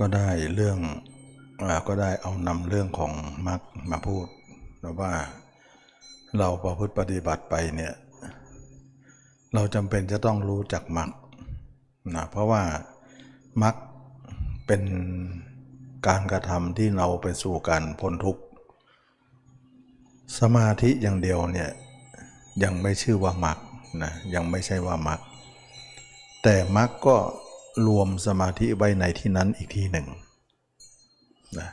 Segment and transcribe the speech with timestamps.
[0.00, 0.78] ก็ได้เรื่อง
[1.60, 3.12] อก็ได้เอานำเรื่องของ
[3.48, 3.60] มรรค
[3.90, 4.26] มาพูด
[4.80, 5.12] แล้วว่า
[6.38, 7.94] เราประพฤติปฏิบัติไปเนี่ย
[9.54, 11.10] เราจำเป็นจะต้องรู้จักมรรค
[12.14, 12.62] นะเพราะว่า
[13.62, 13.74] มรรค
[14.66, 14.82] เป็น
[16.06, 18.42] การกระทำที่เราไปสู่การพ้นทุกข์
[20.38, 21.70] สมาธิอย่างเดียวเนี่ย
[22.62, 23.58] ยังไม่ชื่อว่ามรรค
[24.02, 25.20] นะยังไม่ใช่ว่ามรรค
[26.42, 27.16] แต่มรรคก็
[27.86, 30.06] รวมสมาธิไว้ในที่นั้นอีกทีหนึ่ง
[31.58, 31.68] นะ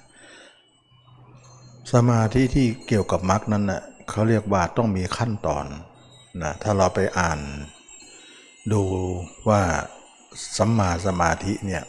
[1.94, 5.66] สมาธิที่เกี่ยวกับมรรคนั้นนะ่ะเขาเรียกว่าต้องมีขั้นตอน
[6.44, 7.40] นะถ้าเราไปอ่าน
[8.74, 8.84] ดู
[9.50, 9.62] ว่า
[10.58, 11.84] สัมมาสมาธิเนี่ย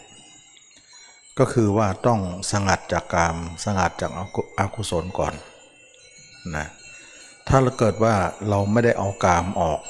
[1.39, 2.21] ก็คือว่าต้อง
[2.53, 4.11] สงัดจากกามสงัดจาก
[4.59, 5.35] อากุศลก่อน
[6.57, 6.67] นะ
[7.49, 8.15] ถ้าเราเกิดว่า
[8.49, 9.81] เราไม่ได้เอากามออก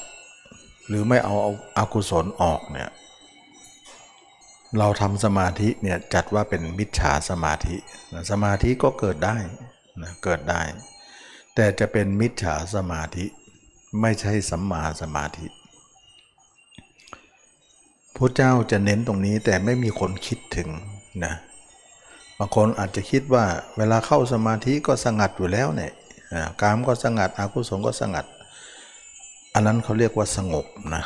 [0.87, 1.35] หรือไม่เอา
[1.77, 2.89] อากุศลออกเนี่ย
[4.77, 7.75] เราทำสมาธิเนี่ยจัดว่าเป็นมิจฉาสมาธิ
[8.31, 9.37] สมาธิก็เกิดได้
[10.01, 10.61] นะเกิดได้
[11.55, 13.25] แต่จะเป็นมิจฉาสมาธิ
[14.01, 15.45] ไม่ใช่สัมมาสมาธิ
[18.15, 20.69] พระเจ้าจะเน้นตรงนี้แต่ไม่มีคนคิดถึง
[21.25, 21.33] นะ
[22.37, 23.45] บางคนอาจจะคิดว่า
[23.77, 25.93] เวลาเข้าสมาธิก็สงัดอยู่แล้วเนี่ย
[26.61, 28.25] กามก็สงัดอากุศลก็สงัด
[29.53, 31.03] อันนั้นเขาเรียกว่าสงบนะ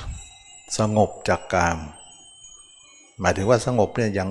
[0.79, 1.77] สงบจากกาม
[3.21, 4.27] หมายถึงว่าสงบเนี่ยยัง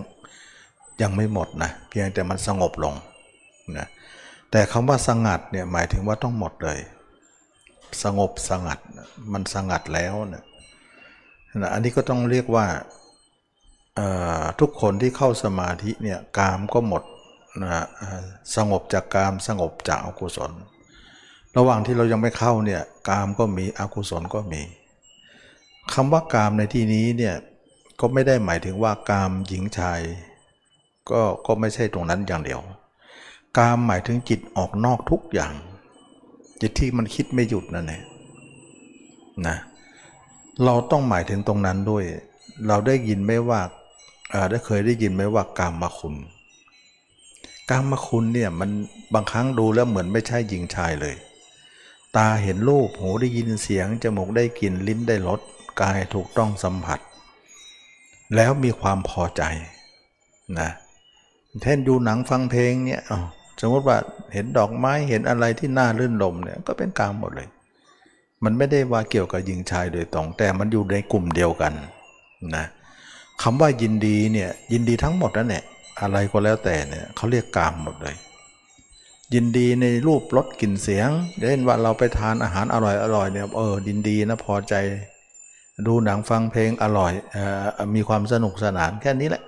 [1.02, 2.94] ยังไม่หมดนะเพียงแต่มันสงบลง
[3.78, 3.86] นะ
[4.50, 6.78] แต่คำว่าสงัดเนี่ยหมายถึงว่าต้องหมดเลย
[8.02, 8.78] สงบสงัด
[9.32, 10.44] มันสงัดแล้วนะ
[11.56, 12.66] นะอันนี้ก็ต้องเรียกว่า
[14.60, 17.02] ทุกคนที่เข้าสมาธิเนี่ยกามก็หมด
[17.62, 17.84] นะ
[18.56, 20.52] สงบจากกามสงบจากอกุศล
[21.56, 24.62] ระหว่างที่เรายังไม่เข้าเนี่ยกามก็มีอกุศลก็มี
[25.94, 27.34] คำว่ากามในที่นี้เนี่ย
[28.04, 30.00] ก็ไม่ได้หมายถึงว่ากามหญิงชาย
[31.10, 32.60] ก็ก็ไม่ใช่ตรงนั้นอย่างเดียว
[33.58, 35.54] กามหมายถึงจิตออกนอกทุกอย่าง
[36.60, 38.02] จิตที่มันคิดไม่หยุดนั่นเอง
[39.46, 39.56] นะ
[40.64, 42.04] เราต้องหมายถึงตรงนั้นด้วย
[42.68, 43.60] เราได้ยินไหมว่า
[44.50, 46.14] ได้เคยได้ยินไหมว่ากามมาคุณ
[47.70, 48.70] กามมาคุณเนี่ยมัน
[49.14, 51.14] บางครั้งดูแล้วเหมือนไม่ใช่หญิงชายเลย
[52.16, 55.40] ตาเห็นรูปหูได้ยินเสียงจมูกได้กลิ่นลิ้นได้รส
[55.82, 57.00] กายถูกต้องสัมผัส
[58.36, 59.42] แล้วมีความพอใจ
[60.60, 60.70] นะ
[61.62, 63.02] แท่นดูหนังฟังเพลงเนี่ย
[63.60, 63.98] สมมติว่า
[64.32, 67.48] เห็นดอกไม้เห็นอะไรที่น่ารื่นรมเนี่ยก็เป็นกามหมดเลย
[68.44, 71.72] มันไม่ได้ว่าเกี่ยวกับหญิงชายโดยตรงแต่มันอยู่ในกลุ่มเดียวกัน
[72.56, 72.66] นะ
[73.42, 75.64] คำว่ายินดีเนี่ยยินดีทั้งหมดนั่นแหละ
[76.00, 78.16] อะไรก็แล้วแต่เนี่ยเขาเรียกกามหมดเลย
[79.34, 81.10] ยินดีในรูปรสกลิ่นเสียง
[81.40, 84.74] เช่นว่าเราไปทานอาหารอร่อยอร่อยเนี่ยเออดินดีนะพอใจ
[85.86, 87.38] ดูหนังฟังเพลงอร่อยอ
[87.94, 89.42] มีความสนุกสนานแค่นี้แหละ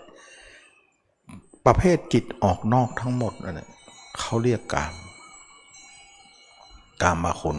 [1.66, 3.60] ประเภทจิตออกนอกทั้งหมดนั่น
[4.18, 4.94] เขาเรียกกาม
[7.02, 7.58] กามมาคุณ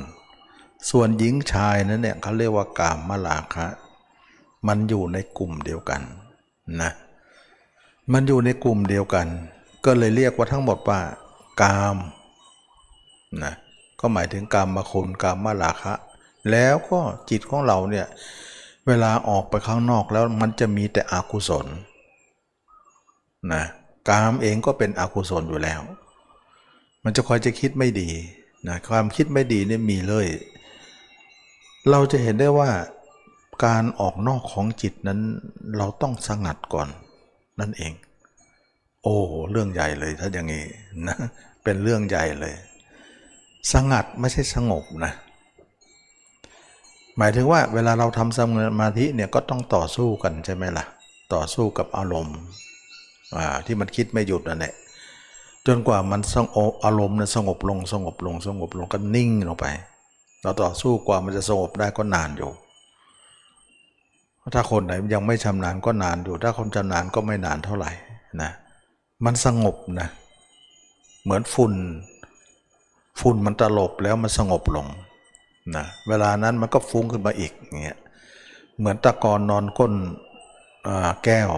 [0.90, 3.68] ส่วนหญิงชายนั้นเนี่ยเขาเรียกว่ากามมาลาคะ
[4.68, 6.02] มันอยู่ในกลุ่มเดียวกัน
[6.82, 6.92] นะ
[8.14, 9.28] มันอยู่ในกลุ่มเดียวกัน
[9.86, 11.00] ก็เลยเรียกว่าทั้งหมดว่า
[11.62, 11.98] กาม
[13.44, 13.54] นะ
[14.00, 15.94] ก็หมายถึงกามมาคุณกามมาลาคะ
[16.52, 17.00] แล้วก็
[17.30, 18.08] จิตของเราเนี่ย
[18.88, 21.68] เวลาออกไปข้างนอกแล้วมันจะมีแต่อกุศล
[23.54, 23.64] นะ
[24.10, 25.82] กามเองก็เป็นอกุศลอยู่แล้ว
[27.04, 28.10] มันจะคอยจะคิดไม่ดี
[28.68, 30.28] นะความคิดไม่ดีเนี่ยมีเลย
[31.90, 32.70] เราจะเห็นได้ว่า
[33.66, 35.20] การออกนอกของจิตนั้น
[35.78, 36.88] เราต้องสงัดก่อน
[37.60, 37.94] นั่นเอง
[39.04, 39.18] โอ้
[39.52, 40.66] เรื่องใหญ่เลยถ้าอย่างนี้
[41.08, 41.18] นะ
[41.64, 42.56] เป็นเรื่องใหญ่เลย
[43.74, 45.14] สงัดไม่ใช่สงบนะ
[47.18, 48.40] หมายถึงว่าเวลาเราทำส
[48.80, 50.86] มาธิเนี่ยก็ต้องต่อสู้กันใช่ไหมล่ะ
[51.34, 52.38] ต่อสู้กับอารมณ์
[53.66, 54.74] ที่มันคิดไม่หยุดนั่นแหละ
[55.68, 59.66] จนกว่ามันสงบอารมณ์นั้นสงบลงสงบลงสงบลงก็นิ่งลงไป
[60.42, 62.52] เราต่อสู้กว่ามันจะสงบได้ก็นานอยู่
[64.56, 67.92] ถ้าคนไหนยังไม่ชำนาญก็นานอยู่ ถ้าคนชำนาญก็ไม่นานเท่าไหร่
[68.42, 68.52] นะ
[69.26, 70.08] มันสงบนะ
[71.24, 71.74] เหมือนฝุ่น
[73.22, 74.88] ฝุ่นมันตลบแล้วมันสงบลง
[75.76, 77.52] นะเวลานั้นมันก็ฟุ้งขึ้นมาอีก
[77.84, 78.00] เงี้ย
[78.78, 79.94] เหมือนตะกอนนอนก้น
[81.24, 81.50] แก้ว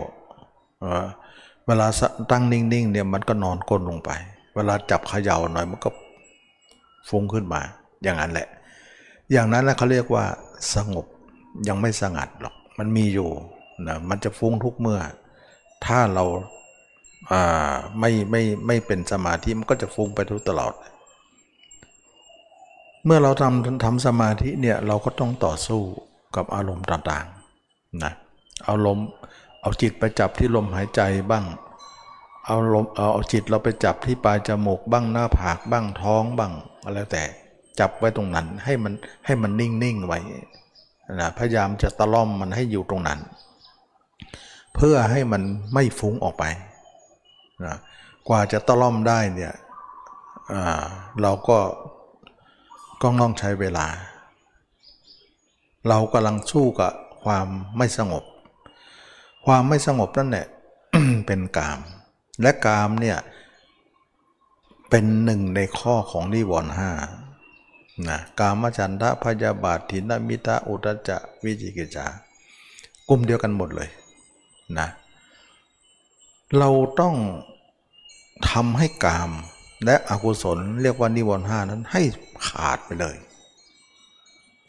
[1.68, 1.88] เวลา
[2.32, 4.10] ตั้งนิ่งๆเนี่ยมันก็นอนก้นลงไป
[4.56, 5.90] เวลาจับเขย่าหน่อยมันก็
[7.10, 7.62] ฟุ้งขึ้นมา
[8.04, 8.48] อย่างนั้นแหละ
[9.32, 10.26] อย่างนั้นแหละเขาเรียกว่า
[10.76, 11.06] สงบ
[11.68, 13.30] ยังไม่สงัดหรอกมันมีอยู่
[13.88, 15.00] นะมันจะฟุ้งทุกเมื่อ
[15.86, 16.26] ถ้าเรา
[18.00, 25.82] ไม่ไม่ไม่เป็นสมาธิมันก็จะฟุ้งไปทุกตลอดเมื่อเราทำทำสมาธิเนี่ยเราก็ต้องต่อสู้
[26.36, 28.14] กับอารมณ์ต่างๆนะ
[28.70, 29.08] อารมณ์
[29.62, 31.02] เอาจิตไปจับที่ลมหายใจ
[31.32, 31.46] บ้าง
[32.46, 36.52] เอาลมเอาเอาจิตเราไปจับที่ปลายจมูกบ้างหน้าผากบ้างท้องบ้าง
[36.86, 37.24] อะไรแต่
[37.80, 38.94] จับไว้ตรงนั้นให้มัน
[39.26, 40.20] ให้มันนิ่งๆไว้
[41.20, 43.20] นะพยายามจะตะล่อมมันให้อยู่ตรงนั้น
[44.76, 45.42] เพื่อให้มัน
[45.74, 46.44] ไม่ฟุ้งออกไป
[47.66, 47.76] นะ
[48.28, 49.54] กว่าจะตะล่อมได้เนี่ย
[51.22, 51.58] เราก็
[53.02, 53.88] ก็ต้องใช้เวลา
[55.88, 57.48] เรากำลังสู้กับความ
[57.78, 58.24] ไม่สงบ
[59.46, 60.48] ความไม่สงบนั่นแหละ
[61.28, 61.80] เป็นกาม
[62.42, 63.18] และกามเนี่ย
[64.90, 66.92] เป็นหนึ่งในข้อของนิวรณ์ห้า
[68.10, 72.06] นะกามฉันทะพยาบาทถินมิทะอุตจจะวิจิกิจจา
[73.10, 73.90] กลุ่มเดียวกันหมดเลย
[74.78, 74.88] นะ
[76.58, 77.16] เราต้อง
[78.50, 79.32] ทำให้กาม
[79.86, 82.02] และอกุศลเรียกว่านิวรณ์ห้านั้นให้
[82.48, 83.18] ขาดไปเลย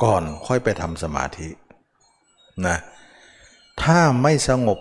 [0.02, 1.48] ก่อนค่อยไปทำสมาธิ
[2.66, 2.78] นะ
[3.82, 4.78] ถ้าไม่สงบ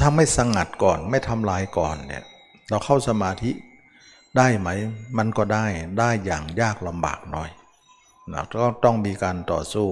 [0.00, 2.24] ถ้าไม่สงัดก่อนไม่ทำลายก่อนเนี่ย
[2.68, 3.50] เราเข้าสมาธิ
[4.36, 4.68] ได้ไหม
[5.18, 5.66] มันก็ได้
[5.98, 7.50] ได้อย่างยากลำบากหน่อย
[8.32, 9.88] นะก็ต้องมีการต่อสู้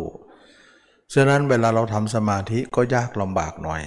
[1.14, 3.82] ฉะนั้นเวลาเราทำสมาธิก็ยากลำบากหน่อย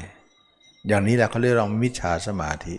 [0.88, 2.76] อย่างนี้แหละเขาเรียกเรามิจฉาสมาธิ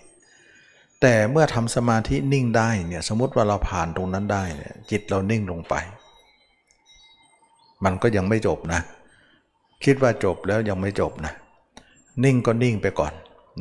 [1.02, 5.74] แต่เมื่อทำสมาธินิ่งได้เนี่ยสมมติว่าเราผ่านตรงนั้นได้เนี่ยจิตเรานิ่งลงไป
[7.84, 8.80] มันก็ยังไม่จบนะ
[9.84, 11.32] คิดว่าจบแล้วยังไม่จบนะ
[12.24, 13.12] นิ่งก็นิ่งไปก่อน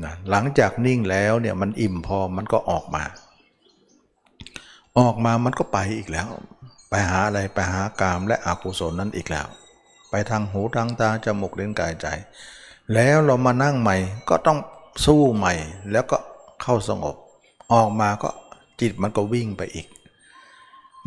[0.04, 3.04] นะหลังจากนิ่งแล้วเนี่ยมันอิ่มพอมันก็ออกมา
[5.00, 6.28] ออกมามันก็ไปอีกแล้ว
[6.90, 9.48] ไปหาอะไรไปหากามและอกุศลนั้นอีกแล้ว
[10.10, 12.08] ไปทางหูทางตาจมูกเล่นกายใจ
[12.94, 13.98] แล้วเรามานั่งใหม่
[14.30, 14.60] ก็ต้อง
[15.06, 15.54] สู้ใหม่
[15.92, 16.18] แล้วก็
[16.64, 17.16] เข้าสงบ
[17.74, 18.30] ออกมาก็
[18.82, 19.88] จิตมันก็วิ่งไปอีก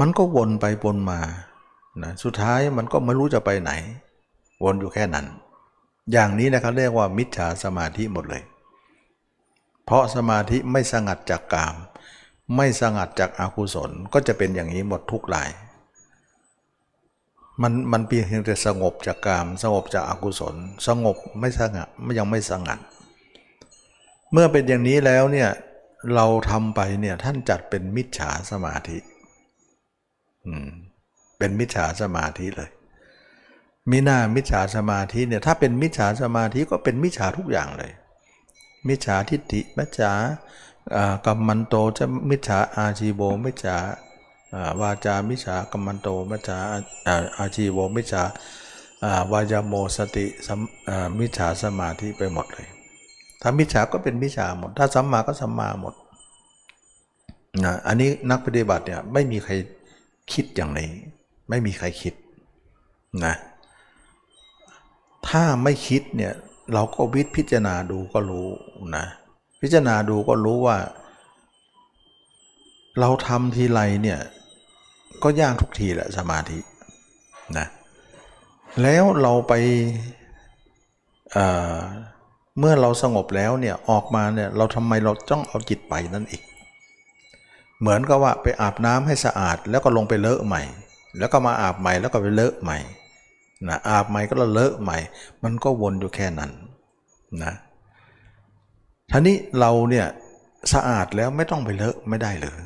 [0.00, 1.20] มันก็วนไปวนมา
[2.02, 3.72] นะสุดท้ายมันก็ไม่รู้จะไปไหน
[4.64, 5.26] วนอยู่แค่นั้น
[6.12, 8.42] อย่างนี้นะครับเรียกว่ามิจฉาสมาธิหมดเลย
[9.84, 11.74] เพราะสมาธิไม่สงัดจากกาม
[12.56, 15.50] ไม่สงัดจากอากุศลก็จะเป็นอย่างนี้หมดทุกราย
[17.62, 20.54] มันมันเพียงแต่สงบจากกาม สงบจากอากุศล
[20.86, 22.78] สงบไม่สงัดไม่ยังไม่สงัด
[24.32, 25.50] เมื่อเป็นอย่างนี้แล้วเนี่ย
[26.14, 28.98] เราทำไปเนี่ยท่านจัดเป็นมิจฉาสมาธิ
[31.38, 32.70] เป็นมิจฉาสมาธิเลย
[33.90, 37.92] มิหน้ามิจฉาสมาธิเนี่ยถ้าเป็นมิจฉาสมาธิก็เป็นมิจฉาทุกอย่างเลย
[38.88, 40.12] มิจฉาทิฏฐิมิจฉา
[41.26, 43.76] กรรมันโตจะมิจฉาอาชีโบมิจฉา
[44.80, 46.58] วาจามิจฉากรรมันโตมิจฉา
[47.38, 48.22] อาชีโบมิจฉา
[49.32, 50.26] วายาโมสติ
[51.18, 52.68] มิจฉาสมาธิไปหมดเลย
[53.42, 55.94] ถ้ามิจฉาก็เป็นมิจฉาหมด ถ้าสัมมาก็สัมมาหมด
[57.64, 59.52] นะอันนี้นักปฏิบัติเนี่ยไม่มีใคร
[60.32, 60.90] คิดอย่างนี้
[61.48, 62.14] ไม่มีใครคิด
[63.24, 63.34] นะ
[65.28, 66.34] ถ้าไม่คิดเนี่ย
[66.72, 68.48] เราก็วิทย์พิจารณาดูก็รู้
[68.96, 69.04] นะ
[69.60, 70.78] พิจารณาดูก็รู้ว่า
[73.00, 74.20] เราทำทีไรเนี่ย
[75.22, 76.58] ก็ยากทุกทีแหละสมาธิ
[77.58, 77.66] นะ
[78.82, 79.52] แล้วเราไป
[81.32, 86.42] เเมื่อเราสงบแล้วเนี่ยออกมาเนี่ยเราทำไมเราต้องเอาจิตไปนั่นอีก
[87.80, 90.62] เหมือนกับว่าไปอาบน้ำให้สะอาดแล้วก็ลงไปเลอะใหม่
[91.18, 92.78] แล้วก็มาอาบใหม่แล้วก็ไปเลอะใหม่
[93.68, 94.98] นะอาบใหม่ก็เลอะใหม่
[95.42, 96.50] มันก็วนอยู่แค่นั้น
[97.42, 97.52] นะ
[99.10, 100.06] ท่านี้เราเนี่ย
[100.72, 102.58] สะอาดแล้วไม่ต้องไปเลอะไม่ได้เลย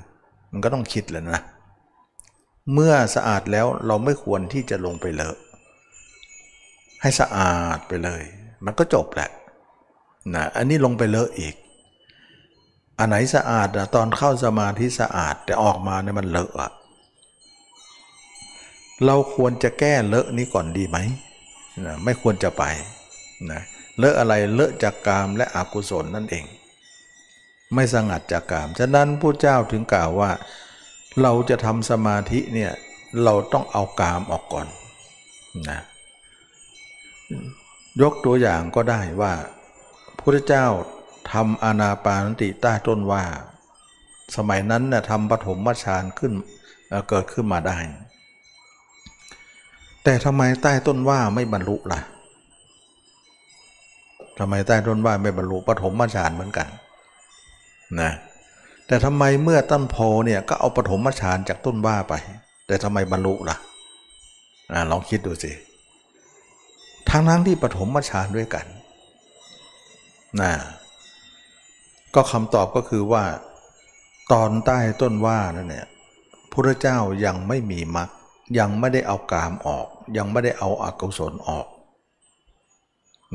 [0.52, 1.40] มันก็ต้องคิดแล้วนะ
[2.72, 5.36] เมื่อสะอาดแล้วเราไม่ควรที่จะลงไปเลอะ
[7.02, 8.22] ให้สะอาดไปเลย
[8.64, 9.30] มันก็จบแหละ
[10.34, 11.54] นะอันนี้ลงไปเลอะอีก
[12.98, 16.70] อันไหนสะอาดนะตอนเข้าสมาธิสะอาด แต่ออกมาเนี่ยมันเลอะอะ
[19.04, 20.98] เราควรจะแก้เลอะนี้ก่อนดีไหม
[21.86, 22.64] นะไม่ควรจะไป
[23.50, 23.60] นะ
[23.98, 26.44] เลอะอะไรเลอะจากกามและอกุศลนั่นเอง
[27.74, 30.30] ไม่สงัดจากกาม ฉะนั้นผู้เจ้าถึงกล่าวว่า
[31.22, 32.72] เราจะทำสมาธิเนี่ย
[33.24, 34.66] เราต้องเอากามออกก่อน
[35.70, 35.80] นะ
[38.02, 39.32] ยกตัวอย่างก็ได้ว่า
[40.26, 40.66] พระเจ้า
[41.32, 43.24] ทำอานาปานติใต้ต้นว่า
[44.36, 46.32] สมัยนั้นนะ่ะทำปฐมฌานขึ้น
[47.08, 47.76] เกิดขึ้นมาได้
[50.04, 52.00] แต่ทำไมใต้ต้นว่าไม่บรรลุล่ะ
[54.38, 56.68] ทำไมใต้ต้นว่าไม่บรรลุปฐมฌานเหมือนกัน
[58.00, 58.10] นะ
[58.86, 62.14] แต่ทำไมเมื่อต้นโพเนี่ยก็เอาปฐมฌานจากต้นว่าไป
[62.66, 63.56] แต่ทำไมบรรลุล่ะ
[64.72, 65.52] อ่าลองคิดดูสิ
[67.08, 68.66] ทั้งทั้งที่ปฐมฌานด้วยกัน
[70.40, 70.52] นะ
[72.14, 73.24] ก็คำตอบก็คือว่า
[74.32, 75.86] ตอนใต้ต้นว่านั่นเนี่ย
[76.52, 78.08] พระเจ้ายังไม่มีมรรค
[78.58, 79.86] ยังไม่ได้เอากามออก
[80.16, 81.66] ยังไม่ได้เอาอากุศลออก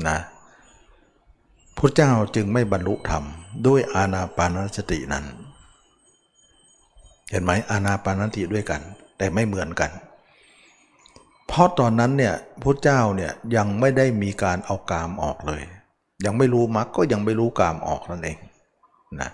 [0.07, 0.17] นะ
[1.77, 3.23] พระเจ้าจึงไม่บรรลุธรรม
[3.67, 5.25] ด้วยอานาปานสตินั้น
[7.31, 8.81] เห็นไหมอานาปานสติด้วยกัน
[9.17, 9.91] แต่ไม่เหมือนกัน
[11.47, 15.63] เพราะตอนนั้นเนี่ยพระเจ้าเนี่ยยังไม่ได้มีการเอากามออกเลย
[16.25, 18.37] ยังไม่รู้มรรคก็ยังไม่รู้กามออกนั่นเอง
[19.21, 19.29] นะ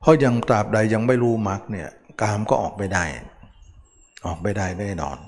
[0.00, 1.88] เพราะยังตราบใดยังไม่รู้มรรคเนี่ย
[2.22, 3.04] กามก็ออกไม่ได้
[4.26, 5.18] ออกไม่ได้แน่นอน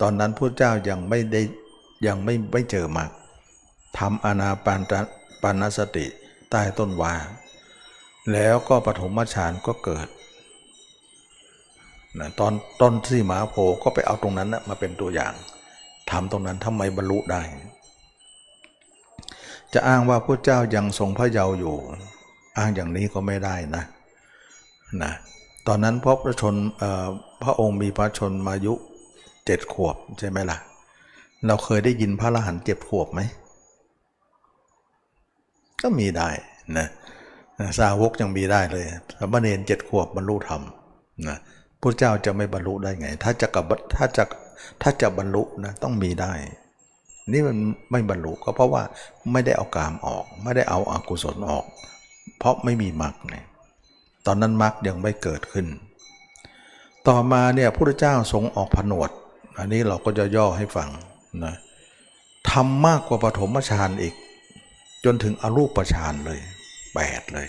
[0.00, 1.42] ตอนนั้นพระเจ้ายังไม่ได้
[2.06, 3.10] ยังไม่ไม่เจอมรรค
[3.98, 4.80] ทำอนาปาน
[5.42, 6.06] ปานสติ
[6.50, 7.14] ใต้ต้นวา
[8.32, 10.08] แล้วก็ปฐมฌานก็เกิด
[12.18, 15.32] นะตอนต้นที่หมาโพก็ไปเอาตรงนั้นนะมาเป็นตัวอย่าง
[16.10, 17.42] ทำตรงนั้นทำไมบรรลุได้
[19.74, 21.74] จะอ้างว่าพระเจ้ายังทรงพระเยาว์อยู่
[22.58, 23.84] อ้างอย่างนี้ก็ไม่ได้นะ
[25.02, 25.12] นะ
[25.66, 26.54] ตอนนั้นพระประชน
[27.42, 28.74] พระองค์มีพระชนมายุ
[29.46, 30.58] เจ็ดขวบใช่ไหมล่ะ
[31.46, 33.20] เราเคยได้ยินพระอรหันต์เจ็ดขวบไหม
[35.82, 36.28] ก็มีได้
[36.78, 36.86] นะ
[37.78, 38.86] สาวกยังมีได้เลย
[39.18, 40.62] สมณเณรเจ็ดขวบบรรลุธรรม
[41.28, 41.38] นะ
[41.80, 43.64] พระเจ้าจะไม่บรรลุได้ไง ถ้าจะกับ
[43.96, 44.24] ถ้าจะ
[44.82, 46.32] ถ้าจะบรรลุนะต้องมีได้
[47.32, 47.56] นี่มัน
[47.90, 48.82] ไม่บรรลุก็เพราะว่า
[49.32, 51.64] ไม่ได้เอากามออก ไม่ได้เอาอากุศลออก
[52.38, 53.46] เพราะไม่มีมรรคเนี่ย
[54.26, 55.66] ตอนนั้นมรรคยังไม่เกิดขึ้น
[57.08, 59.10] ต่อมาเนี่ยพระเจ้าทรงออกผนวด
[59.58, 60.88] อันนี้เราก็จะย่อให้ฟัง
[61.44, 61.54] นะ
[62.50, 64.14] ทำมากกว่าปฐมฌานอีก
[65.04, 66.40] จนถึงอรูปฌานเลย
[66.94, 67.48] แปดเลย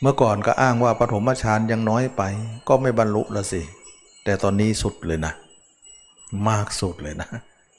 [0.00, 2.22] เมื่อก่อนก็อ้างว่าปฐมฌานยังน้อยไป
[2.68, 3.62] ก็ไม่บรรลุละสิ
[4.24, 5.32] แต่ตอนนี้สุดเลยนะ
[6.48, 7.28] มากสุดเลยนะ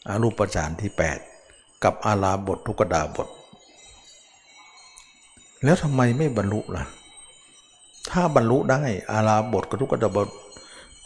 [0.10, 0.92] อรูปฌานที่
[1.38, 3.28] 8 กับอาลาบททุกดาบท
[5.64, 6.84] แล้วทำไมไม่บรรลุล่ะ
[8.12, 8.82] ถ้าบรรลุได้
[9.12, 10.28] อาลาบทกับทุกดาบท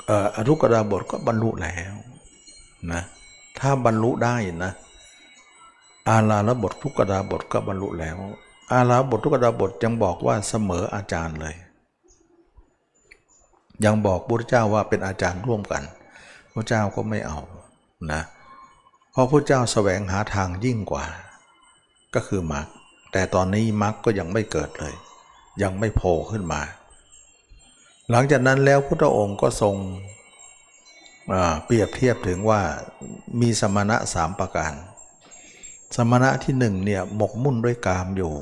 [0.09, 1.95] อทุกดาบทก็บรรลุแล้ว
[2.91, 3.01] นะ
[3.59, 4.71] ถ้าบรรลุได้นะ
[6.09, 8.17] อาลาลบททุกดาบทก็บรรลุแล้ว
[8.71, 11.55] อาลาบททุกดาบทยังบอกว่าเสมออาจารย์เลย
[13.85, 15.83] ยังบอกพระเจ้าว่าเป็นอาจารย์ร่วมกัน
[16.53, 17.39] พระเจ้าก็ไม่เอา
[18.11, 21.05] นะเราะพระเจ้าแสวงหาทางยิ่งกว่า
[22.13, 22.67] ก็คือมรรค
[23.11, 24.95] แต่ตอนนี้มรรคก็ยังไม่เกิดเลย
[25.63, 26.61] ยังไม่โผล่ขึ้นมา
[28.09, 29.75] หลังจากนั้นแล้วพระองค์ก็ทรง
[31.65, 32.61] เปรียบเทียบถึงว่า
[33.41, 34.73] มีสมณะสามประการ
[35.95, 38.33] สมณะที่หนึ่งเนี่ยหมกมุ่นด้วยกามอยู่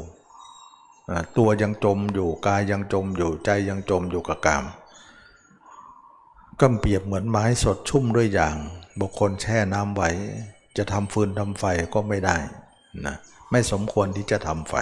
[1.38, 4.64] ตัวยังจมอยู่กายยังจมอยู่ใจยังจมอยู่กับกาม
[6.60, 8.56] ก็เปรียบเหมือนไม้สดชุ่มด้วยอย่าง
[9.00, 10.10] บุคคลแช่น้ำไว้
[10.78, 12.38] จะทำฟืนทำไฟก็ไม่ได้
[13.06, 13.16] นะ
[13.52, 14.74] ไม่สมควรที่จะทำไฟ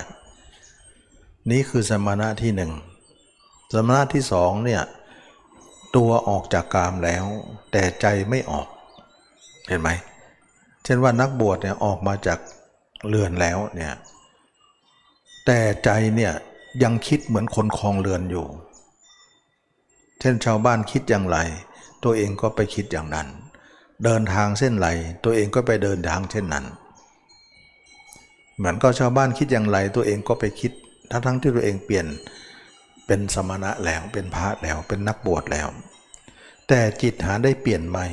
[1.52, 2.72] นี่คือสมณะที่หนึ่ง
[3.74, 4.82] สมณะที่สองเนี่ย
[5.96, 7.26] ตัวออกจากกามแล้ว
[7.72, 8.68] แต่ใจไม่ออก
[9.68, 9.90] เห็นไหม
[10.84, 12.40] เช่นว่านักบวชเนี่ยออกมาจาก
[13.08, 13.94] เรือนแล้วเนี่ย
[15.46, 16.34] แต่ใจเนี่ย
[16.84, 18.48] ยังคิดเหมือนคนคลองเรือนอยู่
[20.20, 21.38] เช่นชาวบ้านคิดอย่างไร
[22.04, 23.28] ตัวเองก็ไปคิดอย่างนั้น
[24.04, 24.88] เดินทางเส้นไหล
[25.24, 26.66] ตัวเองก็ไปเดินทางเช่นนั้น
[28.58, 30.72] เหมือนก็ชาวบ้านคิดอย่างไรตัวเองก็ไปคิด
[31.12, 32.06] ทั้งทั้งที่ตัวเองเปลี่ยน
[33.08, 35.68] เป็นสมณะแล้วเป็นพระแล้วเป็นนักบวชแล้ว
[36.68, 38.08] แต่จิตหาได้เปลี่ยนใหม่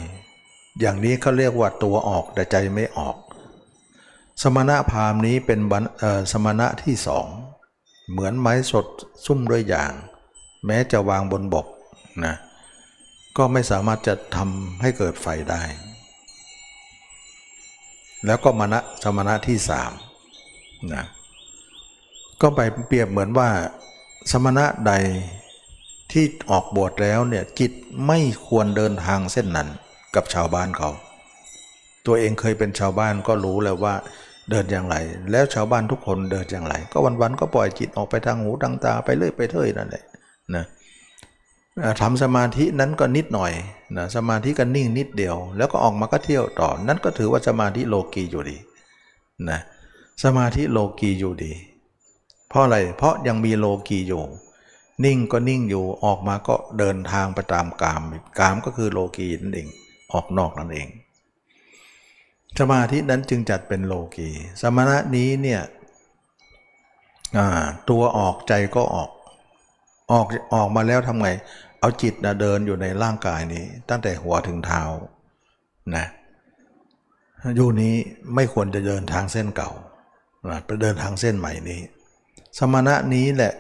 [0.80, 3.16] อย่างนี้เขาเรียกว่าตัวออกแต่ใจไม่ออก
[4.42, 5.60] สมณะพราหมณ์นี้เป็น
[6.32, 7.26] สมณะที่สอง
[8.10, 8.86] เหมือนไม้สด
[9.26, 9.92] ซุ่มด้วยอย่าง
[10.66, 11.66] แม้จะวางบนบก
[12.24, 12.34] นะ
[13.36, 15.62] ก็ไม่สามารถจะทำให้เกิดไฟได้
[18.26, 19.92] แล้วก็มณะสมณะที่สาม
[20.94, 21.04] นะ
[22.42, 23.48] ก็ไปเปรียบเหมือนว่า
[24.30, 24.92] สมณะใด
[26.12, 27.72] ที่ออกบวชแล้วเนี่ยจิต
[28.06, 29.68] ไม่ควรเดินทางเส้นนั้น
[30.14, 30.90] กับชาวบ้านเขา
[32.06, 33.94] ตัวเองเคยเป็นชาวบ้านก็รู้แล้วว่า
[34.50, 34.96] เดินอย่างไร
[35.30, 40.04] แล้วชาวบ้านทุกคนเดินอย่างไร ก็วันๆก็ปล่อยจิตออกไปทางหูทางตาไปเรื่อยไปเรื่อยนั่นแหละ
[42.00, 43.52] ทำสมาธินั้นก็นิดหน่อย
[43.97, 48.57] นะสมาธิก็นิ่งนิดเดียว แล้วก็ออกมาก็เที่ยวต่อ นั้นก็ถือว่าสมาธิโลกีอยู่ดี
[49.50, 49.61] นะ
[50.25, 51.52] สมาธิโลกีอยู่ดี
[52.49, 54.25] เพราะอะไรเพราะยังมีโลกีอยู่
[55.05, 58.02] นิ่งก็นิ่งอยู่ออกมาก็เดินทางไปตามกาม
[58.38, 59.69] กามก็คือโลกีนั่นเอง
[60.12, 60.88] ออกนอกนั่นเอง
[62.59, 64.29] สมาธินั้นจึงจัดเป็นโลกี
[64.61, 65.61] สมณะนี้เนี่ย
[67.91, 69.11] ตัวออกใจก็ออก
[70.12, 71.28] ออกออกมาแล้วทำไง
[71.81, 74.83] เอาจิตนะเดินอยู่ในร่างกายนี้ ตั้งแต่หัวถึงเท้า
[75.97, 76.07] นะ
[77.57, 77.95] อยู่นี้
[78.35, 79.71] ไม่ควรจะเดินทางเส้นเก่า
[80.50, 81.81] นะไปเดินทางเส้นใหม่นี้
[82.59, 83.52] สมณะนี้แหละ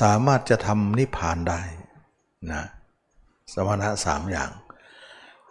[0.00, 1.60] สามารถจะทำนิพพานได้
[2.52, 2.62] นะ
[3.54, 4.50] สมณะสามอย่าง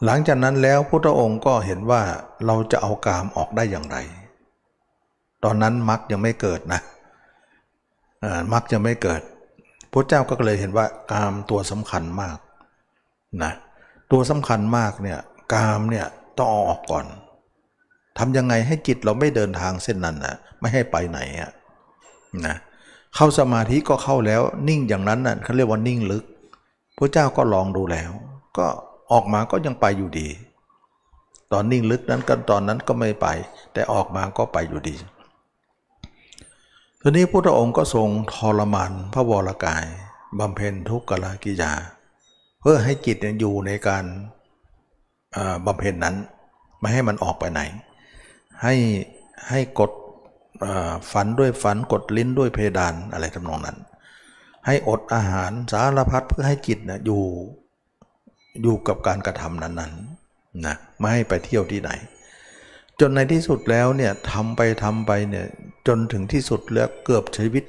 [0.05, 2.01] หลังจากนั้นแล้วพุทธองค์ก็เห็นว่า
[2.45, 3.97] เราจะเอากามออกได้อย่างไร
[5.43, 6.81] ตอนนั้นมรรคยังไม่เกิดนะ
[8.53, 9.21] มรรคยังไม่เกิด
[9.91, 12.37] พระเจ้าก็เลยเห็นว่ากามตัวสำคัญมาก
[13.43, 13.51] นะ
[14.11, 15.19] ตัวสำคัญมากเนี่ย
[15.53, 16.05] กามเนี่ย
[16.37, 17.05] ต้องออกก่อน
[18.17, 21.51] ทำยังไงให้จิตเราไม่เดินทางเส้นนั้นนะไม่ให้ไปไหนอะ
[22.45, 22.55] นะ
[23.15, 26.23] เข้าสมาธิก็เข้าแล้วนิ่งอย่างนั้นน่ะเขาเรียกว่านิ่งลึก
[26.97, 28.11] พระเจ้าก็ลองดูแล้ว
[28.57, 28.67] ก็
[29.11, 30.29] ออกมาก็ยังไปอยู่ดี
[31.51, 33.27] ตอนนิ่งลึกนั้นกันตอนนั้นก็ไม่ไป
[33.73, 34.95] แต่ออกมาก็ไปอยู่ดี
[37.03, 39.85] ทีนี้พระองค์ก็ทรงทรมานพระวรกาย
[40.39, 41.73] บำเพ็ญทุกขลากิยา
[42.61, 44.05] เพื่อให้จิตอยู่ในการ
[45.65, 46.15] บำเพ็ญนั้น
[46.79, 47.61] ไม่ให้มันออกไปไหน
[48.63, 48.75] ให้
[49.49, 49.91] ให้กด
[51.11, 53.77] ฝันด้วยฝันกดลิ้นด้วยเพดานอะไรทำนองนั้น
[54.65, 57.23] ให้อดอาหารสารพัดเพื่อให้จิตนะอยู่
[58.61, 61.91] อยู่กับการกระทำนั้นๆนะไม่ให้ไปเที่ยวที่ไหน
[62.99, 65.45] จนในที่สุดแล้วเนี่ยทำไปทำไปเนี่ย
[65.87, 67.63] จนถึงที่สุดแล้วเกือบชีวิต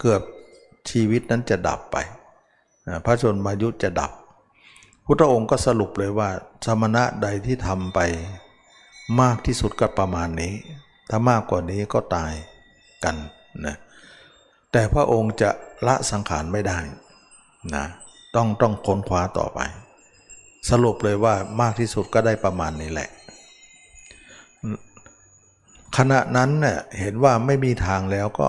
[0.00, 0.22] เกือบ
[0.90, 1.96] ชีวิตนั้นจะดับไป
[3.04, 4.12] พระชนมายุจะดับ
[5.04, 6.30] พุทธองค์ก็สรุปเลยว่า
[6.66, 8.00] สมณะใดที่ทำไป
[9.20, 10.54] มากที่สุดก็ประมาณนี้
[11.10, 12.32] ถ้ามากกว่านี้ก็ตาย
[13.04, 13.16] กัน
[13.66, 13.76] นะ
[14.72, 15.50] แต่พระองค์จะ
[15.86, 16.78] ละสังขารไม่ได้
[17.74, 17.84] นะ
[18.36, 19.60] ต้องต้องค้นคว้าต่อไป
[20.70, 23.08] สรุปเลยว่ามากที่สุดก็ได้ประมาณนี้แหละ
[25.96, 28.48] ขณะนั้นเน่ยเห็นว่าไม่มีทางแล้วก็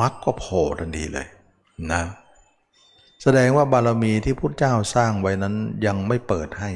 [0.00, 1.26] มักก็โผล่ทันทีเลย
[1.92, 2.02] นะ
[3.22, 5.54] แสดงว่าบารมีที่พุทธเจ้าสร้างไว้นั้น
[5.86, 6.70] ยังไม่เปิดให้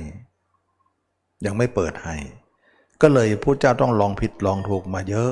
[1.44, 2.16] ยังไม่เปิดให้
[3.02, 5.30] ก็เลยพุทธเจ้าต้องลองผิดลองถูกมาเยอะ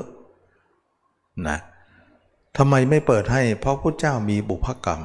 [1.48, 1.58] นะ
[2.56, 5.02] ทำไมไม่เปิดให้ เพราะพุทธเจ้ามีบุพกรรม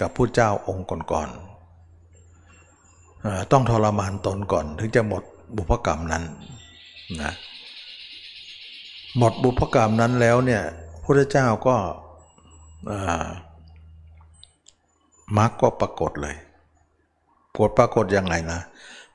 [0.00, 5.22] กับพุทธเจ้าองค์ก่อนๆต้องทรมานตนก่อน ถึงจะหมด
[5.56, 6.24] บุพกรรมนั้น
[7.22, 7.32] นะ
[9.18, 10.62] หมดบุพกรรมนั้นแล้วเนี่ย
[11.02, 11.76] พระเจ้าก็
[15.38, 16.36] มรรคก็ปรากฏเลย
[17.54, 18.60] ปรากฏปรากฏยังไงนะ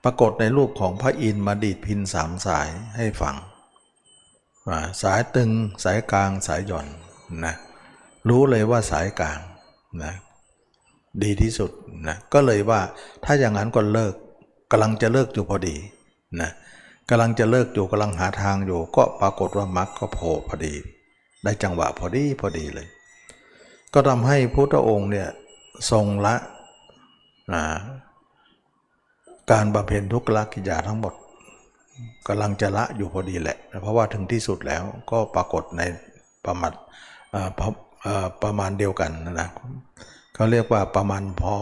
[0.04, 3.36] ปรากฏในรูปของพระอินทร์มาดีดพินสามสายให้ฟัง
[5.02, 5.49] สายตึง
[5.84, 6.88] สายกลางสายหย่อน
[7.45, 7.56] นะ
[8.30, 9.39] รู้เลยว่าสายกลาง
[10.04, 10.13] นะ
[11.23, 11.71] ดีที่สุด
[12.08, 12.82] นะก็เลยว่า
[13.23, 14.13] ถ้าอย่างนั้นก็เลิก
[14.71, 15.75] กำลังจะเลิกอยู่พอดี
[16.41, 16.49] นะ
[17.10, 20.74] กำลังจะเลิกอยู่กำลังหาทางอยู่ ก็ปรากฏว่ามรรคก็โผล่พอดี
[21.43, 22.88] ได้จังหวะพอดีพอดีเลย
[23.93, 25.28] ก็ทำให้พุทธองค์เนี่ย
[25.91, 26.36] ทรงละ
[29.52, 31.13] การบำเพ็ญทุกขลกิจาทั้งหมด
[32.28, 35.82] กำลังจะละอยู่พอดีแหละ เพราะว่าถึงที่สุดแล้วก็ปรากฏใน
[36.45, 36.72] ประมาณ
[38.43, 39.50] ประมาณเดียวกันนะ
[40.34, 41.54] เขาเรียกว่าประมาณพอ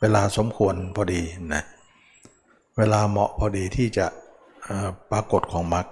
[0.00, 1.22] เวลาสมควรพอดี
[1.54, 1.62] นะ
[2.78, 4.06] เวลาเหมาะพอดีที่จะ
[5.10, 5.86] ปรากฏของมรรค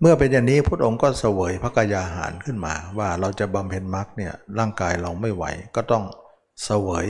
[0.00, 5.44] เมื่อเป็นอย่างนี้พระองค์ก็เสวยพระกายาหารขึ้นมา ว่าเราจะบำเพ็ญมรรคเนี่ยร่างกายเราไม่ไหว
[5.76, 6.04] ก็ต้อง
[6.64, 7.06] เสวย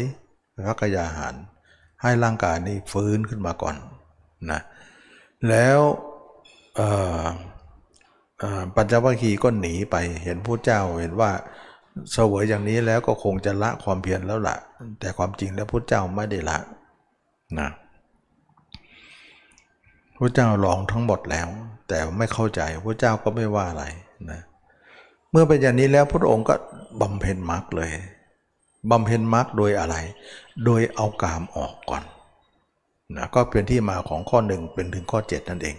[0.67, 1.35] พระกายาหาร
[2.03, 3.77] ให้ร่างกายนี้ฟื้นขึ้นมาก่อน
[4.51, 4.61] นะ
[5.49, 5.81] แล้ว
[8.75, 11.31] ปัญจวัคคีย์ก็หนีไปเห็นพระเจ้าเห็นว่า
[12.13, 14.57] เสวยอย่างนี้แล้วก็คงจะละความเพียรแล้วละ่ะ
[15.01, 16.59] แต่ความจริงแล้วพระเจ้าไม่ได้ละ
[17.59, 17.69] นะ
[20.19, 21.49] พระเจ้าลองทั้งหมดแล้ว
[21.89, 23.85] แต่ไม่เข้าใจพระเจ้าก็ไม่ว่าอะไร
[24.31, 24.41] นะ
[25.31, 26.55] เมื่อเป็นอย่างนี้แล้วพระองค์ก็
[27.01, 27.93] บำเพ็ญมรรคเลย
[28.91, 29.97] บำเพ็ญมรรคโดยอะไร
[30.65, 32.03] โดยเอากามออกก่อน
[33.17, 35.77] นะก็เป็นที่มาของข้อหนึ่งเป็นถึงข้อ 7 นั่นเอง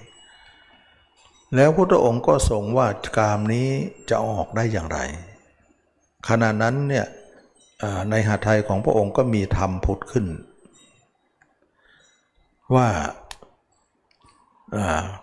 [1.56, 3.68] แล้วพระองค์ก็ทรงว่ากามนี้
[4.10, 5.00] จะออกได้อย่างไร
[6.28, 7.06] ขณะนั้นเนี่ย
[8.10, 10.26] ในหาไทยของพระองค์ก็มีธรรมพุทธขึ้น
[12.76, 12.88] ว่า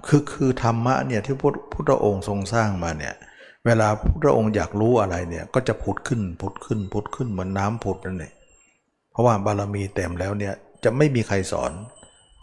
[0.07, 3.15] คือคือธรรมะเนี่ยที่พุทธพุทธองค์ทรงสร้างมาเนี่ย
[3.67, 8.35] เวลาพุทธองค์อยากรู้อะไรเนี่ยก็จะผุดขึ้นผุดขึ้นผุดขึ้นเหมือนน้ำผุดนั่นเอง
[9.13, 10.55] เพราะว่าบารมีเต็มแล้วเนี่ย
[10.85, 11.73] จะไม่มีใครสอน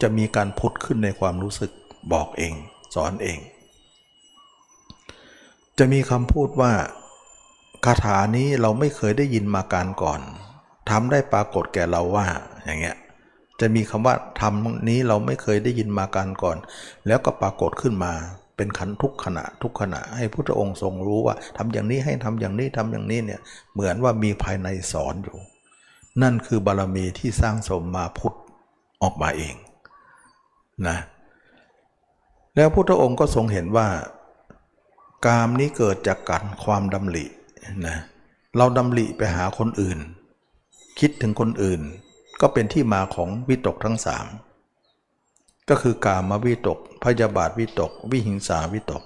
[0.02, 1.70] จะมีการผุดขึ้นในความรู้สึก
[2.12, 2.52] บอกเอง
[2.94, 3.38] สอนเอง
[5.78, 6.72] จะมีคำพูดว่า
[7.84, 10.20] คาถานี้เราไม่เคยได้ยินมาการก่อน
[10.90, 12.26] ทำได้ปรากฏแก่เราว่า
[12.64, 12.96] อย่างเงี้ย
[13.60, 16.56] จะมีคำว่าทำนี้เราไม่เคยได้ยินมาการก่อน
[17.06, 18.12] แล้วก็ปรากฏขึ้นมา
[18.56, 23.40] เป็นขันทุกขณะทุกขณะให้พุทธองค์ทรงรู้ว่าทำอย่างนี้ให้ทำอย่างนี้ทำอย่างนี้เนี่ย
[23.72, 25.38] เหมือนว่ามีภายในสอนอยู่
[26.22, 28.36] นั่นคือบารมีที่สร้างสมมาพุทธ
[29.02, 29.54] ออกมาเอง
[30.88, 30.98] นะ
[32.56, 33.88] แล้วพุทธองค์ก็ทรงเห็นว่า
[35.26, 37.24] กามนี้เกิดจากการความดำริ
[37.86, 37.96] นะ
[38.56, 39.98] เราดำริไปหาคนอื่น
[40.98, 41.80] คิดถึงคนอื่น
[42.40, 44.26] ก็เป็นที่มาของวิตกทั้งสาม
[45.68, 49.02] ก็คือกามวิตก พยาบาทวิตก วิหิงสาวิตก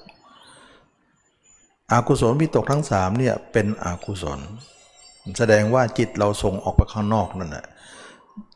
[1.93, 4.41] อากุศลวิตกทั้งสามเนี่ยเป็นอกุศล
[5.39, 7.67] แสดงว่าจิตเราส่งออกไปข้างนอกนั่นแหละ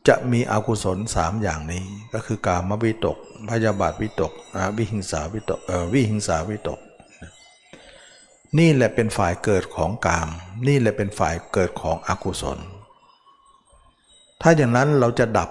[0.07, 1.83] จะมีอกุศลสามอย่างนี้
[2.13, 3.17] ก็คือกามวิตก
[3.49, 4.31] พยาบาทวิตก
[4.77, 6.79] วิหิงสาวิตกเอ่อวิหิงสาวิตก
[8.57, 10.29] นี่แหละเป็นฝ่ายเกิดของกาม
[10.67, 12.59] นี่แหละเป็นฝ่ายเกิดของอกุศล
[14.45, 15.49] ถ้าอย่างนั้นเราจะดับ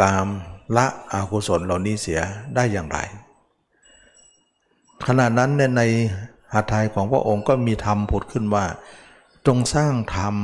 [0.00, 0.28] กาม
[0.76, 2.20] ละอากุศลเหล่านี้เสีย
[2.54, 2.98] ได้อย่างไร
[5.06, 5.82] ขณะนั้นใน
[6.54, 8.64] หัตถ์ไทยของพระองค์ก็มีธรรมผุดขึ้นว่า
[9.46, 10.34] จงสร้างธรรม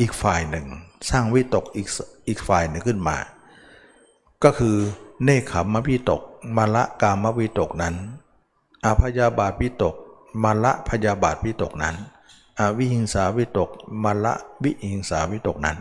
[0.00, 0.66] อีกฝ่ายหนึ่ง
[1.10, 1.88] สร้างวิตกอีก
[2.28, 3.16] อีกฝ่ายหนึ่งขึ้นมา
[4.44, 4.76] ก็คือ
[5.24, 6.22] เนคขมวิตก
[6.56, 7.94] มาละกามวิตกนั้น
[8.84, 9.94] อาพยาบาทวิตก
[10.42, 11.96] มาละพยาบาทวิตกนั้น
[12.58, 13.70] อวิหิงสาวิตก
[14.02, 15.78] มาละวิหิงสาวิตกนั้น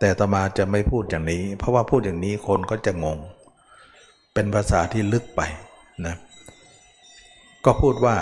[0.00, 3.18] แต่ตมาจะไม่พูดอย่างนี้ เพราะว่าพูดอย่างนี้คนก็จะงง
[4.34, 5.40] เป็นภาษาที่ลึกไป
[6.06, 6.14] นะ
[7.64, 8.16] ก็พูดว่า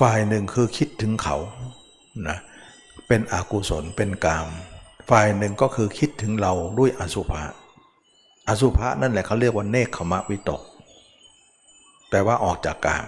[0.00, 1.36] ฝ่ายหนึ่งคือคิดถึงเขา
[2.28, 2.38] นะ
[3.08, 4.48] เป็นอกุศลเป็นกาม
[5.10, 7.42] ฝ่ายหนึ่งก็คือคิดถึงเราด้วยอสุภะ
[8.48, 10.62] อสุภะนั่นแหละเขาเรียกว่าเนคขมะวิตก
[12.08, 13.06] แปลว่าออกจากกาม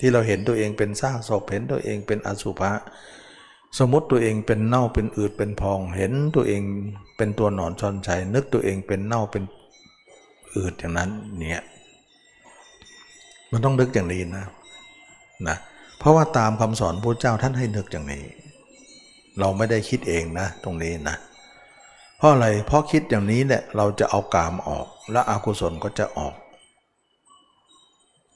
[0.00, 2.70] ที่เราเห็นตัวเองเป็นซากศพเห็นตัวเองเป็นอสุภะ
[3.78, 6.62] สมมติตัวเองเป็นเน่าเป็นอืดเป็นพอง เห็นตัวเอง
[7.16, 9.42] เป็นตัวหนอนชอนชัยนึกตัวเองเป็นเน่าเป็น
[10.54, 11.64] อืดอย่างนั้นเนี่ย
[13.50, 14.44] มันต้องนึกอย่างนี้นะ
[15.48, 15.56] นะ
[15.98, 18.24] เพราะว่าตามคำสอนพระเจ้าท่านให้นึกอย่างนี้
[19.38, 21.16] เราไม่ได้คิดเองนะ ตรงนี้นะ
[22.18, 26.34] เพราะอะไรเพราะคิดอย่างนี้เนี่ยเราจะเอากามออก และอกุศลก็จะออก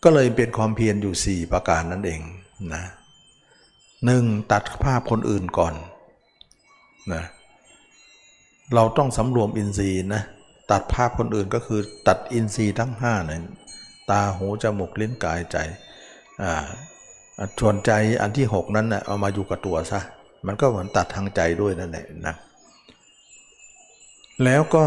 [0.02, 2.20] ก็เลยเป็นความเพียรอยู่ 4 ประการนั่นเอง
[2.74, 2.82] นะ
[4.06, 5.74] หนึ่งตัดภาพคนอื่นก่อน
[7.12, 7.24] นะ
[8.74, 10.22] เราต้องสำรวมอินทรีย์นะ
[10.70, 13.44] ตัดภาพคนอื่นก็คือตัดอินทรีย์ทั้ง5นั้น
[14.10, 15.56] ตาหูจมูกลิ้นกายใจ
[16.42, 16.66] อ่า
[17.60, 20.00] ส่วนใจอันที่ 6 นั้นนะ่ะเอามาอยู่กับตัวซะ
[20.46, 22.34] มันก็เหมือนตัดทางใจด้วยนั่นแหละนะ
[24.44, 24.84] แล้วก็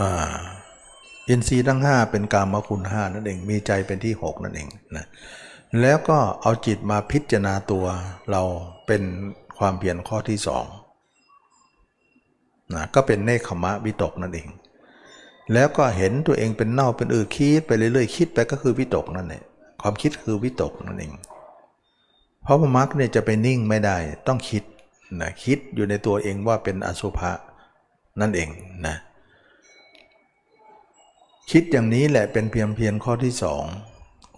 [0.00, 5.06] อินทรีย์ทั้ง 5 เป็นกามคุณห้านั่นเอง มีใจเป็นที่ 6 นั่นเองนะ
[5.80, 7.84] แล้วก็เอาจิตมาพิจารณาตัว
[8.30, 8.42] เรา
[8.86, 9.02] เป็น
[9.58, 10.64] ความเพียรข้อที่สอง
[12.74, 14.48] นะก็เป็นเนคขมะวิตกนั่นเอง
[15.52, 19.44] แล้วก็เห็นตัวเองเป็นเน่าเป็นอืดคิดไปเรื่อยๆคิดไปก็คือวิตกนั่นเอง
[19.82, 21.12] ความคิดคือวิตกนั่นเอง
[22.42, 24.62] เพราะมรรคเนี่ยจะไปนิ่งไม่ได้ต้องคิด
[25.20, 27.32] นะคิดอยู่ในตัวเองว่าเป็นอสุภะ
[28.20, 28.48] นั่นเอง
[28.86, 28.96] นะ
[31.50, 33.64] คิดอย่างนี้แหละเป็นเพียงเพียงข้อที่สอง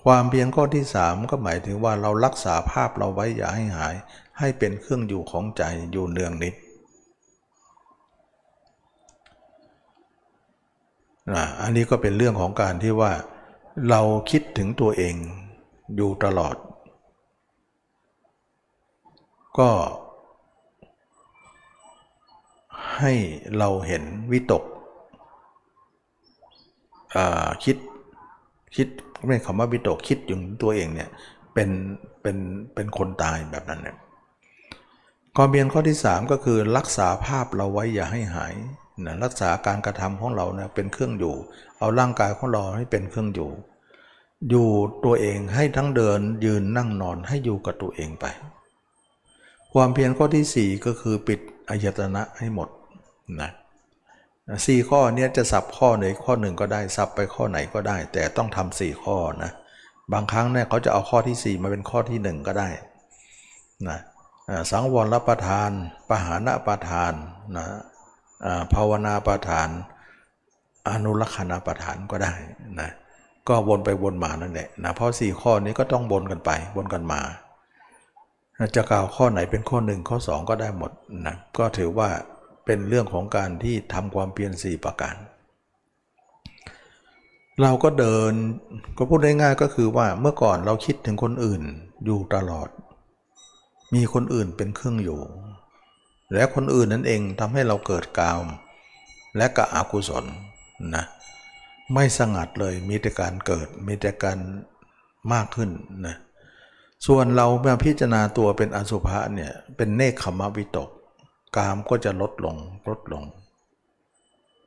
[0.08, 3.94] ความเพียงข้อที่สามก็หมายถึงว่าเรารักษาภาพเราไว้อย่าให้หาย
[4.38, 6.54] ให้เป็นเครื่องอยู่ของใจอยู่เนืองนิด
[11.32, 13.12] นะอันนี้ก็เป็นเรื่องของการที่ว่า
[13.90, 15.14] เราคิดถึงตัวเอง
[15.96, 16.56] อยู่ตลอด
[19.58, 19.70] ก็
[22.98, 23.12] ให้
[23.58, 24.64] เราเห็นวิตก
[27.64, 27.76] คิด
[28.76, 28.88] คิด
[29.24, 31.08] ไม่คำว่าวิตกคิดอยู่ตัวเองเนี่ย
[31.54, 31.70] เป็น
[32.22, 32.36] เป็น
[32.74, 33.96] เป็นคนตายแบบนั้นเนี่ย
[35.36, 38.54] ความเพียรข้อที่ 3 ก็คือรักษาภาพเราไว้อย่าให้หาย
[39.06, 41.34] นะรักษาการกระทำของเราเนี่ยเป็นเครื่องอยู่
[41.78, 43.50] เอาร่างกายของเราให้เป็นเครื่องอยู่
[44.50, 44.68] อยู่
[45.04, 48.24] ตัวเองให้ทั้งเดินยืนนั่งนอนให้อยู่กับตัวเองไป
[49.72, 52.68] ความเพียรข้อที่ 4 ก็คือปิดอายตนะให้หมด
[53.40, 53.50] นะ
[54.66, 59.50] สี่ข้อนี้จะสับข้อไหนข้อหนึ่งก็ได้สับไปข้อไหนก็ได้ แต่ต้องทำสี่ข้อนะ
[60.12, 62.68] บางครั้งเนี่ยเขาจะเอาข้อที่ 4 มาเป็นข้อที่ 1 ก็ได้
[63.88, 63.98] นะ
[64.70, 65.70] สังวรรับประทาน
[66.08, 67.12] ปหานะประทาน
[67.56, 67.66] นะ
[68.74, 69.68] ภาวนาประฐาน
[70.88, 72.32] อนุรักษณประฐานก็ได้
[72.80, 72.90] นะ
[73.48, 77.20] ก็วนไปวนมานั่นแหละนะเพราะสี่ข้อนี้ก็ต้องวนกันไปวนกันมา
[78.76, 80.90] จะกล่าวข้อไหนเป็นข้อหนึ่งข้อสองก็ได้หมด
[81.26, 82.08] นะก็ถือว่า
[82.66, 85.16] เป็นเรื่องของการที่ทำความเพียรสี่ประการ
[87.62, 88.32] เราก็เดิน
[88.96, 91.62] ก็พูดได้ง่ายก็คือว่าเมื่อก่อนเราคิดถึงคนอื่น
[92.04, 92.68] อยู่ตลอด
[93.94, 95.20] มีคนอื่นเป็นเครื่องอยู่
[96.34, 98.44] และคนอื่นนั่นเองทำให้เราเกิดกาม
[99.36, 100.24] และกะอากุศล
[100.94, 101.04] นะ
[101.94, 104.38] ไม่สงัดเลยมีแต่การเกิดมีแต่การ
[105.32, 105.70] มากขึ้น
[106.06, 106.16] นะ
[107.06, 110.88] ส่วนเรามื่อพิจารณาตัวเป็นอสุภะเนี่ยเป็นเนคขมวิตก
[111.56, 112.56] กามก็จะลดลง
[112.88, 113.24] ลดลง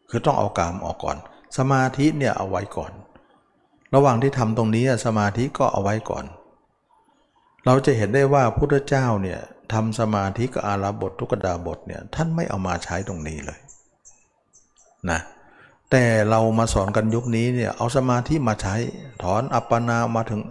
[0.10, 1.18] คือต้องเอากามออกก่อน
[1.58, 2.92] สมาธิเนี่ยเอาไว้ก่อน
[3.96, 6.26] ระหว่างที่ทำตรงนี้สมาธิก็เอาไว้ก่อน
[7.66, 9.40] เราจะเห็นได้ว่าพุทธเจ้าเนี่ย
[9.74, 13.60] ทำสมาธิกับอาราบททุกดาบทเนี่ยท่านไม่เอามาใช้ตรงนี้เลย
[15.10, 15.20] นะ
[15.92, 18.76] แต่เรามาสอนกันยุคนี้เนี่ยเอาสมาธิมาใช้
[19.24, 20.42] ถอนอัปปนามาถึง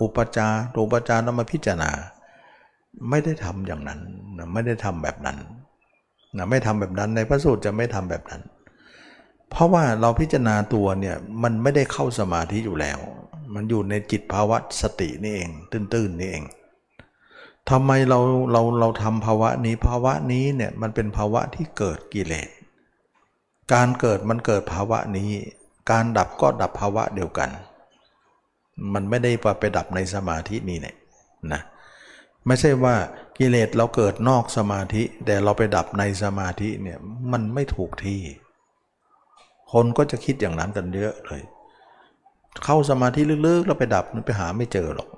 [0.00, 1.90] อุปจารอุปจารแล้วมาพิจารณา
[3.10, 4.00] ไม่ได้ทำอย่างนั้น
[4.36, 5.38] นะไม่ได้ทำแบบนั้น
[6.36, 8.42] นะไม่ทำแบบนั้นในพระสูตรจะไม่ทำแบบนั้น
[9.50, 12.98] เพราะว่าเราพิจารณาตัวเนี่ยมันไม่ได้เข้าสมาธิอยู่แล้ว
[13.54, 16.44] มันอยู่ในจิตภาวะสตินี่เอง ตื้นๆนี่เอง
[17.70, 18.18] ทำไมเรา
[18.52, 22.48] เราเราทำภาวะนี้ภาวะนี้เนี่ยมันเป็นภาวะที่เกิดกิเลส
[23.72, 25.30] การเกิดมันเกิดภาวะนี้
[25.90, 27.50] การดับก็ดับภาวะเดียวกัน
[28.94, 30.96] มันไม่ได้ไปดับในสมาธินี่เนี่ย
[31.52, 31.60] นะ
[32.46, 32.94] ไม่ใช่ว่า
[33.38, 36.98] กิเลสเราเกิดนอกสมาธิ แต่เราไปดับในสมาธิเนี่ย
[37.32, 38.20] มันไม่ถูกที่
[39.72, 41.42] คนก็จะคิดอย่างนั้นกันเยอะเลย
[42.64, 45.08] เข้าสมาธิลึกๆ แล้วไปดับมันไปหาไม่เจอหรอก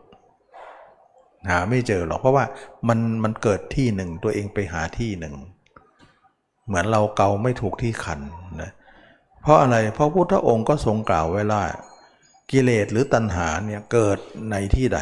[1.50, 2.44] หาไม่เจอหรอกเพราะว่า
[2.88, 5.34] มันมันเกิดที่หนึ่งตัวเองไปหาที่หนึ่ง
[6.66, 8.20] เหมือนเราเกาไม่ถูกที่ขัน
[8.62, 8.70] นะ
[9.42, 11.64] เพราะอะไรเพราะพุทธองค์ก็ทรงกล่าวไว้ว่า
[12.50, 14.18] กิเลสหรือตัณหาเนี่ยเกิด
[14.50, 15.00] ในที่ใด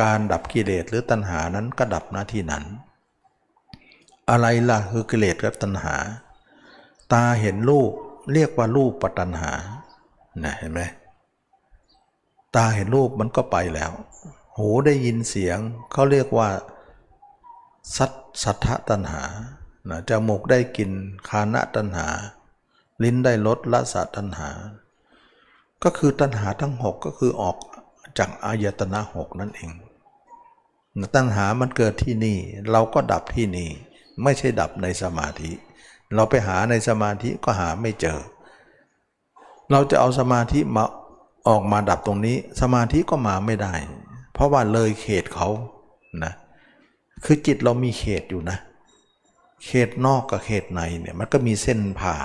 [0.00, 2.64] การดับกิเลสหรือตัณหานั้นก็ดับหน้าที่นั้น
[4.30, 5.94] อะไรล่ะคือกิเลสกับตัณหา
[7.12, 7.92] ตาเห็นรูป
[8.32, 9.52] เรียกว่ารูปปัตัณหา
[10.44, 10.80] นะเห็นไหม
[12.56, 13.90] ตาเห็นรูปมันก็ไปแล้ว
[14.56, 15.58] หูได้ยินเสียง
[15.92, 16.48] เขาเรียกว่า
[17.96, 19.22] สัทสัทธตัณหา
[19.88, 20.90] นะจมูกได้กลิ่น
[21.28, 22.06] คานะตัณหา
[23.02, 24.50] ลิ้นได้รสละสัตัณหา
[25.82, 27.56] ก็คือตัณหาทั้งหกก็คือออก
[28.18, 29.70] จากอายตนะหกนั่นเอง
[31.14, 32.38] ตัณหามันเกิดที่นี่
[32.72, 33.70] เราก็ดับที่นี่
[34.22, 35.50] ไม่ใช่ดับในสมาธิ
[36.14, 38.18] เราไปหาในสมาธิก็หาไม่เจอ
[39.70, 40.84] เราจะเอาสมาธิมา
[41.48, 43.74] ออกมาดับตรงนี้ สมาธิก็มาไม่ได้
[44.32, 45.48] เพราะว่าเลยเขตเขา
[46.24, 46.32] นะ
[47.24, 48.58] คือจิตเรามีเขตอยู่นะ
[49.66, 52.16] เขตนอกกับเขตในเนี่ยมันก็มีเส้นผ่า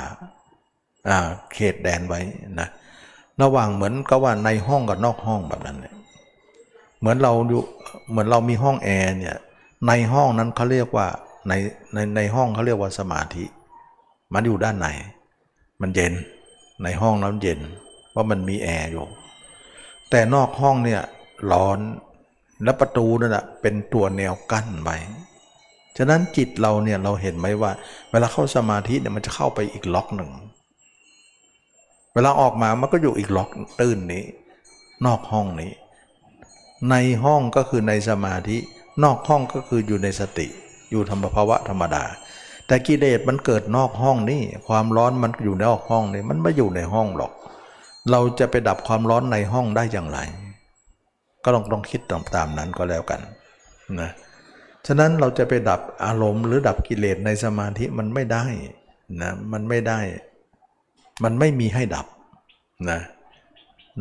[1.54, 2.22] เขตแดนไว้
[2.60, 2.68] นะ
[3.42, 5.94] ระหว่างเหมือนกับว่าในห้องกับนอกห้องแบบนั้นเนี่ย
[7.04, 7.62] เหมือนเราอยู่
[8.10, 9.38] เหมือนเรามีห้องแอร์เนี่ย
[9.88, 11.08] ในห้องนั้นเขาเรียกว่า
[11.48, 11.54] ใน
[11.94, 13.46] ในในห้องเขาเรียกว่าสมาธิ
[14.34, 14.88] มันอยู่ด้านใน
[15.82, 16.13] มันเย็น
[16.84, 17.60] ในห้องนั้นเย็น
[18.12, 19.06] เพราะมันมีแอร์อยู่
[20.10, 21.02] แต่นอกห้องเนี่ย
[21.52, 21.80] ร้อน
[22.63, 24.98] และประตูนั่นแหะเป็นตัวแนวกั้นไว้
[25.98, 27.72] ฉะนั้นจิตเราเนี่ยเราเห็นไหมว่า
[28.12, 30.32] เวลาเข้าสมาธิเนี่ยมันจะเข้าไปอีกล็อกหนึ่ง
[32.13, 34.24] เวลาออกมามันก็อยู่อีกล็อกตื้นนี้
[35.06, 35.72] นอกห้องนี้
[36.91, 38.58] ในห้องก็คือในสมาธิ
[39.04, 40.48] นอกห้องก็คืออยู่ในสติ
[40.91, 42.04] อยู่ธรรมภาวะธรรมดา
[42.67, 47.32] แต่กิเลสมันเกิดนอกห้องนี่ความร้อนมันอยู่ในอกห้องนี่มันไม่อยู่ในห้องหรอก
[48.12, 50.19] เราจะไปดับความร้อนในห้องได้อย่างไร
[51.43, 52.02] ก็ลองลองคิด
[52.36, 53.22] ตามนั้นก็แล้วกัน
[54.00, 54.12] นะ
[54.88, 58.46] ฉะนั้นเราจะไปดับอารมณ์หรือดับกิเลสในสมาธิมันไม่ได้
[59.22, 60.00] นะมันไม่ได้
[61.24, 62.06] มันไม่มีให้ดับ
[62.89, 63.00] นะ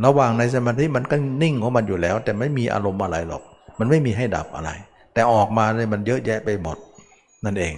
[0.05, 3.43] ระหว่างในสมาธิมันก็นิ่งของมันอยู่แล้ว แต่ไม่มีอารมณ์อะไรหรอก
[3.79, 4.71] มันไม่มีให้ดับอะไร
[5.13, 6.77] แต่ออกมาเนี่ยมันเยอะแยะไปหมด
[7.45, 7.75] นั่นเอง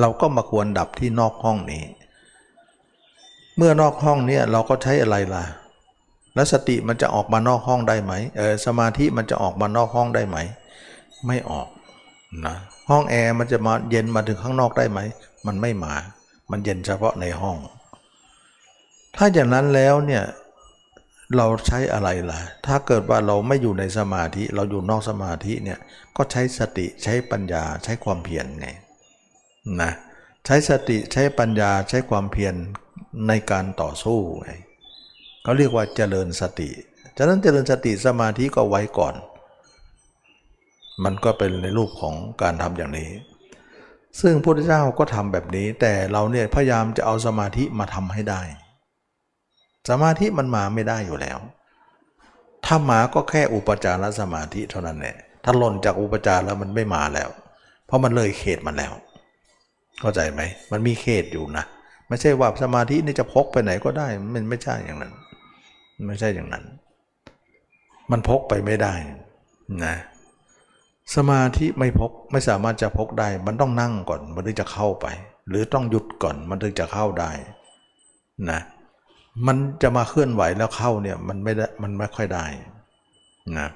[0.00, 1.82] เราก็มาควรดับที่นอกห้องนี้
[3.56, 5.44] เมื่อนอกห้องเนี้เราก็ใช้อะไรล่ะ
[6.34, 10.36] แล้วสติมันจะออกมานอกห้องได้ไหมเออสมาธิมันจะออกมานอกห้องได้ไหม
[11.26, 11.68] ไม่ออก
[12.46, 12.56] นะ
[12.90, 14.98] ห้องแอร์มันจะมาเย็นมาถึงข้างนอกได้ไหม
[15.46, 15.94] มันไม่มา
[16.50, 17.56] มันเย็นเฉพาะในห้อง
[19.16, 20.22] ถ้าอย่างนั้นแล้วเนี่ย
[21.36, 25.78] เราใช้อะไรล่ะ ถ้าเกิดว่าเราไม่อยู่ในสมาธิ เราอยู่นอกสมาธิเนี่ย
[26.16, 28.68] ก็ใช้สติใช้ปัญญาใช้ความเพียรไง
[29.82, 29.92] นะ
[30.46, 32.54] ใช้สติใช้ปัญญาใช้ความเพียร
[33.28, 34.50] ในการต่อสู้ไง
[35.42, 36.70] เขาเรียกว่าเจริญสติ
[37.16, 39.14] ฉะนั้นเจริญสติสมาธิก็ไว้ก่อน
[41.04, 43.10] มันก็เป็นในรูปของการทำอย่างนี้
[44.20, 48.42] ซึ่งพระพุทธเจ้าก็ทำแบบนี้ แต่เราเนี่ยพยายามจะเอาสมาธิมาทำให้ได้
[49.88, 51.38] สมาธิมันมาไม่ได้อยู่แล้ว
[52.66, 57.28] ถ้ามาก็แค่อุปจารสมาธิเท่านั้นแหละถ้าหล่นจากอุปจารแล้วมันไม่มาแล้ว
[57.86, 58.92] เพราะมันเลยเขตมันแล้ว
[60.00, 60.40] เข้าใจไหม
[60.72, 61.64] มันมีเขตอยู่นะ
[62.08, 65.12] ไม่ใช่ว่าสมาธินี่จะพกไปไหนก็ได้ มันไม่ใช่อย่างนั้น
[66.06, 66.64] ไม่ใช่อย่างนั้น
[68.10, 68.94] มันพกไปไม่ได้
[69.84, 69.94] นะ
[71.16, 75.06] สมาธิไม่พกไม่สามารถจะพกได้ มันต้องนั่งก่อนมันถึงจะเข้าไป
[75.48, 77.30] หรือต้องหยุดก่อนมันถึงจะเข้าได้
[78.50, 78.60] นะ
[79.46, 82.44] มันจะมาเคลื่อนไหวแล้วเข้าเนี่ยมันไม่ได้มันไม่ค่อยได้
[83.58, 83.68] นะ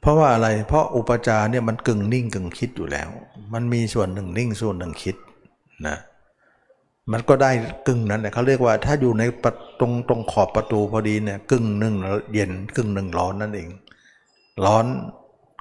[0.00, 3.08] เพราะว่าอะไรเพราะอุปจารเนี่ยมันกึ่งนิ่งกึ่งคิดอยู่แล้ว
[3.54, 5.16] มันมีส่วนหนึ่งนิ่งส่วนหนึ่งคิด
[5.86, 5.96] นะ
[7.12, 7.50] มันก็ได้
[7.86, 9.22] กึ่งนั้นแหละเขาเรียกว่าถ้าอยู่ใน
[9.80, 11.94] ตรงตรงขอบประตูพอดีเนี่ยกึ่งหนึ่ง
[12.34, 13.68] เย็นกึ่งหนึ่งร้อนนั่นเอง
[14.64, 14.86] ร้อน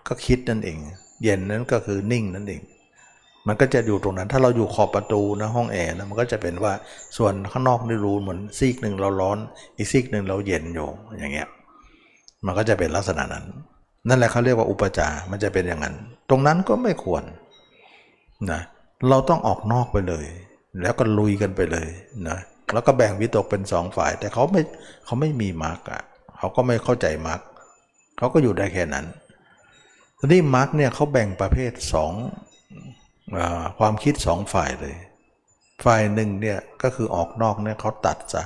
[0.07, 0.77] ก็คิดนั่นเอง
[1.23, 2.61] เย็นนั้นก็คือนิ่งนั่นเอง
[3.47, 6.73] มันก็จะอยู่ตรงนั้น ถ้าเราอยู่ขอบประตูนะห้องแอร์นะมันก็จะเป็นว่า
[7.17, 9.37] ส่วนข้างนอกนี่รูเหมือนซีกหนึ่งเราร้อน
[9.77, 11.47] อีกซีกหนึ่งเราเย็นอยู่อย่างเงี้ย
[12.45, 13.45] มันก็จะเป็นลักษณะนั้น
[14.07, 15.95] นั่นแหละเขาเรียกว่าอุปจารมันจะเป็นอย่างนั้น
[16.29, 17.23] ตรงนั้นก็ไม่ควร
[18.51, 18.61] นะ
[19.09, 20.25] เราต้องออกนอกไปเลย
[20.81, 21.87] แล้วก็ลุยกันไปเลย
[22.27, 22.37] นะ
[22.73, 24.61] แล้วก็แบ่งวิตกเป็นสองฝ่าย แต่เขาไม่
[25.05, 26.01] เขาไม่มีมรรคอะ
[26.37, 27.41] เขาก็ไม่เข้าใจมรรค
[28.17, 29.05] เขาก็อยู่ได้แค่นั้น
[30.19, 32.13] ทีนี้มรรคเนี่ยเขาแบ่งประเภทสอง
[33.79, 34.95] ความคิดสองฝ่ายเลย
[35.85, 38.43] ฝ่ายหนึ่งเนี่ยก็คือออกนอกเนี่ยเขาตัดซะ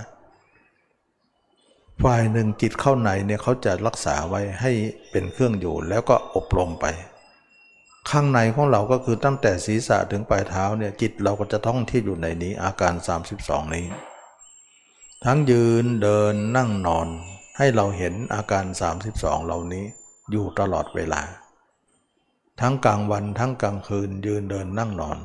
[2.03, 4.71] ฝ่ายหนึ่งจิตเข้าในเนี่ยเขาจะรักษาไว้ให้
[5.11, 6.85] เป็นเครื่องอยู่แล้วก็อบรมไป
[8.09, 12.93] ข้างในของเราก็คือตั้งแต่ศีรษะถึงปลายเท้าเนี่ยจิตเราก็จะท่องที่อยู่ในนี้อาการ
[13.35, 13.85] 32 นี้
[15.25, 17.07] ทั้งยืนเดินนั่งนอน
[17.57, 18.65] ให้เราเห็นอาการ
[19.05, 19.85] 32 เหล่านี้
[20.31, 21.21] อยู่ตลอดเวลา
[22.61, 25.17] ทั้งกลางวันทั้งกลางคืนยืนเดินนั่งนอน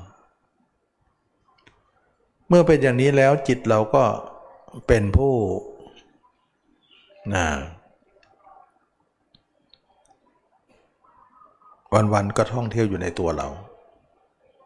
[2.48, 4.04] เมื่อเป็นอย่างนี้แล้วจิตเราก็
[4.86, 5.34] เป็นผู้
[7.34, 7.46] นะ
[12.12, 13.48] วันๆก็ท่องเที่ยวอยู่ในตัวเรา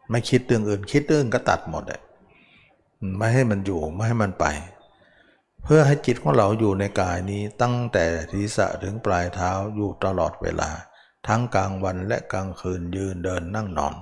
[0.09, 2.01] ไม่คิดเรื่องอื่น คิดเรื่องก็ตัดหมดเลย
[3.17, 4.45] ไม่ให้มันอยู่ไม่ให้มันไป
[5.63, 10.69] เพื่อให้จิตของเราอยู่ในกายนี้ตั้งแต่ศีรษะถึงปลายเท้าอยู่ตลอดเวลา
[11.29, 13.95] ทั้งกลางวันและกลางคืนยืนเดินนั่งนอน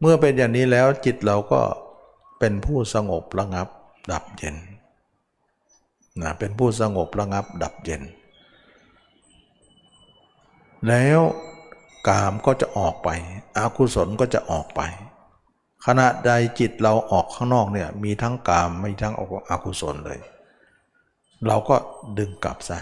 [0.00, 1.60] เมื่อเป็นอย่างนี้แล้วจิตเราก็
[2.38, 3.68] เป็นผู้สงบระงับ
[4.12, 4.56] ดับเย็น
[6.22, 8.02] นะเป็นผู้สงบระงับ ดับเย็น
[10.88, 11.20] แล้ว
[12.08, 13.08] กามก็จะออกไป
[13.56, 14.80] อากุศลก็จะออกไป
[15.86, 19.14] ขณะใดจิตเราออกข้างนอกเนี่ยมีทั้งกามไมีทั้ง
[19.50, 20.20] อกุศลเลย
[21.46, 21.76] เราก็
[22.18, 22.78] ดึงกลับซะ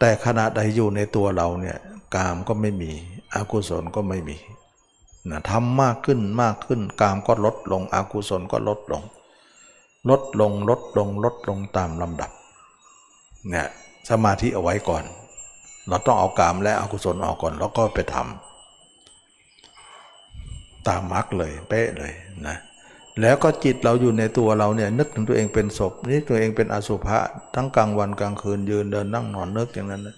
[0.00, 1.78] แต่ขณะใดอยู่ในตัวเราเนี่ย
[2.14, 2.90] กามก็ไม่มี
[3.34, 4.36] อกุศลก็ไม่มี
[5.30, 9.02] นะทำมากขึ้นมากขึ้นกามก็ลดลงอกุศลก็ลดลง
[10.10, 12.30] ลดลงลดลงลดลงตามลำดับ
[13.48, 13.68] เนี่ย
[14.10, 15.04] สมาธิเอาไว้ก่อน
[15.88, 22.12] เราต้องเอากามและอกุศลออกก่อน แล้วก็ไปทำตามมรรคเลยเป๊ะเลย
[22.46, 22.56] นะ
[23.20, 27.18] แล้วก็จิตเราอยู่ในตัวเราเนี่ยนึกถึงตัวเองเป็นศพนี่ตัวเองเป็นอสุภะ
[27.54, 30.08] ทั้งกลางวันกลางคืนยืนเดินนั่งนอนนึกอย่างนั้น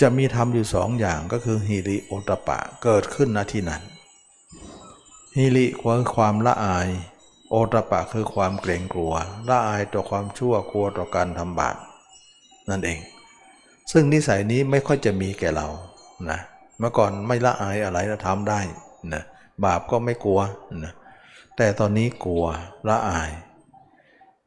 [0.00, 3.82] จะมีทำอยู่สองอย่างก็คือฮิริโอตปะเกิดขึ้นณที่นั้น
[5.36, 6.88] ฮิริคือความละอาย
[7.50, 9.14] โอตปะคือความเกรงกลัว
[9.48, 11.76] ละอายต่อความชั่วกลัวต่อการทำบาป
[12.70, 12.98] นั่นเอง
[13.92, 15.66] ซึ่งนิสัยนี้ไม่ค่อยจะมีแก่เรา
[16.30, 16.38] นะ
[16.78, 18.60] เมื่อก่อนไม่ละอายอะไรนะทำได้
[19.14, 19.22] นะ
[19.64, 20.40] บาปก็ไม่กลัว
[20.84, 20.92] นะ
[21.58, 22.44] แต่ตอนนี้กลัว
[22.88, 23.30] ละอาย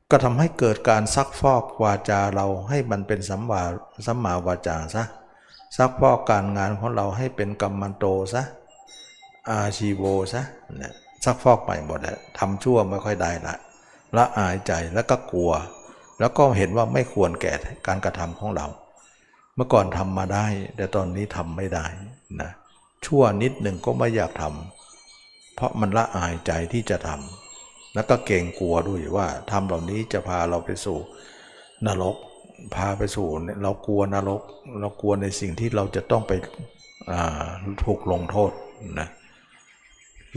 [0.09, 3.61] ก็ทำให้เกิดการซักฟอกวาจาเราให้มันเป็นสัมวา
[4.05, 5.03] สัมมาวาจาซะ
[5.77, 8.43] ซักฟอกการงานของเราให้เป็นกรรมันโตซะ
[9.49, 10.43] อาชีโวซะ
[10.81, 10.93] นะ
[11.25, 13.55] ซักฟอกไปหมดแล้วทำชั่วไม่ค่อยได้ละ
[14.17, 15.51] ละอายใจแล้วก็กลัว
[16.19, 17.53] แล้วก็เห็นว่าไม่ควรแก่
[17.87, 18.67] การกระทำของเรา
[19.55, 21.85] เมื่อก่อนทำมาได้ แต่ตอนนี้ทำไม่ได้
[22.41, 22.51] นะ
[23.05, 24.80] ชั่วนิดหนึ่งก็ไม่อยากทำ
[25.61, 30.97] เพราะมันละอายใจที่จะทำแล้วก็เกรงกลัวด้วยว่าทำเหล่านี้จะพาเราไปสู่
[31.87, 32.15] นรก
[32.75, 33.27] พาไปสู่
[33.63, 34.41] เรากลัวนรก
[34.79, 36.31] เรากลัวในสิ่งที่เราจะต้องไป
[37.85, 38.51] ถูกลงโทษ
[38.99, 39.07] นะ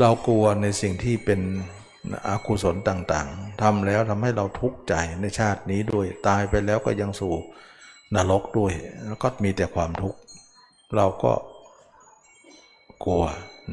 [0.01, 1.41] เรากลัวในสิ่งที่เป็น
[2.29, 7.35] อกุศลต่างๆทำแล้วทำให้เราทุกข์ใจในชาตินี้ด้วยตายไปแล้วก็ยังสู่
[8.17, 8.73] นรกด้วย
[9.07, 10.19] แล้วก็มีแต่ความทุกข์
[10.97, 11.33] เราก็
[13.05, 13.25] กลัว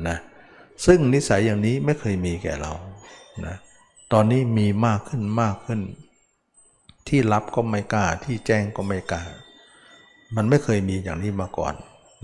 [0.09, 0.17] นะ
[0.85, 2.71] ซึ่งนิสัยอย่างนี้ไม่เคยมีแก่เรา
[3.45, 3.55] นะ
[4.13, 5.81] ตอนนี้มีมากขึ้นมากขึ้น
[7.07, 9.21] ที่รับก็ไม่กล้าที่แจ้งก็ไม่กล้า
[10.35, 11.73] มันไม่เคยมีอย่างนี้มาก่อน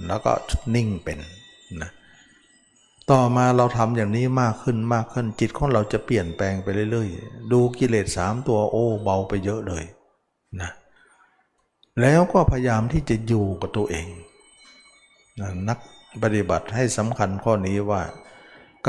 [0.07, 0.31] แล้วก็
[0.75, 1.19] นิ่งเป็น
[1.81, 1.91] นะ
[3.11, 9.83] ต่อมาเราทำอย่างนี้มากขึ้นมากขึ้นจิตของเราจะเปลี่ยนแปลงไปเรื่อยๆ ดูกิเลสสามตัวโอ้เบาไปเยอะเลย
[10.61, 10.69] นะ
[12.01, 14.07] แล้วก็พยายามที่จะอยู่กับตัวเอง
[15.39, 15.79] นะนัก
[16.23, 18.01] ปฏิบัติให้สำคัญข้อนี้ว่า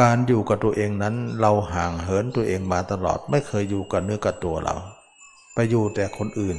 [0.01, 4.75] การอยู่กับตัวเองนั้น เราห่างเหินตัวเองมาตลอดไม่เคยอยู่กับเนื้อกับตัวเรา
[5.55, 6.59] ไปอยู่แต่คนอื่น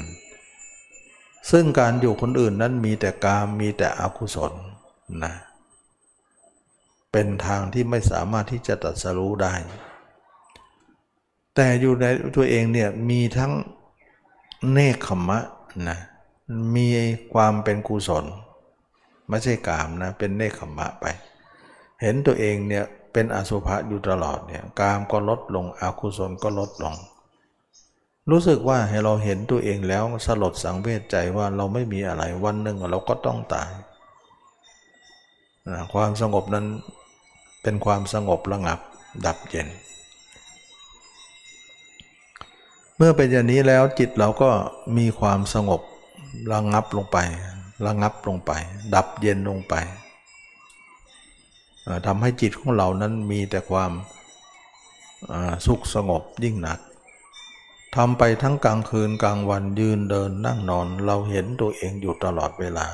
[1.51, 4.53] ซึ่งการอยู่คนอื่นนั้นมีแต่กามมีแต่อกุศล
[5.23, 5.33] นะ
[7.11, 9.53] เป็นทางที่ไม่สามารถที่จะตัดสรู้ได้
[11.55, 13.51] แต่อยู่ในตัวเองเนี่ยมีทั้ง
[14.71, 15.39] เนคขมะ
[15.89, 15.99] นะ
[16.75, 16.87] มี
[17.33, 18.25] ความเป็นกุศล
[19.29, 21.05] ไม่ใช่กามนะเป็นเนคขมะไป
[22.01, 26.95] เห็นตัวเองเนี่ย เป็นอสุภะอยู่ตลอดเนี่ยกามก็ลดลงอกุศลก็ลดลง
[28.29, 33.69] รู้สึกว่าให้เราเห็นตัวเองแล้วสลดสังเวชใจว่าเราไม่มีอะไรวันหนึ่งเราก็ต้องตาย
[35.67, 36.65] นะความสงบนั้น
[37.63, 38.79] เป็นความสงบระงับ
[39.25, 39.67] ดับเย็น
[42.97, 44.49] เมื่อเป็นอย่างนี้แล้วจิตเราก็
[44.97, 45.81] มีความสงบ
[46.53, 47.17] ระงับลงไป
[47.85, 48.51] ระงับลงไป
[48.95, 49.75] ดับเย็นลงไป
[52.07, 53.91] ทำให้จิตของเรานั้นมีแต่ความ
[55.67, 56.79] สุขสงบยิ่งหนัก
[57.95, 62.87] ทำไปทั้งกลางคืนกลางวันยืนเดินนั่งนอนเราเห็นตัวเองอยู่ตลอดเวลา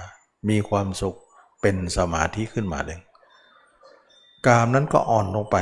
[0.49, 1.15] มีความสุข
[1.61, 2.99] เป็นสมาธิขึ้นมาเลย
[4.47, 5.57] กามนั้นก็อ่อนลงไป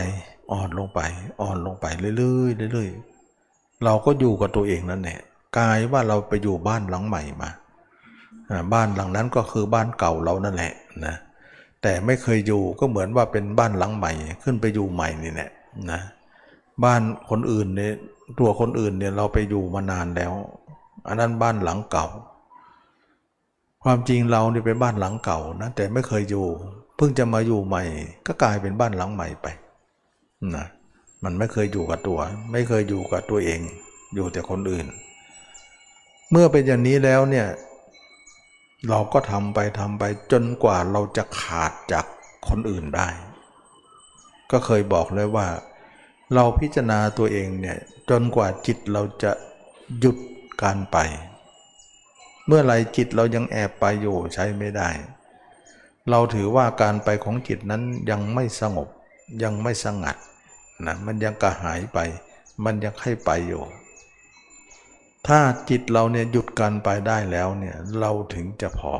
[0.52, 1.00] อ่อนลงไป
[1.42, 5.20] อ่อนลงไปเรื่อยๆเรื่อยๆเราก็อยู่กับตัวเองนั่นแหละ
[5.58, 7.50] กายว่าเราไปอยู่บ้านหลังใหม่มา
[8.74, 10.74] บ้านหลังนั้นก็คือบ้านเก่าเรานั่นแหละ
[11.06, 11.16] นะ
[11.84, 14.12] แต่ไม่เคยอยู่ก็เหมือนว่าเป็นบ้านหลังใหม่
[14.44, 15.50] ขึ้นไปอยู่ใหม่นี่แหละ
[15.92, 16.02] นะ
[16.84, 17.94] บ้านคนอื่นเนี่ย
[18.40, 20.34] ตัวคนอื่นเนี่ยเราไปอยู่มานานแล้ว
[21.08, 22.08] อันนั้นบ้านหลังเก่า
[23.84, 26.46] ความจริงเราเนี่ยเป็นบ้านหลังเก่านะแต่ไม่เคยอยู่
[26.98, 27.84] เพิ่งจะมาอยู่ใหม่
[28.28, 29.48] ก็กลายเป็นบ้านหลังใหม่ไป
[30.56, 30.66] นะ
[31.24, 32.20] มันไม่เคยอยู่กับตัว
[32.52, 33.60] ไม่เคยอยู่กับตัวเอง
[34.16, 34.86] อยู่แต่คนอื่น
[36.32, 37.48] เมื่อเป็นอย่างนี้แล้วเนี่ย
[38.90, 42.06] เราก็ทำไปทำไปจนกว่าเราจะขาดจาก
[42.48, 43.08] คนอื่นได้
[44.52, 45.48] ก็เคยบอกเลยว่า
[46.34, 47.78] เราพิจารณาตัวเองเนี่ย
[48.10, 49.32] จนกว่าจิตเราจะ
[50.00, 50.18] หยุด
[50.62, 50.98] การไป
[52.48, 54.90] เมื่อไรจิตเรายังแอบไปอยู่ใช้ไม่ได้
[56.10, 58.88] เราถือว่าการไปของจิตนั้นยังไม่สงบ
[59.44, 60.18] ยังไม่สงัด
[60.86, 62.00] นะมันยังกระหายไป
[62.64, 63.64] มันยังให้ไปอยู่
[65.28, 68.94] ถ้าจิตเราเนี่ยหยุดการไปได้แล้วเนี่ยเราถึงจะพอ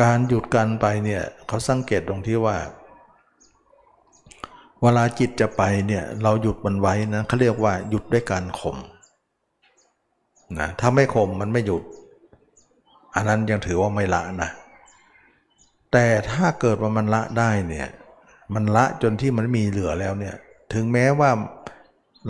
[0.00, 2.56] การหยุดการไปเนี่ยเขาสังเกตตรงที่ว่า
[4.82, 8.76] เวลาจิตจะไปเนี่ยเราหยุดมันไว้นะเขาเรียกว่าหยุดด้วยการข่ม
[10.58, 11.82] นะถ้าไม่ข่มมันไม่หยุด
[13.14, 14.50] อันนั้นยังถือว่าไม่ละนะ
[15.92, 17.88] แต่ถ้าเกิดว่ามันละได้เนี่ย
[18.54, 20.34] มันละจนที่มันมีเหลือแล้วเนี่ย
[20.72, 21.30] ถึงแม้ว่า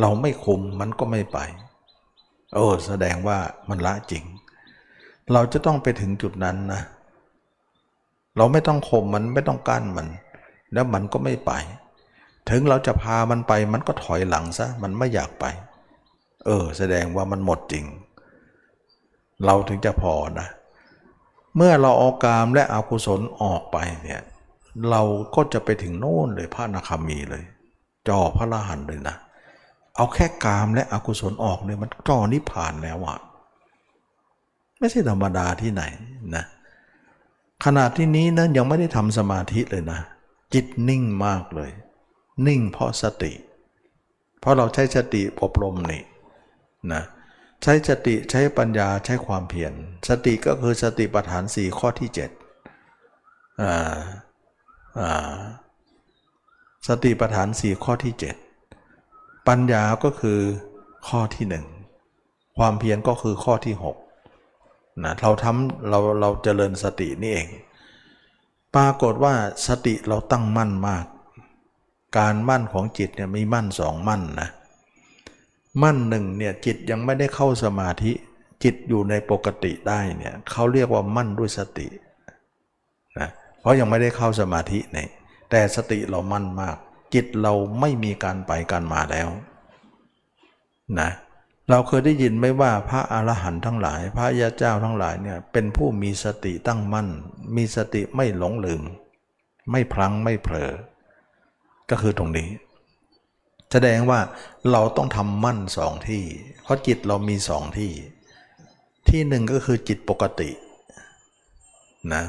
[0.01, 1.39] เราไม่ข่มมันก็ไม่ไป
[2.55, 3.39] โอ้แสดงว่า
[3.69, 4.25] มันละจริง
[5.33, 6.83] เราจะต้องไปถึงจุดนั้นนะ
[8.37, 10.09] เราไม่ต้องข่มมันไม่ต้องกั้นมัน
[10.73, 11.53] แล้วมันก็ไม่ไป
[12.51, 15.45] ถึงเราจะพามันไปมันก็ถอยหลังซะ มันไม่อยากไป
[16.47, 17.85] เออ แสดงว่ามันหมดจริง
[19.45, 20.49] เราถึงจะพอนะ
[21.57, 24.23] เมื่อเราเอากามและอกุศลออกไปเนี่ย
[24.91, 25.03] เรา
[25.35, 27.45] ก็จะไปถึงโน่นเลยพระนาคามีเลย
[28.09, 29.17] จอพระละหันเลยนะ
[29.97, 33.19] เอาแค่กามและอกุศลออกเนี่ยมันจอนิพพานแล้วอะ
[34.79, 35.83] ไม่ใช่ธรรมดาที่ไหน
[36.37, 36.45] นะ
[37.65, 40.01] ขนาดที่นี้นะยังไม่ได้ทำสมาธิเลยนะ
[40.55, 41.71] จิตนิ่งมากเลย
[42.47, 43.33] นิ่งเพราะสติ
[44.41, 46.03] เพราะเราใช้สติอบรมนี่
[46.93, 47.03] นะ
[47.63, 49.73] ใช้สติใช้ปัญญาใช้ความเพียร
[50.09, 52.11] สติก็คือสติปัฏฐานสี่ข้อที่
[52.85, 53.97] 7อ่า
[54.99, 55.37] อ่า
[56.89, 58.50] สติปัฏฐานสี่ข้อที่ 7
[59.51, 60.41] ปัญญาก็คือ
[61.09, 61.67] ข้อที่หนึ่ง
[62.57, 63.75] ความเพียรก็คือข้อที่
[64.35, 67.49] 6นะเราทำเราเราเจริญสตินี่เอง
[68.75, 69.35] ปรากฏว่า
[69.67, 71.05] สติเราตั้งมั่นมาก
[72.19, 74.49] การมั่นของจิตเนี่ยมีมั่นสองมั่นนะ
[75.83, 78.13] มั่นหนึ่งเนี่ยจิตยังไม่ได้เข้าสมาธิ
[78.65, 81.89] จิตอยู่ในปกติได้เนี่ยเขาเรียกว่ามั่นด้วยสติ
[83.19, 83.29] นะ
[83.61, 85.09] เพราะยังไม่ได้เข้าสมาธิเนี่ย
[85.51, 86.77] แต่สติเรามั่นมาก
[87.15, 89.29] จิตเราไม่มีการไปการมาแล้ว
[91.01, 91.11] นะ
[91.71, 97.09] เราเคยได้ยินไหมว่าพระอรหันต์ทั้งหลาย พระยาเจ้าทั้งหลายเนี่ยเป็นผู้มีสติตั้งมั่น
[97.57, 98.83] มีสติไม่หลงลืม
[99.71, 100.73] ไม่พลังไม่เผลอ
[101.91, 102.49] ก็คือตรงนี้
[103.73, 104.21] แสดงว่า
[104.71, 106.25] เราต้องทำมั่นสองที่
[106.63, 107.93] เพราะจิตเรามีสองที่
[109.09, 110.51] ที่หนึ่งก็คือจิตปกติ
[112.15, 112.25] นะ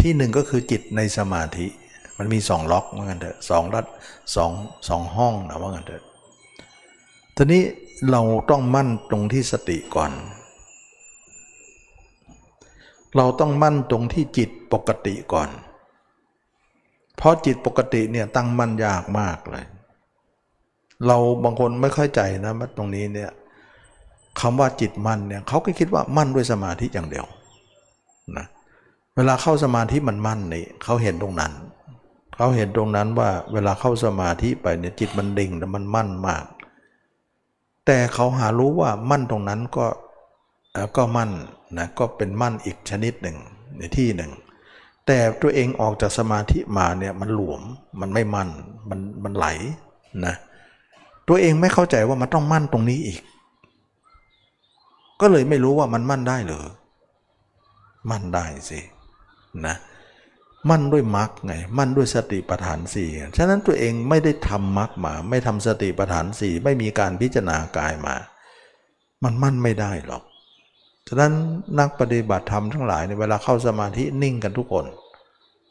[0.00, 1.66] ที่หนึ่งก็คือจิตในสมาธิ
[2.22, 3.86] มันมีสองล็อกว่างั้นเถอะสองรัด
[4.34, 4.50] สอง
[4.88, 6.04] สองห้องนะว่างั้นเถอะ
[7.36, 7.62] ทีนี้
[8.10, 10.12] เราต้องมั่นตรงที่สติก่อน
[13.16, 15.48] เราต้องมั่นตรงที่จิตปกติก่อน
[17.16, 19.64] เพราะจิตปกติเนี่ยตั้งมั่นยากมากเลย
[21.06, 23.30] เราบางคนไม่ค่อยใจนะมาตรงนี้เนี่ย
[24.40, 27.26] คำว่าจิตมั่นเนี่ยเขาก็คิดว่ามั่นด้วยสมาธิอย่างเดียว
[28.36, 28.46] นะ
[29.16, 31.52] เวลาเข้าสมาธิมันมั่นนี่เขาเห็นตรงนั้น
[32.40, 36.44] เขาเห็นตรงนั้นว่าเวลาเข้าสมาธิไปเนี่ยจิตมันดิ่งแต่มันมั่นมาก
[37.86, 39.86] แต่เขาหารู้ว่ามั่นตรงนั้นก็
[40.96, 41.30] ก็มั่น
[41.78, 43.36] นะก็เป็นมั่นอีกชนิดหนึ่ง
[43.78, 44.30] ในที่หนึ่ง
[45.06, 47.62] แต่ตัวเองออกจากสมาธิมาเนี่ยมันหลวม
[48.00, 48.48] มันไม่มั่น
[48.90, 49.46] มันมันไหล
[50.26, 50.34] นะ
[51.28, 53.20] ตัวเองไม่เข้าใจว่ามันต้องมั่นตรงนี้อีก
[55.20, 56.64] ก็เลยไม่รู้ว่ามันมั่นได้หรือ
[58.10, 58.80] มั่นได้สิ
[59.66, 59.76] นะ
[60.68, 68.14] มั่นด้วยมรรคไง มั่นด้วยสติปัฏฐานสี่ฉะนั้นตัวเองไม่ได้ทำมรรคมา ไม่ทำสติปัฏฐานสี่ไม่มีการพิจารณากายมา
[69.24, 70.22] มันมั่นไม่ได้หรอก
[71.08, 71.32] ฉะนั้น
[71.78, 74.86] นักปฏิบัติธรรมทั้งหลายในเวลาเข้าสมาธินิ่งกันทุกคน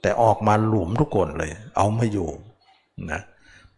[0.01, 2.29] แต่ออกมาหลุมทุกคนเลย เอาม่อยู่
[3.11, 3.21] นะ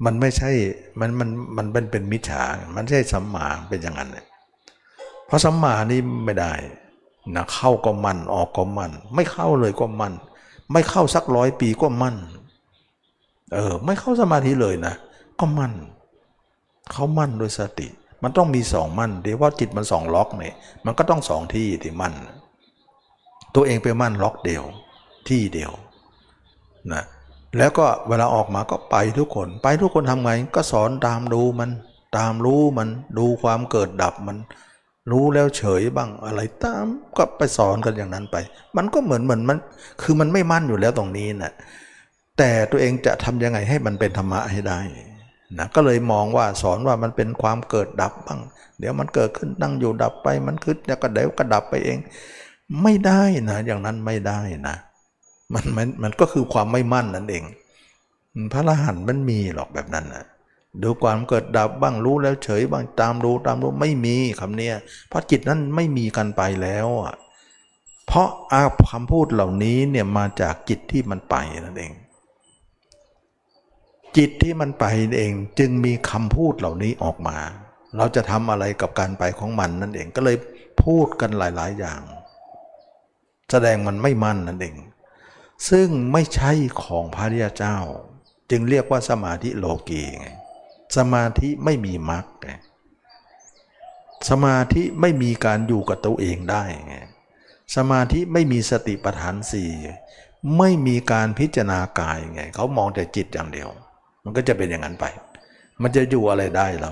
[0.06, 0.52] มันไม่ใช่
[1.00, 2.44] มันมันมันเป็นเป็นมิจฉา
[2.76, 4.26] มันไม่ใช่สัมมาเป็นอย่างนั้นเนี่ย
[5.26, 6.54] เพราะสัมมานี่ไม่ได้
[7.36, 10.14] นะเข้าก็มันออกก็มัน ไม่เข้าเลยก็มัน
[10.74, 12.18] ไม่เข้าสักร้อยปีก็มั่น
[13.54, 14.94] เออ ไม่เข้าสมาธิเลยนะ
[15.40, 15.74] ก็มั่น
[16.92, 17.88] เขามั่นด้วยสติ
[18.24, 20.56] มันต้องมีสองมั่นเดี๋ยวว่าจิตมันสองล็อกเนี่ย
[20.86, 22.14] มันก็ต้องสองที่ที่มั่น
[23.56, 24.64] ตัวเองไปมั่นล็อกเดียว
[25.30, 25.72] ที่เดียว
[26.94, 27.04] นะ
[27.58, 31.70] แล้วก็เวลาออกมาก็ไปทุกคน ไปทุกคนทำไง ก็สอนตามดูมัน
[32.18, 34.38] ตามรู้มัน ดูความเกิดดับมัน
[35.10, 36.86] รู้แล้วเฉยบ้างอะไรตาม
[37.18, 38.38] ก็ไปสอนกันอย่างนั้นไป
[38.78, 39.58] มันก็เหมือนเหมือนมัน
[40.02, 41.54] คือมันไม่มั่นอยู่แล้วตรงนี้นะ
[42.38, 44.80] แต่ตัวเองจะทำยังไงให้มันเป็นธรรมะให้ได้
[45.60, 48.42] นะก็เลยมองว่าสอนว่ามันเป็นความเกิดดับบ้าง
[48.80, 51.98] เดี๋ยวมันเกิดขึ้นตั้งอยู่ดับไป มันขึ้นแล้วก็เดี๋ยวก็ดับไปเอง
[52.84, 54.76] ไม่ได้นะ อย่างนั้นไม่ได้นะ
[55.54, 57.44] มันมันมันก็คือความไม่มั่นนั่นเอง
[58.54, 60.26] พระอรหันต์มันมีหรอกแบบนั้นนะ
[60.84, 64.76] ดูความเกิดดับบ้างรู้แล้วเฉยบ้างตามรู้ตามรู้ไม่มีคำเนี้ย
[65.10, 67.16] เพราะจิตนั้นไม่มีกันไปแล้วอะ
[68.08, 71.94] เพราะอาคำพูดเหล่านี้เนี่ยมาจากจิตที่มันไปนั่นเอง
[74.18, 74.86] จิตที่มันไป
[75.18, 77.38] เองจึงมีคำพูดเหล่านี้ออกมา
[77.98, 80.38] เราจะทำอะไรกับการไปของมันนั่นเองก็เลย
[80.84, 82.02] พูดกันหลาย ๆ อย่าง
[83.52, 84.76] แสดงมันไม่มั่นนั่นเอง
[85.70, 86.52] ซึ่งไม่ใช่
[86.84, 87.78] ของพระริยเจ้า
[88.50, 90.28] จึงเรียกว่าสมาธิโลกีไง
[90.98, 92.26] สมาธิไม่มีมรรค
[94.30, 96.96] สมาธิไม่มีการอยู่กับตัวเองได้ไง
[97.76, 99.70] สมาธิไม่มีสติปัฏฐานสี่
[100.58, 103.70] ไม่มีการพิจารณากายไงเขามองแต่จิตอย่างเดียว
[104.24, 105.06] มันก็จะเป็นอย่างนั้นไป
[105.82, 106.92] มันจะอยู่อะไรได้เรา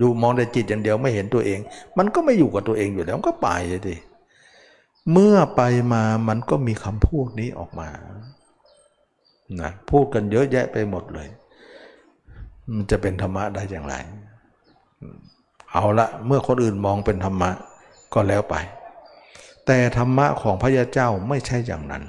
[0.00, 1.58] ดูมองแต่จิตอย่างเดียวไม่เห็นตัวเอง
[1.98, 3.96] มันก็ไม่อยู่กับตัวเองอยู่แล้วก็ไปเลยดิ
[5.12, 5.62] เมื่อไป
[5.92, 7.88] มามันก็มีคำพูดนี้ออกมา
[9.60, 11.28] นะพูดกันเยอะแยะไปหมดเลย
[12.74, 13.94] มันจะเป็นธรรมะได้อย่างไร
[15.72, 17.50] เอาละเมื่อคนอื่นมองเป็นธรรมะ
[18.14, 18.54] ก็แล้วไป
[19.66, 22.04] แต่ธรรมะของพระยาเจ้าไม่ใช่อย่างนั้น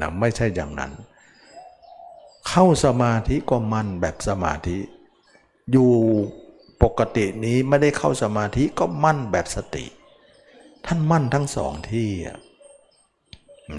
[0.00, 0.92] นะไม่ใช่อย่างนั้น
[2.48, 4.78] เข้าสมาธิก็มั่นแบบสมาธิ
[5.72, 5.90] อยู่
[6.82, 9.84] ปกตินี้ไม่ได้เข้าสมาธิก็มั่นแบบสติ
[10.86, 12.08] ท่านมั่นทั้งสองที่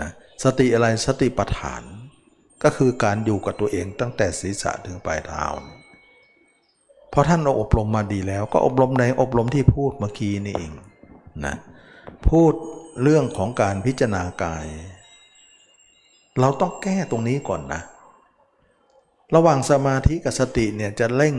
[0.01, 0.11] นะ
[0.43, 1.83] สติอะไรสติปัฏฐาน
[2.63, 5.45] ก็คือการอยู่กับตัวเองตั้งแต่ศีรษะถึงปลายเท้า
[7.13, 10.71] พอท่านอบรมมาดีแล้ว ก็อบรมในอบรมที่พูดเมื่อกี้นี่เอง
[11.45, 11.55] นะ
[12.29, 12.53] พูด
[13.01, 14.65] เรื่องของการพิจารณากาย
[16.39, 17.81] เราต้องแก้ตรงนี้ก่อนนะ
[19.35, 21.35] ระหว่างสมาธิกับสติเนี่ยจะเร่ง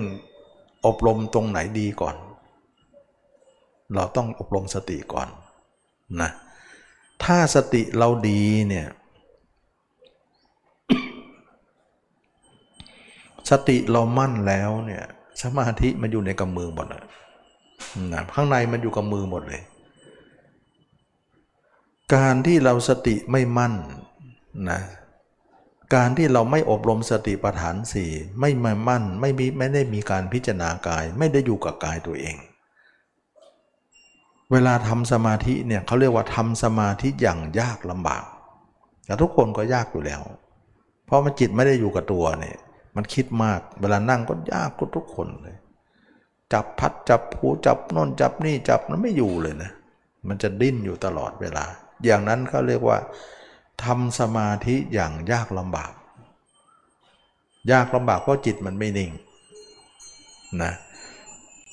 [0.87, 2.17] อบรมตรงไหนดีก่อน
[3.95, 5.29] เราต้องอบรมสติก่อน
[6.21, 6.31] นะ
[7.25, 8.87] ถ้าสติเราดีเนี่ย
[13.51, 15.05] สติเรามั่นแล้วเนี่ย
[15.43, 17.03] สมาธิมันอยู่ในกำมือหมดนะ
[18.35, 19.63] ข้างในมันอยู่กับมือหมดเลย
[22.15, 23.75] การที่เราสติไม่มั่น
[24.71, 24.81] นะ
[25.95, 32.37] การที่เราไม่อบรมสติปัฏฐานสี่ไม่มามั่นไม่มีไม่ได้มีการพิจารณากาย ไม่ได้อยู่กับกายตัวเอง
[34.53, 38.25] เวลาทำสมาธิเนี่ยเขาเรียกว่าทำสมาธิอย่างยากลำบาก
[39.05, 40.23] แต่ทุกคนก็ยากอยู่แล้ว
[41.07, 42.59] เพราะมันจิตไม่ได้อยู่กับตัวเนี่ย
[42.97, 45.57] มันคิดมาก เวลานั่งก็ยากก็ทุกคนเลย
[46.53, 49.71] จับพัดจับผูจับน่นจับนี่จับมันไม่อยู่เลยนะ
[50.29, 51.65] มันจะดิ้นอยู่ตลอดเวลา
[52.05, 52.99] อย่างนั้นเขาเรียกว่า
[53.85, 55.93] ทำสมาธิอย่างยากลำบาก
[57.73, 59.11] ยากลำบากเพราะจิตมันไม่นิ่ง
[60.63, 60.73] นะ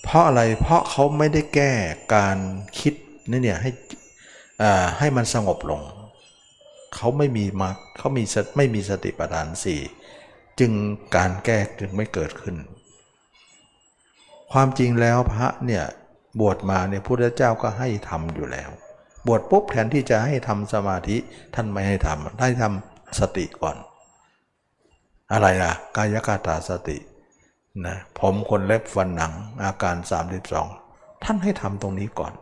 [0.04, 1.72] เพราะอะไรเพราะเขาไม่ได้แก้
[2.16, 2.38] การ
[2.80, 2.94] คิด
[3.30, 3.72] นี่เนี่ยให้
[5.00, 5.82] ให้มันสงบลง
[6.96, 8.24] เขาไม่มีมาเขามี
[8.58, 9.82] ไม่มีสติปัฏฐานสี่
[10.60, 10.72] จึง
[11.16, 12.56] การแก้จึงไม่เกิดขึ้น
[14.52, 15.84] ความจริงแล้วพระเนี่ย
[16.40, 18.70] บวชมาเนี่ยพุทธเจ้าก็ให้ทำอยู่แล้ว
[19.28, 21.18] บวชปุ๊บแทนที่จะให้ทำสมาธิ
[21.56, 23.78] ท่านไม่ให้ทำให้ทำสติก่อน
[25.32, 26.98] อะไรนะกายกาตาสติ
[27.86, 29.34] นะผมคนเล็บฟันหนัง
[29.64, 29.96] อาการ
[30.60, 32.34] 32 ท่านให้ทำตรงนี้ก่อน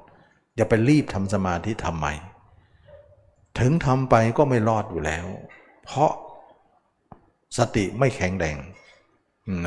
[0.55, 2.07] อย่าไปรีบทำสมาธิทำไม
[3.59, 5.26] ถึงทำไปก็ไม่รอดอยู่แล้ว
[5.86, 6.11] เพราะ
[7.58, 8.58] สติไม่แข็งแรง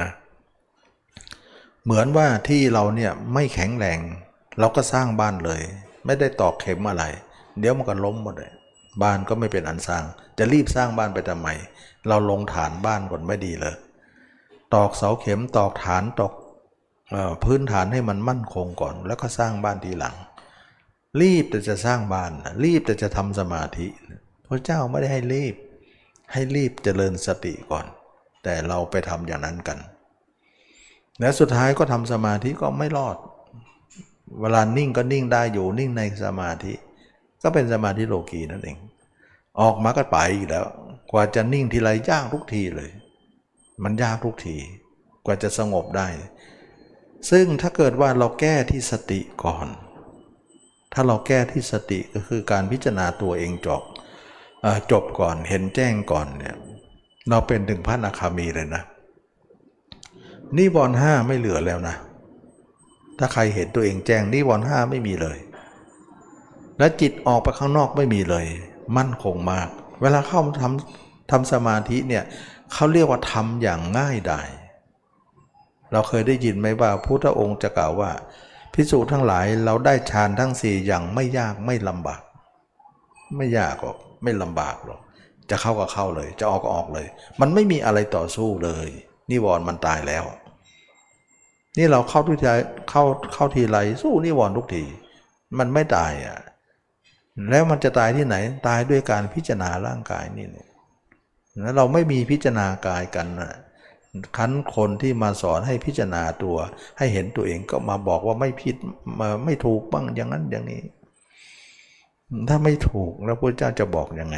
[0.00, 0.10] นะ
[1.84, 3.98] เหมือนว่าที่เราเนี่ยไม่แข็งแรง
[4.58, 5.60] เราก็สร้างบ้านเลย
[6.06, 7.04] ไม่ได้ตอกเข็มอะไร
[7.58, 8.52] เดี๋ยวมันก็ล้มหมดเลย
[9.02, 10.04] บ้านก็ไม่เป็นอันสร้าง
[10.38, 11.48] จะรีบสร้างบ้านไปทำไม
[12.08, 13.74] เราลงฐานบ้านก่อนไม่ดีเลย
[14.74, 16.32] ตอกเสาเข็มตอกฐานตอก
[17.44, 20.16] พื้นฐานให้มันมั่นคงก่อน แล้วก็สร้างบ้านทีหลัง
[21.20, 22.32] รีบแต่จะสร้างบ้าน
[22.64, 23.86] รีบแต่จะทำสมาธิ
[24.46, 25.54] พระเจ้าไม่ได้ให้รีบ
[26.32, 27.86] ให้รีบเจริญสติก่อน
[28.42, 29.78] แต่เราไปทำอย่างนั้นกัน
[31.20, 33.16] และสุดท้ายก็ทำสมาธิก็ไม่รอด
[34.40, 36.74] เวลานิ่งก็นิ่งได้อยู่นิ่งในสมาธิ
[37.42, 38.78] ก็เป็นสมาธิโลกีนั่นเอง
[39.60, 40.66] ออกมาก็ไปอีกแล้ว
[41.10, 42.90] กว่าจะนิ่งทีไรยากทุกทีเลย
[43.82, 44.56] มันยากทุกที
[45.24, 46.08] กว่าจะสงบได้
[47.30, 49.66] ซึ่งถ้าเกิดว่าเราแก้ที่สติก่อน
[50.92, 53.82] ถ้าเราแก้ที่สติก็คือการพิจารณาตัวเองจบ
[54.90, 56.56] จบก่อนเห็นแจ้งก่อนเนี่ย
[57.28, 58.82] เราเป็นถึงพระนาคามีเลยนะ
[60.56, 61.96] นิวรณ์ห้าไม่เหลือแล้วนะ
[63.18, 65.38] ถ้าใครเห็นตัวเองแจ้งนิวรณ์ห้าไม่มีเลย
[66.78, 68.46] และจิตออกไปข้างนอกไม่มีเลย
[68.96, 69.68] มั่นคงมาก
[70.00, 72.24] เวลาเข้าทำทำสมาธิเนี่ย
[72.72, 74.48] เขาเรียกว่าทำอย่างง่ายดาย
[75.92, 78.10] เราเคยได้ยินไหมว่าพุทธองค์จะกล่าวว่า
[78.74, 82.22] พิสูจน์ทั้งหลายเราได้ฌานทั้งสี่อย่างไม่ยากไม่ลำบาก
[83.36, 85.00] ไม่ยากหรอก ไม่ลำบากหรอก
[85.50, 87.06] จะเข้าก็เข้าเลย จะออกก็ออกเลย
[87.40, 88.88] มันไม่มีอะไรต่อสู้เลย
[89.30, 90.24] นิวรณ์มันตายแล้ว
[91.78, 92.48] นี่เราเข้าทุกที
[92.90, 93.02] เข้า
[93.32, 94.84] เข้าทีไรสู้นิวรณ์ทุกที
[95.58, 96.38] มันไม่ตายอะ
[97.50, 100.68] แล้วมันจะตายที่ไหนตายด้วยการพิจารณาร่างกายนี่เนี่ย
[101.60, 103.52] แล้วเราไม่มีพิจารณากายกันนะ
[104.36, 106.56] คันคนที่มาสอนให้พิจารณาตัว
[106.98, 108.76] ให้เห็นตัวเองก็มาบอกว่าไม่ผิด
[109.44, 110.82] ไม่ถูกบ้างอย่างนั้นอย่างนี้
[112.48, 114.36] ถ้าไม่ถูกแล้วพระเจ้าจะบอกยังไง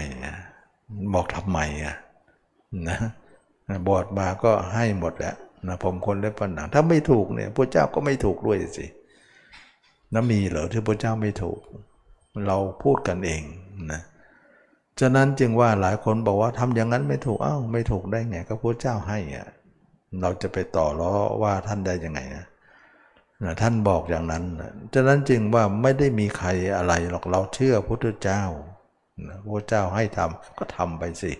[1.14, 1.96] บอกทำไมอะ
[2.88, 2.98] นะ
[3.86, 5.36] บวชมาก็ให้หมดแล้ว
[5.66, 8.86] นะผมคนเล็บฝันหนังถ้าไม่ถูกเนี่ยพระเจ้าก็ไม่ถูกด้วยสิ
[10.14, 11.60] นะมีเหรอที่พระเจ้าไม่ถูก
[12.46, 13.42] เราพูดกันเอง
[13.92, 14.00] นะ
[15.00, 19.48] ฉะนั้นจึงว่าหลายคนบอกว่าทำอย่างนั้นไม่ถูกอ้าวไม่ถูกได้ไงก็พระเจ้าให้อะ
[20.20, 21.12] เราจะไปต่อล้อ
[21.42, 22.46] ว่าท่านได้ยังไงนะ
[23.44, 24.44] นะท่านบอกอย่างนั้น
[24.94, 28.42] ฉะนั้นจึงว่าไม่ได้มีใครอะไรหรอกเราเชื่อพระพุทธเจ้า
[29.28, 31.32] นะพระเจ้าให้ทำก็ทำไปสิ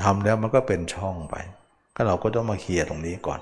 [0.00, 1.34] ทำแล้วมันก็เป็นช่องไป
[1.94, 3.40] ก็เราก็ต้องมาเคลียร์ตรงนี้ก่อน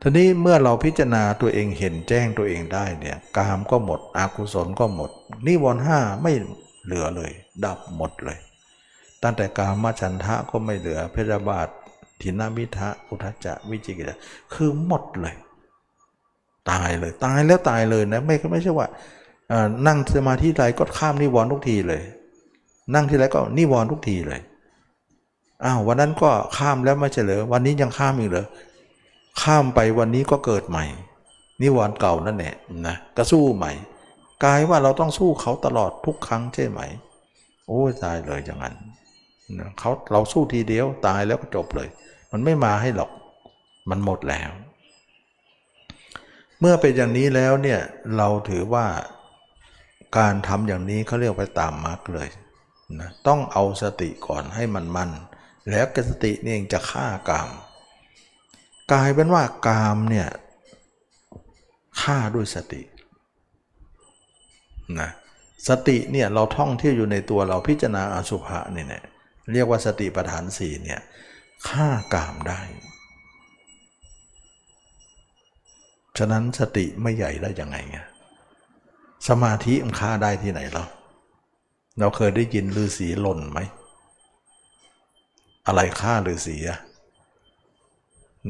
[0.00, 5.10] ทีนี้เมื่อเราพิจารณาตัวเองเห็นแจ้งตัวเองได้เนี่ยกามก็หมดอกุศลก็หมด
[5.46, 6.32] นิวรณ์ห้าไม่
[6.84, 7.32] เหลือเลย
[7.64, 8.38] ดับหมดเลย
[9.22, 11.68] ตั้งแต่กามฉันทะก็ไม่เหลือเพศบาท
[12.20, 14.10] ทินามิทะอุทจจะวิจิกิจ
[14.54, 15.34] คือหมดเลย
[16.70, 18.86] ตายเลยตายแล้วตายเลยนะไม่ไม่ใช่ว่า
[19.86, 22.02] นั่งสมาธิไรก็ข้ามนิวรณ์ทุกทีเลย
[22.94, 24.40] นั่งที่ไรก็นิวรณ์ทุกทีเลย
[25.64, 28.46] อ้าววันนั้นก็ข้ามแล้วไม่ใช่เหรอวันนี้ยังข้ามอีกเหรอ
[29.42, 30.84] ข้ามไปวันนี้ก็เกิดใหม่
[31.62, 32.54] นิวรณ์เก่านั่นแหละ
[32.86, 33.72] นะก็สู้ใหม่
[34.44, 36.80] กลายว่าเราต้องสู้เขาตลอดทุกครั้งใช่ไหม
[37.66, 38.74] โอ้ตายเลยอย่างนั้น
[39.58, 41.88] นะเขาเราสู้ทีเดียวตายแล้วก็จบเลย
[42.32, 43.10] มันไม่มาให้หรอก
[43.90, 44.50] มันหมดแล้ว
[46.60, 47.80] เมื่อเป็นอย่างนี้แล้วเนี่ย
[48.16, 48.86] เราถือว่า
[50.18, 52.28] การทำอย่างนี้เขาเรียกไปตามมรรคเลย
[53.00, 55.10] นะต้องเอาสติก่อนให้มันมัน
[55.70, 57.50] แล้วกสตินี่เองจะฆ่ากาม
[58.92, 60.28] กลายเป็นว่ากามเนี่ย
[62.02, 62.82] ฆ่าด้วยสติ
[65.00, 65.10] นะ
[65.68, 69.04] สติเนี่ยเราท่องเที่ยวอยู่ในตัวเราพิจารณาอสุภะนี่เนี่ย
[69.52, 71.00] เรียกว่าสติปัฏฐานสี่เนี่ย
[71.68, 72.60] ฆ่ากามได้
[76.18, 77.98] ฉะนั้นสติไม่ใหญ่ได้ยังไงไง
[79.28, 80.84] สมาธิมันฆ่าได้ที่ไหนเรา
[81.98, 83.58] เราเคยได้ยินฤาษีหล่นไหม
[85.66, 86.78] อะไรฆ่าฤาษีอะ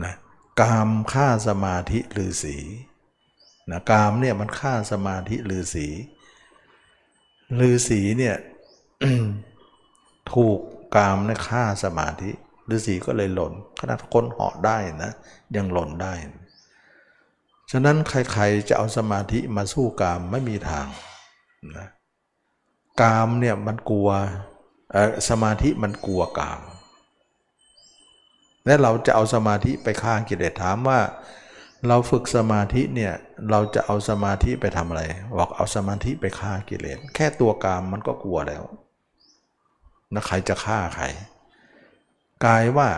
[0.04, 0.14] นะ
[0.60, 2.56] กามฆ่าสมาธิฤาษี
[3.70, 5.86] นะกามเนี่ยมันฆ่าสมาธิฤาษี
[7.68, 8.36] ฤาษีเนี่ย
[10.32, 10.58] ถูก
[10.96, 12.30] กามเนี่ยฆ่าสมาธิ
[12.74, 15.12] ฤาษีก็เลยหล่นขนาดคนเหาะได้นะ
[15.56, 16.14] ยังหล่นได้
[17.70, 20.86] ฉะนั้นใครๆจะเอาสมาธิมาสู้กามไม่มีทาง
[21.76, 21.88] นะ
[23.00, 24.10] กามเนี่ยมันกลัว
[25.28, 26.60] สมาธิมันกลัวกาม
[28.66, 31.00] และเราจะเอาสมาธิไปฆ่ากิเลสถามว่า
[31.88, 33.12] เราฝึกสมาธิเนี่ย
[33.50, 35.02] เราจะเอาสมาธิไปทำอะไร
[35.38, 38.64] บอกเอาสมาธิไปฆ่ากิเลสแค่ตัวกามมันก็กลัวแล้ว
[40.14, 41.04] นะใครจะฆ่าใคร
[42.46, 42.88] กายว่า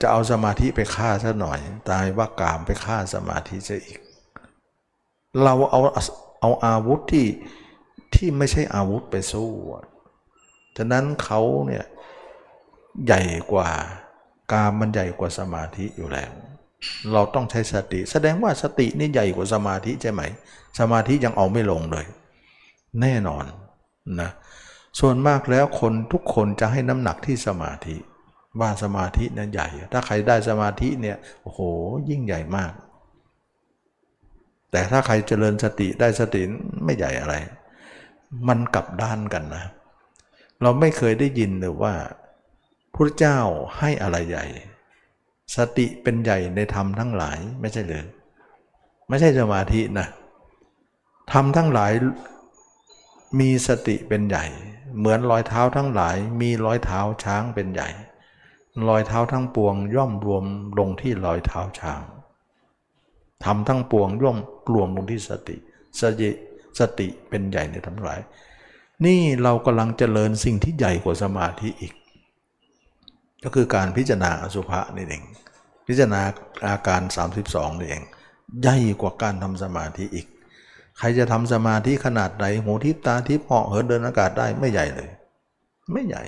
[0.00, 1.60] จะเอาสมาธิไปฆ่าซะหน่อย
[1.90, 4.00] ตายว่ากามไปฆ่าสมาธิซะอีก
[5.42, 5.80] เราเอา
[6.40, 7.26] เอาอาวุธที่
[8.14, 9.50] ที่ไม่ใช่อาวุธไปสู้
[10.76, 11.84] ฉะนั้นเขาเนี่ย
[13.06, 13.22] ใหญ่
[13.52, 13.70] กว่า
[14.52, 16.32] กามมันใหญ่กว่าสมาธิอยู่แล้ว
[17.12, 20.22] เราต้องใช้สติ แสดงว่าสตินี่ใหญ่กว่าสมาธิใช่ไหม
[20.78, 22.06] สมาธิยังเอาไม่ลงเลย
[23.00, 23.44] แน่นอน
[24.20, 24.30] นะ
[25.00, 27.96] ส่วนมากแล้วคนทุกคนจะให้น้ำหนักที่สมาธิ
[28.60, 31.60] ว่าสมาธินั้นใหญ่ ถ้าใครได้สมาธิเนี่ยโอ้โห
[32.10, 32.72] ยิ่งใหญ่มาก
[34.74, 36.42] แต่ถ้าใครเจริญสติได้สติ
[36.84, 37.34] ไม่ใหญ่อะไร
[38.48, 39.64] มันกลับด้านกันนะ
[40.62, 41.94] เราไม่เคยได้ยินเลยว่า
[42.94, 43.38] พระเจ้า
[43.78, 44.44] ให้อะไรใหญ่
[45.56, 48.04] สติเป็นใหญ่ในธรรมทั้งหลายไม่ใช่เลย
[49.08, 50.06] ไม่ใช่สมาธินะ
[51.32, 51.92] ธรรมทั้งหลาย
[53.40, 54.44] มีสติเป็นใหญ่
[54.98, 57.88] เหมือนรอยเท้าทั้งหลาย มีรอยเท้าช้างเป็นใหญ่
[58.88, 60.44] รอยเท้าทั้งปวงย่อมรวม
[60.78, 62.02] ลงที่รอยเท้าช้าง
[63.44, 64.38] ทำทั้งปวงย่อม
[64.72, 65.56] รวมลงที่สติ
[66.00, 66.30] สติ
[66.78, 68.20] สติเป็นใหญ่ในทั้งหลาย
[69.04, 71.94] นี่เรากำลังเจริญสิ่งที่ใหญ่กว่าสมาธิอีก
[73.44, 75.22] ก็คือการพิจารณาอสุภะนี่เอง
[75.86, 76.22] พิจารณา
[76.66, 77.02] อาการ
[77.40, 78.02] 32นี่เอง
[78.62, 80.26] ใหญ่กว่าการทำสมาธิอีก
[80.98, 85.08] ใครจะทำสมาธิขนาดไหนหูทิพตาทิพเหาะเหินเดินอากาศได้ไม่ใหญ่เลย
[85.92, 86.22] ไม่ใหญ่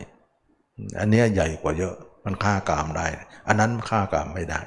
[1.00, 1.94] อันนี้ใหญ่กว่าเยอะ
[2.24, 3.06] มันฆ่ากามได้
[3.48, 4.60] อันนั้นฆ่ากามไม่ได้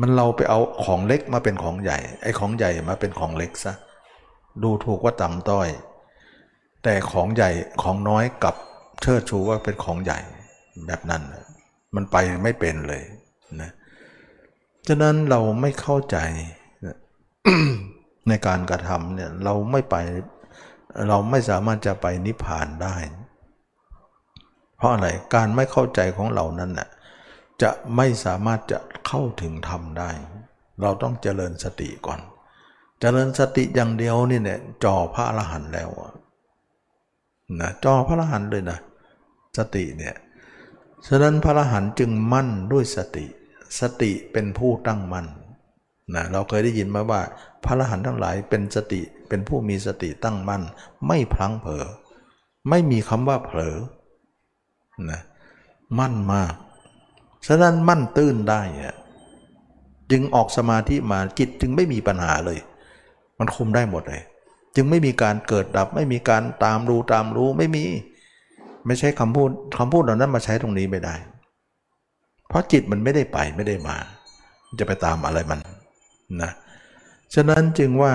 [0.00, 3.74] มันเราไปเอาของเล็กมาเป็นของใหญ่ ไอ้ของใหญ่มาเป็นของเล็กซะ
[4.62, 5.68] ดูถูกว่าต่ำต้อย
[6.82, 7.50] แต่ของใหญ่
[7.82, 8.54] ของน้อยกับ
[9.02, 10.18] เชิดชูว่าเป็นของใหญ่
[10.86, 11.22] แบบนั้น
[11.94, 13.02] มันไปไม่เป็นเลย
[13.60, 13.70] นะ
[14.88, 16.16] ฉะนั้นเราไม่เข้าใจ
[18.28, 19.96] ในการกระทำเนี่ยเราไม่ไป
[21.08, 22.96] เราไม่สามารถจะไปนิพพานได้
[24.76, 26.88] เพราะอะไรการไม่เข้าใจของเรานั้นน่ะ
[27.62, 30.10] จะไม่สามารถจะเข้าถึงธรรมได้
[30.80, 32.20] เราต้องเจริญสติก่อน
[33.00, 35.90] เจริญสติอย่างเดียวนี่เนี่ยจอพระอรหันต์แล้ว
[37.60, 38.78] นะจอพระอรหันต์เลยนะ
[39.58, 40.14] สติเนี่ย
[41.06, 43.26] ฉะนั้นพระอรหันต์จึงมั่นด้วยสติ
[43.80, 45.26] สติเป็นผู้ตั้งมั่น
[46.14, 47.20] นะเราเคยได้ยินมาว่า
[47.64, 50.62] พระอรหันต์ทั้งหลายเป็นสติเป็นผู้มีสติตั้งมั่น
[51.06, 51.86] ไม่พลั้งเผลอ
[52.68, 53.76] ไม่มีคำว่าเผลอ
[55.10, 55.20] นะ
[55.98, 56.54] มั่นมาก
[57.46, 58.62] ฉะนั้นมั่นตื้นได้
[60.10, 62.58] จึงออกสมาธิมาจิตจึงไม่มีปัญหาเลย
[63.38, 64.22] มันคุมได้หมดเลย
[64.76, 67.84] จึงไม่มีการเกิดดับ ไม่มีการตามรู้ตามรู้ไม่มี
[68.86, 71.14] ไม่ใช่คำพูดคำพูดเหล่านั้นมาใช้ตรงนี้ไม่ได้
[72.48, 73.96] เพราะจิตมันไม่ได้ไปไม่ได้มา
[74.78, 75.60] จะไปตามอะไรมัน
[76.42, 76.52] นะ
[77.34, 78.12] ฉะนั้นจึงว่า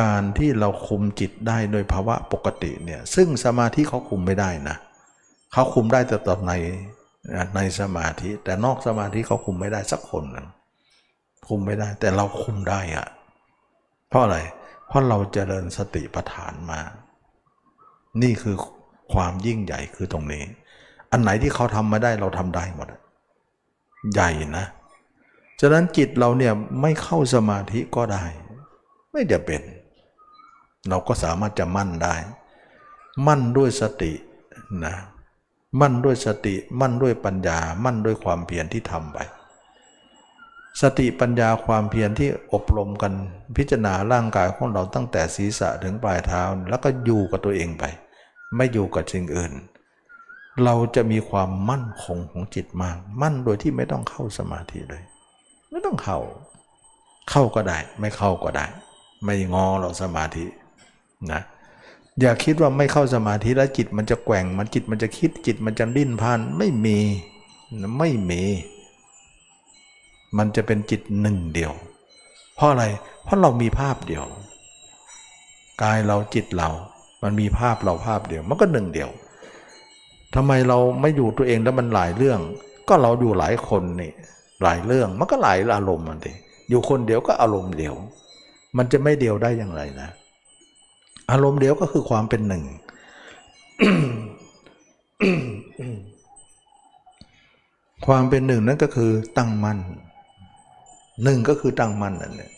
[0.00, 4.76] การที่เราคุมจิตได้โดยภาวะปกติเนี่ยซึ่งสมาธิเขาคุมไม่ได้นะ
[5.52, 6.52] เขาคุมได้แต่ตอนใน
[7.56, 10.48] ในสมาธิ แต่นอกสมาธิเขาคุมไม่ได้สักคนนึง
[11.48, 13.06] คุมไม่ได้ แต่เราคุมได้อะ
[14.08, 14.38] เพราะอะไร
[14.86, 16.80] เพราะเราเจริญสติปัฏฐานมา
[18.22, 18.56] นี่คือ
[19.12, 20.44] ความยิ่งใหญ่คือตรงนี้
[21.10, 22.88] อันไหนที่เขาทำมาได้เราทำได้หมด
[24.12, 24.66] ใหญ่นะ
[25.60, 28.24] ฉะนั้นจิตเราเนี่ยไม่เข้าสมาธิก็ได้
[29.12, 29.62] ไม่จะเป็น
[30.88, 32.14] เราก็สามารถจะมั่นได้
[33.26, 34.12] มั่นด้วยสติ
[34.84, 34.94] นะ
[35.80, 39.18] มั่นด้วยสติ มั่นด้วยปัญญา มั่นด้วยความเพียรที่ทำไป
[40.82, 43.12] สติปัญญาความเพียรที่อบรมกัน
[43.56, 47.84] พิจารณาร่างกายของเราตั้งแต่ศีรษะถึงปลายเท้า แล้วก็อยู่กับตัวเองไป
[48.56, 49.52] ไม่อยู่กับสิ่งอื่น
[50.64, 55.02] เราจะมีความมั่นคงของจิตมาก มั่นโดยที่ไม่ต้องเข้าสมาธิเลย
[55.70, 56.18] ไม่ต้องเข้า
[57.30, 58.66] เข้าก็ได้ ไม่เข้าก็ได้
[59.24, 60.44] ไม่งอเราสมาธิ
[61.32, 61.42] นะ
[62.20, 66.98] อย่าคิดว่าไม่เข้าสมาธิแล้วจิตมันจะแกว่งมันจิตมันจะคิดจิตมันจะดิ้นพันไม่มี
[67.98, 68.42] ไม่มี
[70.38, 71.72] มันจะเป็นจิตหนึ่งเดียว
[72.56, 72.84] เพราะอะไร
[73.24, 74.24] เพราะเรามีภาพเดียว
[75.82, 76.68] กายเราจิตเรา
[77.22, 79.10] มันมีภาพเราภาพเดียว มันก็หนึ่งเดียว
[80.34, 82.40] ทำไมเราไม่อยู่ตัวเองแล้วมันหลายเรื่อง
[82.88, 84.12] ก็เราอยู่หลายคนนี่
[84.62, 86.32] หลายเรื่องมันก็หลายอารมณ์มันดิ
[86.70, 87.94] อยู่คนเดียวก็อารมณ์เดียว
[88.76, 90.08] มันจะไม่เดียวได้อย่างไรนะ
[91.30, 92.64] อารมณ์เดียวก็คือความเป็นหนึ่ง
[98.06, 99.78] ความเป็นหนึ่งนั่นก็คือตั้งมั่น
[101.24, 102.50] หนึ่งก็คือตั้งมั่นนั่นแหละ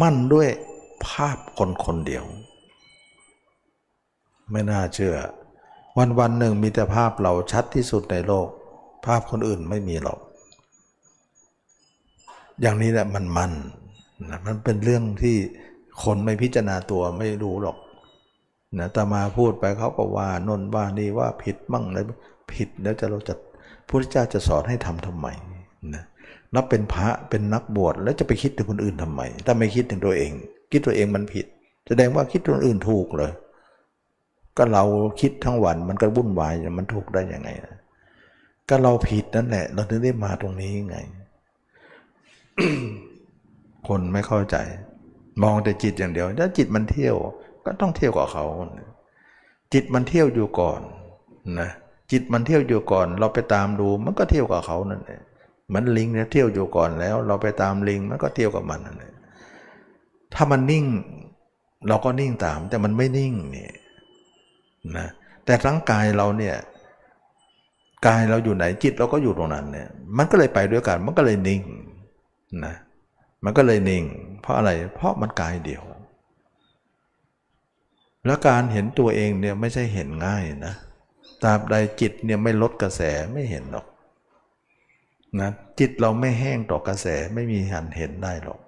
[0.00, 0.48] มั่นด้วย
[1.06, 2.24] ภาพคนคนเดียว
[4.50, 5.16] ไม่น่าเชื่อ
[5.98, 8.48] วันวันหนึ่งมีแต่ภาพเราชัดที่สุดในโลก
[9.06, 10.18] ภาพคนอื่นไม่มีหรอก
[12.60, 13.52] อย่างนี้แหละมันมัน
[14.30, 15.36] นะมันเป็นเรื่องที่
[16.04, 17.76] คนไม่พิจารณาตัวไม่รู้หรอก
[18.78, 21.98] นะแตมาพูดไปเขาก็ว่านนว่านี่ว่าผิดมั่งอะไร
[22.52, 23.34] ผิดแล้วจะเราจะ
[23.88, 25.26] พระเจ้าจะสอนให้ทำทำไม
[25.94, 26.04] นะ
[26.54, 30.32] นับเป็นพระเป็นนักบวชแล้วจะไปคิดถึงคนอื่นทำไม ถ้าไม่คิดถึงตัวเอง
[30.72, 31.46] คิดตัวเองมันผิด
[31.88, 33.32] แสดงว่าคิดคนอื่นถูกเลย
[34.56, 34.84] ก็เรา
[35.20, 37.50] คิดทั้งวันมันก็วุ่นวายมันถูกได้ยังไง
[38.68, 40.96] ก็เราผิดนั่นแหละ เราถึงได้มาตรงนี้ไง
[43.88, 44.56] คนไม่เข้าใจ
[45.42, 47.14] มองแต่จิตอย่างเดียวถ้าจิตมันเที่ยว
[47.64, 48.46] ก็ต้องเที่ยวกับเขา
[49.72, 50.80] จิตมันเที่ยวอยู่ก่อน
[51.60, 51.70] นะ
[52.12, 55.20] จิตมันเที่ยวอยู่ก่อน เราไปตามดูมันก็เที่ยวกับเขานั่นแหละ
[55.66, 59.12] เหมือนลิงเนี่ยเที่ยวอยู่ก่อนแล้ว เราไปตามลิงมันก็เที่ยวกับมันนั่นแหละ
[60.34, 60.84] ถ้ามันนิ่ง
[61.88, 63.68] เราก็นิ่งตาม แต่มันไม่นิ่งนี่
[64.96, 65.06] นะ
[65.44, 66.56] แต่ร่างกายเราเนี่ย
[68.06, 71.62] กายเราอยู่ไหนจิตเราก็อยู่ตรงนั้นเนี่ยมันก็เลยไปด้วยกันมันก็เลยนิ่ง
[72.64, 72.74] นะ
[73.44, 74.04] มันก็เลยนิ่ง
[74.42, 75.82] เพราะอะไร เพราะมันกายเดียว
[78.26, 80.74] แล้วการเห็นตัวเองเนี่ยไม่ใช่เห็นง่ายนะ
[81.42, 83.00] ตราบใดจิตเนี่ยไม่ลดกระแส
[83.32, 83.86] ไม่เห็นหรอก
[85.40, 88.60] นะจิตเราไม่แห้งต่อกระแสไม่มีหันเห็นได้หรอก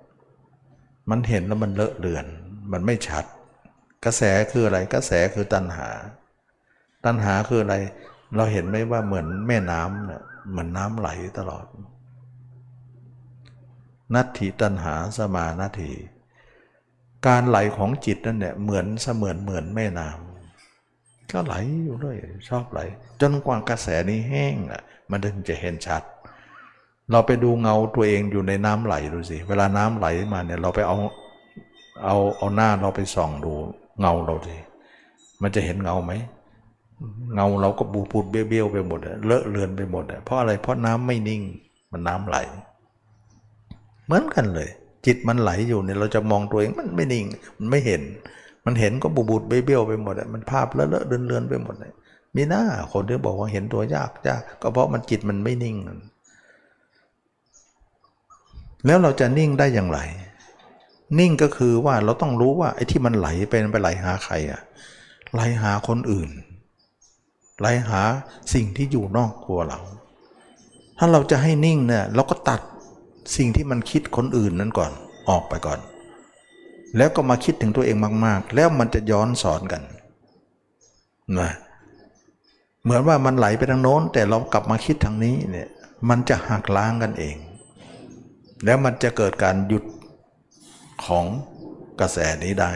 [1.11, 2.27] มันเห็นแล้วมันเลอะเลือน
[2.73, 3.25] มันไม่ชัด
[4.05, 5.89] กระแสคืออะไรกระแสคือตัณหา
[7.05, 7.77] ตัณหาคืออะไร
[8.37, 11.09] เราเห็นไหมว่าเหมือนแม่น้ำเนี่ยเหมือนน้ำไหล
[11.39, 11.65] ตลอด
[14.15, 15.93] นัตถิตัณหาสมานาที
[17.27, 21.55] การไหลของจิตนั่นเนี่ยเหมือนเสมือนเหมือนแม่น้ำก็ไหล
[21.85, 22.17] อยู่เลย
[22.49, 22.81] ชอบไหล
[23.21, 26.03] จนกว่ากระแสนี้แห้งอะมันถึงจะเห็นชัด
[27.11, 30.97] เราไปดูเงาตัวเองอยู่ในน้ำไหลดูสิเวลาน้ำไหลมาเนี่ยเราไปเอา
[32.05, 33.53] เอาเอาหน้าเราไปส่องดู
[34.01, 34.57] เงาเราสิ
[35.43, 36.13] มันจะเห็นเงาไหม
[37.35, 41.43] เงาเราก็บูปูดเบี้ยวๆไปหมดอะเลอะเลือนไปหมดอะเพราะอะไรเพราะน้ำไม่นิ่ง
[41.93, 42.39] มันน้ำไหล
[44.09, 44.69] เหมือนกันเลย
[45.07, 47.27] จิตมันไหลอยู่เนี่ยเราจะมองตัวเองมันไม่นิ่ง
[47.59, 48.03] มันไม่เห็น
[48.65, 51.93] มันเห็นก็บูบูดเบี้ยวไปหมดอะมันภาพเลอะเลอะเลือนเลือนไปหมดเลย
[52.37, 55.77] มีหน้าคนที่บอกว่าเห็นตัวยากยากก็เพราะมันจิตมันไม่นิ่ง
[58.87, 60.01] แล้วเราจะนิ่งได้อย่างไร
[61.19, 64.61] นิ่งก็คือว่าเราต้องรู้ว่าไอ้ที่มันไหลไปมันไปไหลหาใครอะ
[65.35, 66.31] ไหลหาคนอื่น
[67.61, 68.01] ไหลหา
[68.55, 69.81] สิ่งที่อยู่นอกตัวเรา
[70.99, 72.61] ถ้าเราจะให้นิ่งเนี่ยเราก็ตัด
[73.37, 74.93] สิ่งที่มันคิดคนอื่นนั้นก่อน
[75.29, 75.81] ออกไปก่อน
[76.97, 79.83] แล้วก็มาคิดถึงตัวเองมาก ๆ แล้วมันจะย้อนสอนกัน
[81.39, 81.51] นะ
[82.83, 85.69] เหมือนว่ามันไหลไปทางโน้น แต่เรากลับมาคิดทางนี้เนี่ย
[86.09, 87.37] มันจะหักล้างกันเอง
[88.65, 89.85] แล้วมันจะเกิดการหยุด
[91.05, 91.25] ของ
[92.01, 92.73] กระแสนี้ได้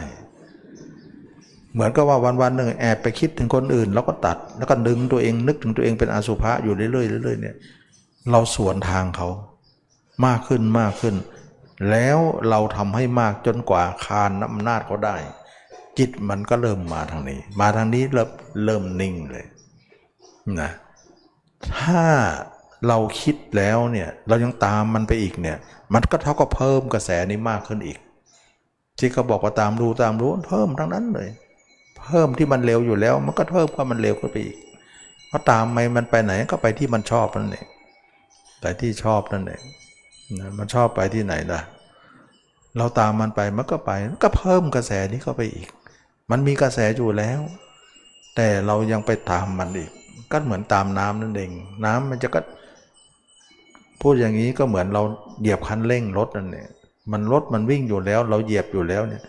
[1.73, 6.89] เหมือนกับว่าวันวันๆหนึ่งแอบไปคิดถึงคนอื่น แล้วก็ตัดแล้วก็ดึงตัวเองนึกถึงตัวเองเป็นอสุภะอยู่เรื่อ
[7.19, 7.55] ยๆเรื่อยๆเนี่ย
[8.31, 9.27] เราสวนทางเขา
[10.25, 11.15] มากขึ้นมากขึ้น
[11.89, 12.17] แล้ว
[12.49, 15.15] เราทำให้มากจนกว่าคานอำนาจเขาได้
[15.97, 18.29] จิตมันก็เริ่มมาทางนี้ มาทางนี้เริ่ม
[18.65, 19.45] เริ่มนิ่งเลย
[20.61, 20.71] นะ
[21.77, 22.03] ถ้า
[22.87, 25.57] เราคิดแล้วเนี่ยเรายังตามมันไปอีกเนี่ย
[25.93, 27.97] มันก็เท่ากับเพิ่มกระแสนี้มากขึ้นอีก
[28.99, 31.29] ที่เขาบอกว่าตามดูตามรู้เพิ่มทั้งนั้นเลย
[32.01, 34.57] เพิ่มที่มันเร็วอยู่แล้ว มันก็เพิ่มความมันเร็วขึ้นไปอีก
[35.27, 37.67] เพราะตามไปมันไปไหนก็ไปที่มันชอบนั่นเอง
[38.61, 39.61] ไปที่ชอบนั่นเอง
[40.39, 41.61] นะมันชอบไปที่ไหนล่ะ
[42.77, 45.67] เราตามมันไปมันก็ไปมันก็เพิ่มกระแสนี้เข้าไปอีก
[46.31, 47.39] มันมีกระแสอยู่แล้ว
[48.35, 49.91] แต่เรายังไปตามมันอีก
[50.31, 51.51] ก็เหมือนตามน้ำนั่นเอง
[51.85, 52.41] น้ำมันจะก็
[54.01, 55.03] พูดอย่างนี้ก็เหมือนเรา
[55.39, 56.69] เหยียบคันเร่งรถนั่นเอง
[57.11, 59.23] มันรถมันวิ่งอยู่แล้ว เราเหยียบอยู่แล้วเนี่ย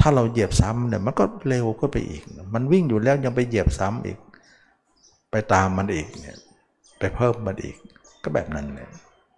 [0.00, 2.22] ถ้าเราเหยียบซ้ำเนี่ยมันก็เร็วก็ไปอีก
[2.54, 4.18] มันวิ่งอยู่แล้วยังไปเหยียบซ้ำอีก
[5.30, 6.36] ไปตามมันอีกเนี่ย
[6.98, 7.76] ไปเพิ่มมันอีก
[8.22, 8.90] ก็แบบนั้นเนี่ย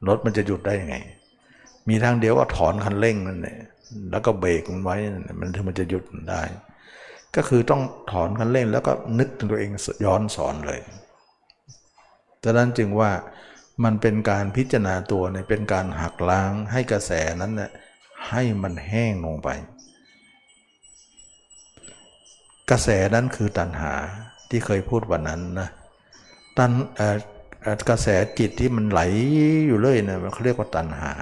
[0.08, 0.96] รถมันจะหยุดได้ยังไง
[1.88, 3.58] มีทางเดียวก็ถอนคันเร่งนั่นแหละ
[4.10, 4.96] แล้วก็เบรกมันไว้
[5.40, 6.42] มันถึงมันจะหยุดได้
[7.36, 7.82] ก็คือต้อง
[8.12, 9.70] ถอนคันเร่งแล้วก็นึกถึงตัวเอง
[10.04, 10.80] ย้อนสอนเลย
[12.42, 13.10] ดังนั้นจึงว่า
[13.84, 17.70] มันเป็นการพิจารณาตัวเนี่ยเป็นการหักล้างให้กระแสนั้นเนี่ย
[18.28, 19.48] ให้มันแห้งลงไป
[22.70, 23.92] กระแสนั้นคือตัณหา
[24.50, 25.68] ที่เคยพูดวันนั้นนะ
[26.58, 27.16] ตัณเอ่อ
[27.88, 28.08] กระแส
[28.38, 29.00] จิตที่มันไหล
[29.66, 31.12] อยู่เรื่อยเนี่ยมันเขาเรียกว่าตัณหา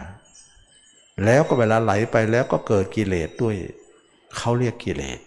[1.24, 3.56] แล้วก็เวลาไหลไปแล้วก็เกิดกิเลสด้วย
[4.36, 5.18] เขาเรียกกิเลส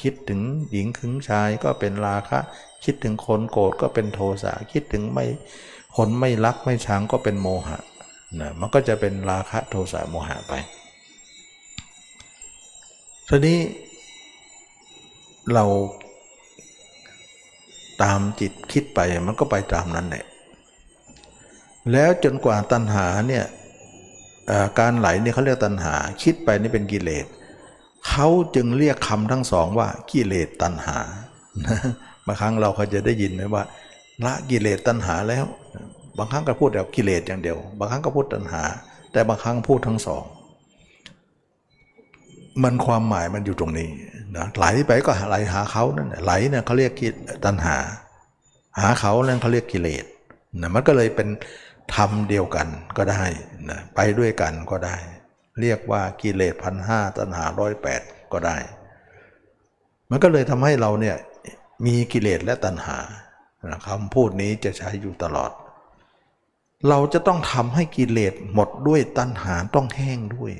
[0.00, 0.40] คิดถึง
[0.70, 2.38] หญิงถึงชายก็เป็นราคะ
[2.84, 5.26] คิดถึงคนโกรธก็เป็นโทสะคิดถึงไม่
[5.96, 7.78] คนไม่รักไม่ชังก็เป็นโมหะ
[8.40, 10.52] นะมันก็จะเป็นราคะโทสะโมหะไป
[13.28, 13.58] ทีนี้
[15.54, 15.64] เรา
[18.02, 20.24] ตามจิตคิดไปมันก็ไปตามนั้นแหละ
[21.92, 23.44] แล้วจนกว่าตัณหาเนี่ย
[24.78, 27.26] การไหลเนี่ยเขาเรียกตัณหา คิดไปนี่เป็นกิเลส
[28.08, 30.98] เขาจึงเรียกคำทั้งสองว่ากิเลสตัณหา
[32.26, 33.62] บางครั้งเราเคยจะได้ยินไหมว่า
[34.24, 35.44] ละกิเลสตัณหาแล้ว
[36.18, 38.62] บางครั้งก็พูดแบบกิเลสอย่างเดียว บางครั้งก็พูดตัณหา
[39.12, 40.24] แต่บางครั้งพูดทั้งสอง
[42.62, 43.88] มันความหมายมันอยู่ตรงนี้
[44.36, 47.08] นะไหลไปก็ไหลหาเขานั่นไหลเนี่ยเขาเรียกกิ
[47.44, 47.76] ตัณหา
[48.78, 50.04] หาเขานั่นเขาเรียกกิเลส
[50.60, 51.28] นะมันก็เลยเป็น
[51.94, 53.24] ธรรมเดียวกันก็ได้
[53.70, 54.96] นะไปด้วยกันก็ได้
[55.60, 58.00] เรียกว่ากิเลสพันห้าตัณหาร้อยแปด
[58.32, 58.56] ก็ได้
[60.10, 61.16] มันก็เลยทำให้เราเนี่ย
[61.86, 62.98] มีกิเลสและตัณหา
[63.86, 65.52] คำพูดนี้จะใช้อยู่ตลอด
[66.88, 70.52] เราจะต้องทำให้กิเลสหมดด้วยตัณหาต้องแห้งด้วย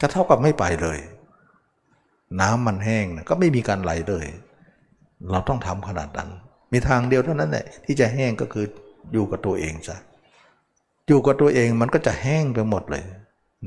[0.00, 0.98] ก็เท่ากับไม่ไปเลย
[2.40, 4.26] น้ำมันแห้งก็ไม่มีการไหลเลย
[5.30, 6.30] เราต้องทำขนาดนั้น
[6.72, 8.66] มีทางเดียวเท่านั้นแหละที่จะแห้งก็คือ
[9.12, 9.96] อยู่กับตัวเองซะ
[11.06, 13.04] อยู่กับตัวเองมันก็จะแห้งไปหมดเลย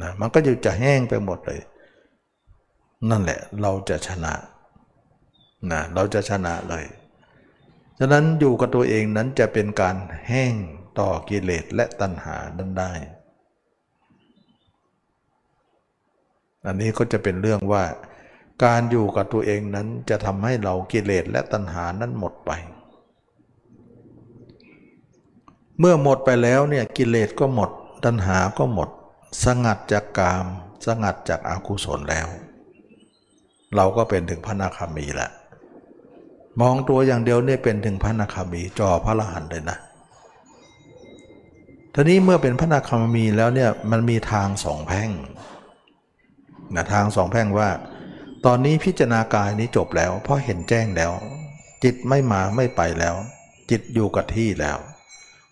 [0.01, 1.59] นะมันก็จะจะแห้งไปหมดเลย
[3.09, 4.33] นั่นแหละเราจะชนะ
[5.71, 6.85] นะเราจะชนะเลย
[7.99, 9.95] ฉะนั้นอยู่กับตัวเองนั้นจะเป็นการ
[10.27, 10.53] แห้ง
[10.99, 12.93] ต่อกิเลสและตัณหานั้นได้
[16.65, 17.83] อันนี้ก็จะเป็นเรื่องว่า
[18.63, 22.51] การอยู่กับตัวเองนั้นจะทำให้เรากิเลสและตัณหานั้นหมดไป
[25.79, 27.69] เมื่อหมดไปแล้วเนี่ยกิเลสก็หมด
[28.05, 28.89] ตัณหาก็หมด
[29.45, 30.45] สงัดจากกาม
[30.85, 32.27] สงัดจากอากุศลแล้ว
[33.75, 35.31] เราก็เป็นถึงพระนาคามีแล้ว
[36.61, 39.77] มองตัวอย่างเดียวเนี่ยเป็นถึงพระนาคามีจอพระละหันเลยนะ
[41.93, 45.09] ทีนี้เมื่อเป็นพระนาคามีแล้วเนี่ยมันมีทางสองแพ่ง
[46.75, 47.69] นะทางสองแพ่งว่า
[48.45, 51.11] ตอนนี้พิจารณากายนี้จบแล้วเพราะเห็นแจ้งแล้ว
[51.83, 53.15] จิตไม่มาไม่ไปแล้ว
[53.69, 54.77] จิตอยู่กับที่แล้ว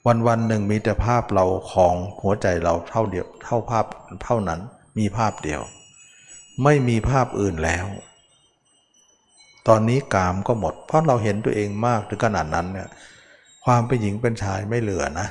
[0.08, 3.86] วันวันหนึ่งมีแต่ภาพเราของหัวใจเราเท่าเดียวเท่าภาพ
[4.24, 4.60] เท่านั้น
[4.98, 5.62] มีภาพเดียว
[6.64, 7.86] ไม่มีภาพอื่นแล้ว
[9.68, 12.90] ตอนนี้กามก็หมด เพราะเราเห็นตัวเองมากถึงขนาดนั้นเนี่ย
[13.66, 15.28] ความเป็นหญิงเป็นชายไม่เหลือนะ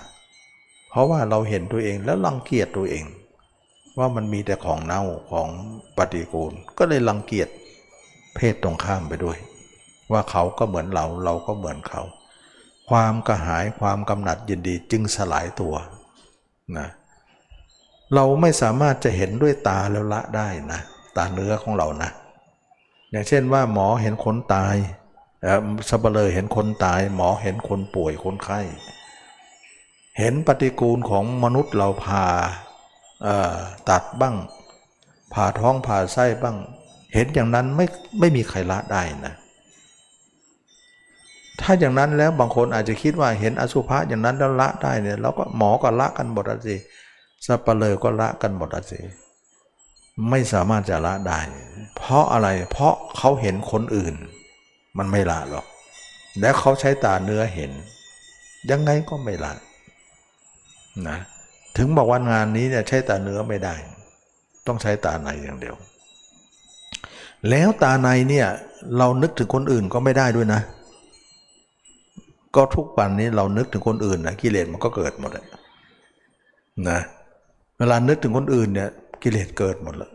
[0.90, 3.04] เพราะว่าเราเห็นตัวเองแล้วรังเกียจตัวเอง
[3.98, 5.48] ว่ามันมีแต่ของเน่าของ
[5.96, 7.48] ปฏิกูล ก็เลยรังเกียจ
[8.34, 9.38] เพศตรงข้ามไปด้วย
[10.12, 12.02] ว่าเขาก็เหมือนเราเราก็เหมือนเขา
[12.90, 15.74] ความกระหายความกำหนัดยินดีจึงสลายตัว
[16.78, 16.88] นะ
[18.14, 20.80] เราไม่สามารถจะเห็นด้วยตาแล้วละได้นะ
[21.16, 22.10] ตาเนื้อของเรานะ
[23.10, 24.76] อย่างเช่นว่าหมอเห็นคนตาย
[25.88, 28.60] สับเลยเห็นคนตาย หมอเห็นคนป่วยคนไข้
[30.18, 32.26] เห็นปฏิกูลของมนุษย์เราผ่า
[33.90, 34.36] ตัดบ้าง
[35.32, 36.56] ผ่าท้องผ่าไส้บ้าง
[37.14, 37.86] เห็นอย่างนั้นไม่
[38.20, 39.34] ไม่มีใครละได้นะ
[41.60, 46.76] ถ้าอย่างนั้นแล้วบางคนอาจจะคิดว่าเห็นอสุภะอย่างนั้นแล้วละได้เนี่ยเราก็หมอก็ละกันหมดสิ
[47.46, 49.00] สับเปลยก็ละกันหมดสิ
[50.30, 51.40] ไม่สามารถจะละได้
[51.96, 54.14] เพราะอะไรเพราะเขาเห็นคนอื่น
[54.98, 55.66] มันไม่ละหรอก
[56.40, 57.70] และเขาใช้ตาเนื้อเห็น
[58.70, 59.52] ยังไงก็ไม่ละ
[61.08, 61.18] นะ
[61.78, 63.74] ถึงบอกว่างานนี้เนี่ยใช้ตาเนื้อไม่ได้
[64.66, 65.76] ต้องใช้ตาในอย่างเดียว
[67.50, 68.46] แล้วตาในเนี่ย
[68.98, 70.60] เรานึกถึงคนอื่นก็ไม่ได้ด้วยนะ
[72.56, 75.46] ก็ทุกปันนี้เรานึกถึงคนอื่นนะกิเลสมันก็เกิดหมดเลย
[76.88, 76.98] นะ
[77.78, 78.90] เวลานึกถึงคนอื่นเนี่ย
[79.22, 80.12] กิเลสเกิดหมดเลย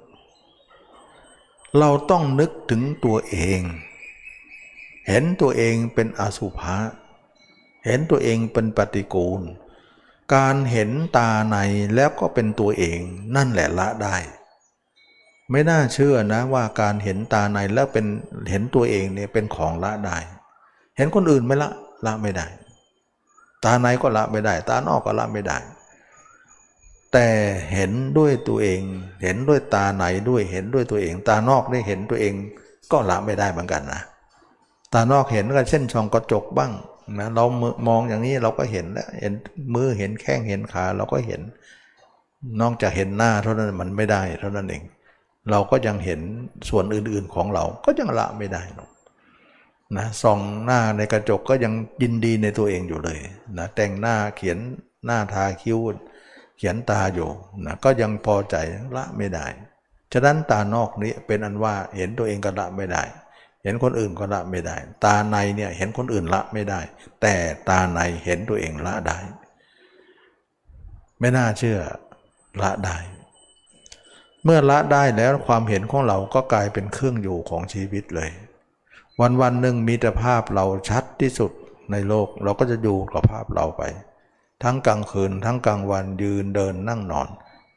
[1.79, 3.61] เราต้องนึกถึงตัวเอง
[5.07, 6.75] เห็นตัวเองเป็นอสุภะ
[7.85, 9.41] เห็นตัวเองเป็นปฏิกูล
[10.35, 11.57] การเห็นตาใน
[11.95, 12.99] แล้วก็เป็นตัวเอง
[13.35, 14.15] นั่นแหละละได้
[15.51, 18.05] ไม่น่าเชื่อนะว่าการเห็นตาในแล้วเป็น
[18.49, 20.17] เห็นตัวเองเนี่ยเป็นของละได้
[20.97, 21.69] เห็นคนอื่นไม่ละ
[22.05, 22.47] ละไม่ได้
[23.63, 25.57] ตาในก็ละไม่ได้ ตานอกก็ละไม่ได้
[27.13, 27.27] แต่
[27.73, 28.81] เห็นด้วยตัวเอง
[29.23, 32.33] เห็นด้วยตาไหนด้วยเห็นด้วยตัวเอง ตานอกได้เห็นตัวเอง
[32.91, 34.01] ก็ละไม่ได้เหมือนกันนะ
[34.93, 36.71] ตานอกเห็นก็เช่นช่องกระจกบ้าง
[37.19, 37.45] นะเรา
[37.87, 39.33] มองอย่างนี้เราก็เห็นแล้วเห็น
[39.73, 41.41] มือเห็นแข้งเห็นขาเราก็เห็น
[42.61, 44.83] นอกจากเห็นหน้าเท่านั้นมันไม่ได้เท่านั้นเอง
[45.51, 46.19] เราก็ยังเห็น
[46.69, 48.89] ส่วนอื่นๆของเราก็ยังละไม่ได้หรอก
[49.97, 53.19] นะส่องหน้าในกระจกก็ยังยินดีในตัวเองอยู่เลย
[53.57, 54.57] นะแต่งหน้าเขียน
[55.05, 55.79] หน้าทาคิ้ว
[56.57, 57.29] เขียนตาอยู่
[57.65, 58.55] นะก็ยังพอใจ
[58.95, 59.45] ละไม่ได้
[60.13, 63.03] ฉะนั้นตานอกนี้เป็นอันว่าเห็นตัวเองก็ละไม่ได้
[63.63, 66.79] เห็นคนอื่นก็ละไม่ได้ ตาในเนี่ยเห็นคนอื่นละไม่ได้
[67.21, 67.35] แต่
[67.69, 69.17] ตาในเห็นตัวเองละได้
[71.19, 71.79] ไม่น่าเชื่อ
[72.61, 72.97] ละได้
[74.43, 78.29] เมื่อละได้แล้วความเห็นของเราก็กลายเป็นเครื่องอยู่ของชีวิตเลย
[79.21, 81.51] วันวันหนึ่งมีแต่ภาพเราชัดที่สุด
[81.91, 83.83] ในโลกเราก็จะอยู่กับภาพเราไป
[84.63, 87.27] ทั้งกลางคืนทั้งกลางวันยืนเดินนั่งนอน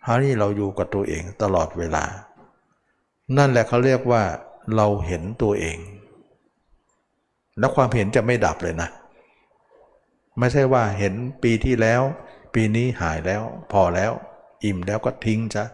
[0.07, 2.05] ฮานี่เราอยู่กับตัวเองตลอดเวลา
[3.37, 4.23] นั่นแหละเขาเรียกว่า
[4.75, 5.79] เราเห็นตัวเอง
[7.59, 8.89] แล้วความเห็นจะไม่ดับเลยนะ
[10.39, 12.03] ไม่ใช่ว่าเห็นปีที่แล้ว
[12.55, 13.43] ปีนี้หายแล้ว
[13.73, 14.13] พอแล้ว
[14.65, 15.65] อิ่มแล้วก็ทิ้งจะ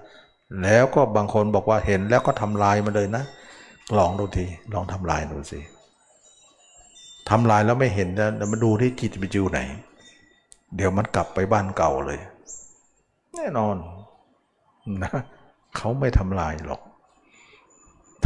[0.63, 3.25] แล้วก็บางคนบอกว่าเห็นแล้วก็ทำลายมาเลยนะ
[3.99, 5.61] ลองดูทีลองทำลายดูสิ
[7.31, 9.61] ทำลายแล้วไม่เห็นจะมาดูที่จิตไปอยู่ไหน
[10.77, 12.21] เดี๋ยวมันกลับไปบ้านเก่าเลย
[13.35, 13.77] แน่นอน
[15.03, 15.13] นะ
[15.77, 16.81] เขาไม่ทำลายหรอก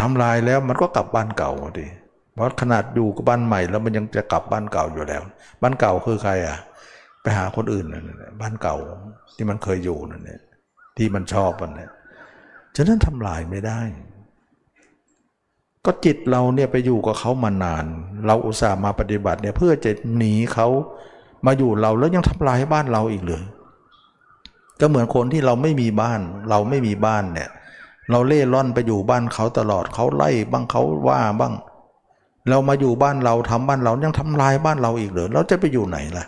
[0.00, 1.86] ทำลายแล้วมันก็กลับบ้านเก่าดิ
[2.34, 5.22] เพราะขนาดอยู่กับบ้านใหม่ แล้วมันยังจะกลับบ้านเก่าอยู่แล้ว
[5.62, 6.58] บ้านเก่าคือใครอะ
[7.22, 8.76] ไปหาคนอื่นนั่นแหละบ้านเก่า
[9.36, 10.40] ที่มันเคยอยู่นั่นแหละ
[10.96, 11.90] ที่มันชอบมันเนี่ย
[12.76, 13.80] ฉะนั้นทำลายไม่ได้
[15.84, 17.84] ก็จิตเราเนี่ยไปอยู่กับเขามานาน
[18.26, 20.68] เราอุตส่าห์มาปฏิบัติเนี่ยเพื่อจะหนีเขา
[21.46, 23.42] มาอยู่เราแล้วยังทำลายบ้านเราอีกเลย
[24.80, 26.20] ก็เหมือนคนที่เราไม่มีบ้าน
[26.50, 27.48] เราไม่มีบ้านเนี่ย
[28.10, 31.54] เราเล่ร่อนไปอยู่บ้านเขาตลอดเขาไล่บ้างเขาว่าบ้าง
[32.48, 36.26] เรามาอยู่บ้านเราทำบ้านเรายังทำลายบ้านเราอีกเหรอเราจะไปอยู่ไหนล่ะ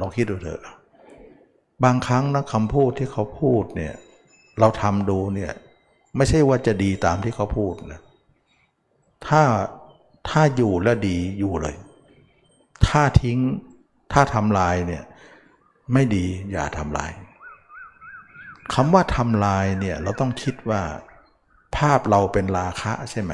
[0.00, 0.60] ลองคิดดูเถอะ
[1.84, 3.94] บางครั้งนะคำพูดที่เขาพูดเนี่ย
[4.60, 5.52] เราทำดูเนี่ย
[6.16, 8.00] ไม่ใช่ว่าจะดีตามที่เขาพูดนะ
[9.26, 9.42] ถ้า
[10.28, 11.76] ถ้าอยู่แล้วดีอยู่เลย
[12.86, 13.38] ถ้าทิ้ง
[14.12, 15.02] ถ้าทำลายเนี่ย
[15.92, 17.10] ไม่ดีอย่าทำลาย
[18.74, 20.82] คำว่าทำลายเนี่ยเราต้องคิดว่า
[21.76, 23.32] ภาพเราเป็นราคะใช่ไหม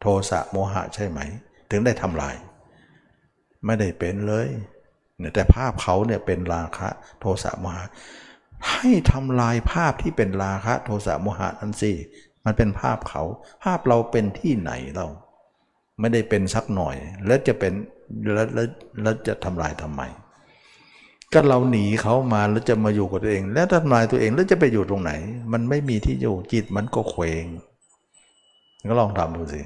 [0.00, 1.20] โทสะโมหะใช่ไหม
[1.70, 2.34] ถึงได้ทำลาย
[3.64, 4.48] ไม่ได้เป็นเลย
[5.34, 6.88] แต่ภาพเขาเนี่ยเป็นราคะ
[7.20, 7.86] โทสะโมหะ
[8.70, 11.92] ให้ทำลายภาพที่เป็นราคะโทสะโมหะนั่นสิ
[12.44, 13.22] มันเป็นภาพเขา
[13.64, 15.06] ภาพเราเป็นที่ไหนเรา
[16.00, 16.96] ไม่ได้เป็นสักหน่อย
[17.26, 17.72] แล้วจะเป็น
[18.32, 18.46] แล้ว
[19.02, 20.02] แล้วจะทำลายทำไม
[21.34, 25.12] ก็เราหนีเขามาแล้วจะมาอยู่กับตัวเอง แล้วทำลายตัวเองแล้วจะไปอยู่ตรงไหน
[25.52, 27.44] มันไม่มีที่อยู่จิตมันก็เคว้ง
[28.88, 29.62] ก็ลองทำดูสิ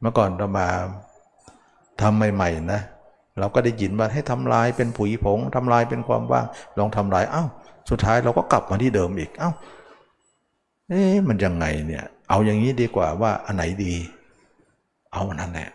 [0.00, 0.68] เมื่อก่อนเรามา
[2.00, 2.80] ทำใหม่ๆนะ
[3.38, 6.46] เราก็ได้ยินว่าให้ทำลายเป็นผุยผงทำลายเป็นความว่าง
[6.78, 7.48] ลองทำลายอ้าว
[7.90, 9.54] สุดท้ายเราก็กลับมาที่เดิมอีกอ้าว
[10.88, 13.94] เอ๊ะมันยังไงเนี่ย เอาอย่างนี้ดีกว่าว่าอันไหนดี
[15.12, 15.68] เอาอันนั้นแหละ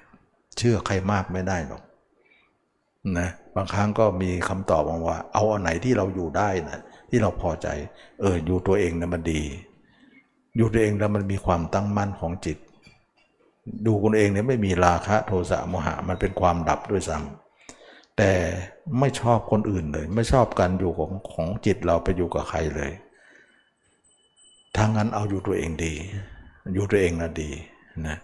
[0.58, 1.82] เชื่อใครมากไม่ได้หรอก
[3.20, 7.68] นะ บางครั้งก็มีคำตอบว่า เอาอันไหนที่เราอยู่ได้นะที่เราพอใจ
[8.22, 9.42] เอออยู่ตัวเองนะมันดี
[10.58, 12.58] อยู่ตัวเองแล้วมันมีความตั้งมั่นของจิต
[13.86, 18.32] ดูคนเองเนี่ยไม่มีราคะโทสะโมหะมันเป็นความดับด้วยซ้ำแต่
[19.00, 22.92] ไม่ชอบคนอื่นเลย ไม่ชอบการอยู่ของของจิตเราไปอยู่กับใครเลย
[24.78, 25.94] ทางนั้นเอาอยู่ตัวเองดี
[26.74, 27.52] อยู่ตัวเองนะดี
[28.08, 28.18] นะ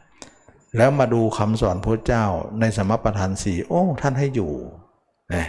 [0.78, 2.26] แล้วมาดูคำสอนพระเจ้า
[2.60, 4.52] ในสมประทานสี่โอ้ ท่านให้อยู่
[5.34, 5.48] นะ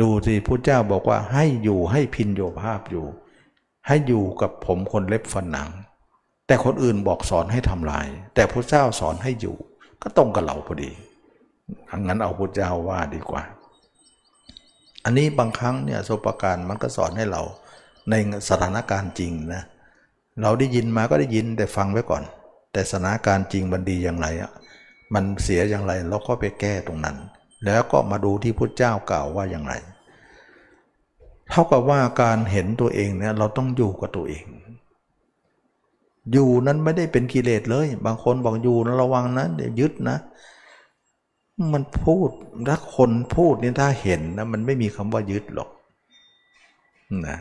[0.00, 3.06] ดูสิพระเจ้าบอกว่าให้อยู่ให้พินโยภาพอยู่
[3.86, 5.68] ให้อยู่กับผมคนเล็บฟันหนัง
[6.46, 9.56] แต่คนอื่นบอกสอนให้ทำลาย แต่พระเจ้าสอนให้อยู่
[10.02, 10.90] ก็ตรงกับเราพอดี
[12.06, 13.42] งั้นเอาพระเจ้าว่าดีกว่า
[15.04, 17.42] อันนี้บางครั้งเนี่ยโสปการมันก็สอนให้เรา
[18.10, 18.14] ใน
[18.48, 19.62] สถานการณ์จริงนะ
[20.42, 22.22] เราได้ยินมาก็ได้ยินแต่ฟังไว้ก่อน
[22.72, 24.50] แต่สถานการณ์จริงมันดีอย่างไรอะ
[25.14, 27.16] มันเสียอย่างไรเราก็ไปแก้ตรงนั้น
[27.64, 29.74] แล้วก็มาดูที่พุทธเจ้ากล่าวว่าอย่างไร
[31.50, 34.44] เท่ากับว่าการเห็นตัวเองเนี่ยเราต้องอยู่กับตัวเอง
[36.32, 40.16] อยู่นั้นไม่ได้เป็นกิเลสเลย บางคนบอกอยู่นะระวังนะเดี๋ยวยึดนะ
[41.72, 42.28] มันพูด
[42.68, 45.70] ถ้าคนพูดนี่ถ้าเห็นนะมันไม่มีคำว่ายึดหรอก
[47.26, 47.38] นะ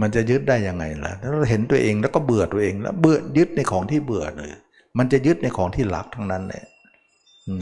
[0.00, 4.50] มันจะยึดได้ยังไงล่ะถ้าเราเห็นตัวเองแล้วก็เบื่อตัวเองแล้วเบื่อยึดในของที่เบื่อเลย
[4.98, 6.62] มันจะยึดในของที่รักทั้งนั้นเลย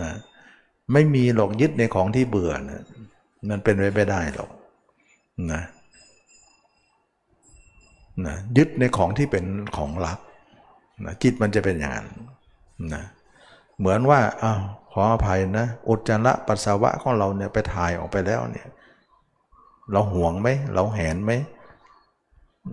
[0.00, 0.12] นะ
[0.92, 2.82] ไม่มีหรอกยึดในของที่เบื่อนะ
[3.48, 4.50] มันเป็นไปไม่ได้หรอก
[5.52, 5.62] นะ
[8.26, 9.44] นะยึดในของที่เป็น
[9.76, 10.18] ของรัก
[11.04, 12.08] นะจิตมันจะเป็นอย่างนั้น
[12.94, 13.02] นะ
[13.78, 14.62] เหมือนว่าอ้าว
[14.92, 18.68] ขออภัยนะอุจจาระปัสสาวะของเราเนี่ยไปถ่ายออกไปแล้วเนี่ย
[19.92, 21.32] เราห่วงไหมเราแหนไหม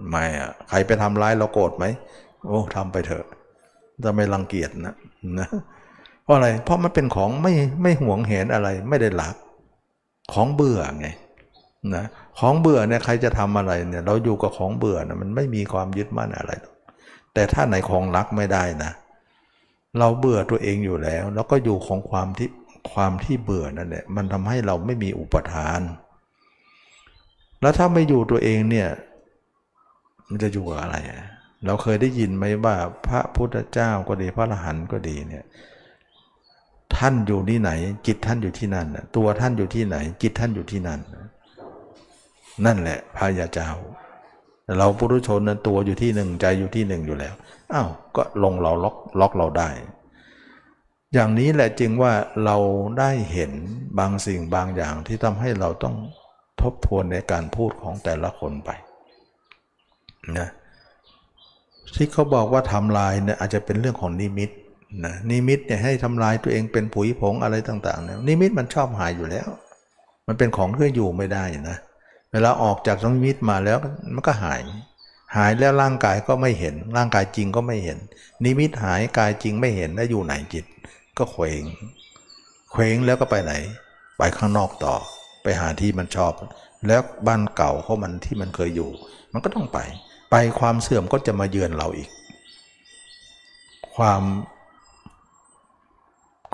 [0.09, 1.85] ไม่อะใครไปทำร้ายเราโกรธไหม
[2.45, 3.25] โอ้ทำไปเถอะ
[4.03, 4.95] จะไม่รังเกียจนะ
[5.39, 5.49] นะ
[6.30, 9.35] ราะอะไร เพราะมันเป็นของไม่ไม่หวงเห็นอะไรไม่ได้หลัก
[10.34, 11.07] ของเบื่อไง
[11.95, 12.06] นะ
[12.39, 16.51] ของเบื่อเนี่ยใครจะทำอะไรเนี่ย เราอยู่กับของเบื่อนะมันไม่มีความยึดมั่นอะไร
[17.34, 18.91] แต่ถ้าไหนของรักไม่ได้นะ
[19.99, 22.49] เราเบื่อตัวเองอยู่แล้ว แล้วก็อยู่ของความที่
[22.91, 25.81] ความที่เบื่อนั่นแหละมันทำให้เราไม่มีอุปทาน
[27.61, 28.88] แล้วถ้าไม่อยู่ตัวเองเนี่ย
[30.30, 30.97] มันจะอยู่กับอะไร
[31.65, 32.76] เราเคยได้ยินไหมว่า
[33.07, 35.43] พระพุทธเจ้าก็ดีพระอรหันต์ก็ดีเนี่ย
[36.97, 37.71] ท่านอยู่ที่ไหน
[38.07, 40.99] จิตท่านอยู่ที่นั่นตัวท่านอยู่ที่ไหน จิตท่านอยู่ที่นั่น
[42.65, 43.69] นั่นแหละพายาเจ้า
[44.77, 47.33] เราปุถุชนนั้นตัวอยู่ที่หนึ่งใจอยู่ที่หนึ่งอยู่แล้ว
[47.73, 49.69] อ้าวก็ลงเราล็อกล็อกเราได้
[51.13, 52.13] อย่างนี้แหละจึงว่า
[52.45, 52.57] เรา
[52.99, 53.51] ได้เห็น
[53.99, 55.95] บางสิ่งบางอย่างที่ทำให้เราต้อง
[56.61, 58.69] ทบทวนในการพูดของแต่ละคนไป
[60.37, 60.49] นะ
[61.95, 64.49] ที่เขาบอกว่าทำลายเนี่ยอาจจะเป็นเรื่องของนิมิต
[65.05, 69.47] นะนิมิตเนี่ยให้ทำลายตัวเองเป็นผุยผงอะไรต่างๆเนี่ยนิมิตมันชอบหายอยู่แล้ว
[70.27, 71.77] มันเป็นของที่อยู่ไม่ได้นะ
[72.31, 73.77] เวลาออกจากนิมิตมาแล้ว
[74.15, 74.61] มันก็หาย
[75.35, 77.97] หายแล้วร่างกายก็ไม่เห็น ร่างกายจริงก็ไม่เห็น
[78.43, 80.65] นิมิตหายกายจริงไม่เห็นแล้วอยู่ไหนจิต
[81.17, 81.63] ก็เคว้ง
[82.71, 83.53] เคว้งแล้วก็ไปไหน
[84.17, 84.95] ไปข้างนอกต่อ
[85.43, 86.33] ไปหาที่มันชอบ
[86.87, 88.89] แล้วบ้านเก่าของมันที่มันเคยอยู่
[89.33, 89.79] มันก็ต้องไป
[90.31, 92.09] ไปความเสื่อมก็จะมาเยือนเราอีก
[93.95, 94.21] ความ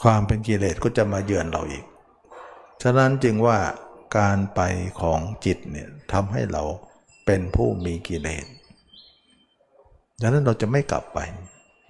[0.06, 1.86] ความเป็นกิเลสก็จะมาเยือนเราอีก
[2.84, 3.58] ฉะนั้นจึงว่า
[4.18, 4.62] การไป
[5.02, 6.64] ของจิตเนี่ยทำให้เรา
[7.26, 8.46] เป็นผู้มีกิเลส
[10.22, 11.20] ดังนั้นเราจะไม่กลับไป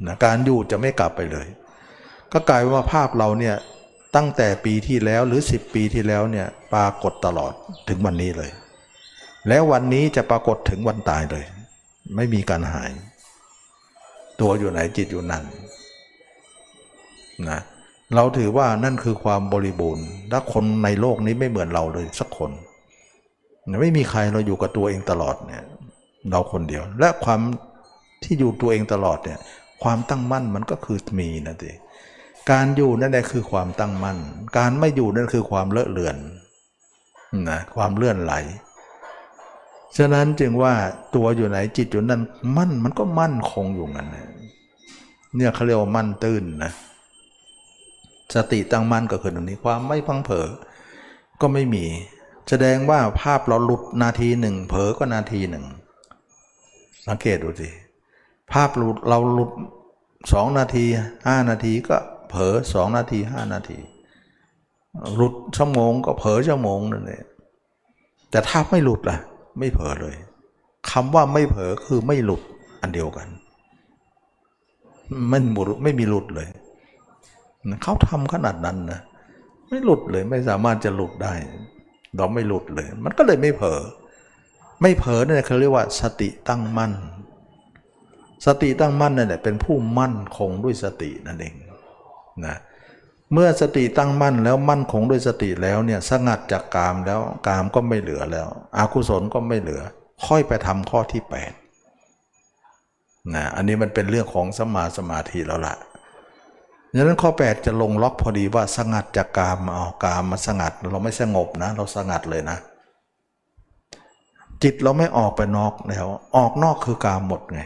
[0.05, 1.47] นะการอยู่จะไม่กลับไปเลย
[2.31, 3.55] ก็กลายว่าภาพเราเนี่ย
[4.15, 7.53] ตั้งแต่ปีที่แล้วหรือ 10 ปีที่แล้วเนี่ยปรากฏตลอด
[7.89, 8.51] ถึงวันนี้เลย
[9.47, 11.45] แล้ววันนี้จะปรากฏถึงวันตายเลย
[12.15, 12.91] ไม่มีการหาย
[14.41, 15.43] ตัวอยู่ไหนจิตอยู่นั่น
[17.49, 17.61] นะ
[18.13, 22.51] เราถือว่านั่นคือความบริบูรณ์และคนในโลกนี้ไม่เหมือนเราเลยสักคน
[23.81, 25.63] ไม่มีใครเราอยู่กับตัวเองตลอดเนี่ย
[26.31, 27.41] เราคนเดียว และความ
[28.23, 29.39] ที่อยู่ตัวเองตลอดเนี่ย
[29.83, 31.71] ความตั้งมั่นมันก็คือมีนะที
[32.51, 34.17] การอยู่นั่นแหละคือความตั้งมั่น
[34.57, 36.17] การไม่อยู่นั่นคือความเลอะเลือน
[37.49, 38.33] นะความเลื่อนไหล
[39.97, 40.73] ฉะนั้นจึงว่า
[41.15, 42.21] ตัวอยู่ไหนจิตอยู่นั่น
[42.57, 44.07] มั่นมันก็มั่นคงอยู่งั้น
[45.35, 46.71] เนี่ยเขาเรียกว่ามั่นตื้นนะ
[48.33, 50.47] สติตั้งมั่นก็คือตรงนี้ความไม่พังเผลอ
[51.41, 51.85] ก็ไม่มี
[52.49, 55.65] แสดงว่าภาพเราหลุดนาทีหนึ่งเผลอก็นาทีหนึ่ง
[57.07, 57.69] สังเกตดูสิ
[58.51, 59.51] ภาพหลุดเราหลุด
[60.33, 60.85] สองนาที
[61.27, 61.97] ห้านาทีก็
[62.29, 63.77] เผลอสองนาทีห้านาที
[65.15, 67.25] หลุดชั่วโมงก็เผลอชั่วโมงนั่นเอง
[68.31, 69.17] แต่ถ้าไม่หลุดล่ะ
[69.59, 70.15] ไม่เผลอเลย
[70.91, 72.41] คำว่าไม่เผลอคือไม่หลุด
[72.81, 73.27] อันเดียวกัน
[75.31, 76.47] ม่หมดไม่มีหลุดเลย
[77.83, 78.99] เขาทำขนาดนั้นนะ
[79.69, 81.33] ไม่หลุดเลยไม่สามารถจะหลุดได้
[82.15, 83.79] เราไม่หลุดเลย มันก็เลยไม่เผลอ
[84.81, 86.93] ไม่เผลอเนี่ยเขาเรียกว่า สติตั้งมั่น
[88.45, 91.55] สติตั้งมั่นนั่นแหละเป็นผู้มั่นคงด้วยสตินั่นเอง
[92.45, 92.55] นะ
[93.33, 98.47] เมื่อสติตั้งมั่นแล้วมั่นคงด้วยสติแล้วเนี่ยสงัดจากกามแล้วกามก็ไม่เหลือแล้ว
[98.77, 99.81] อากุศลก็ไม่เหลือ
[100.25, 101.21] ค่อยไปทำข้อที่
[102.09, 105.75] 8นะอันนี้มันเป็นเรื่องของสมาสมาธิแล้วล่ะ
[106.97, 112.57] ดังนั้นข้อ 8 จะลงล็อกพอดีว่าสงัดจากกามเอากามมาสงัดเราไม่สงบนะ เราสงัดเลยนะ
[114.63, 117.61] จิตเราไม่ออกไปนอกแล้ว ออกนอกคือกามหมดไง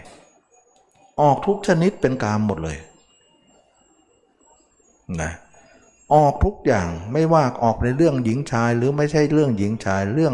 [1.22, 2.77] ออกทุกชนิดเป็นกามหมดเลย
[5.22, 5.31] นะ
[6.14, 10.34] ออกทุกอย่างไม่ว่าออกในเรื่องหญิงชาย หรือไม่ใช่เรื่องหญิงชายเรื่อง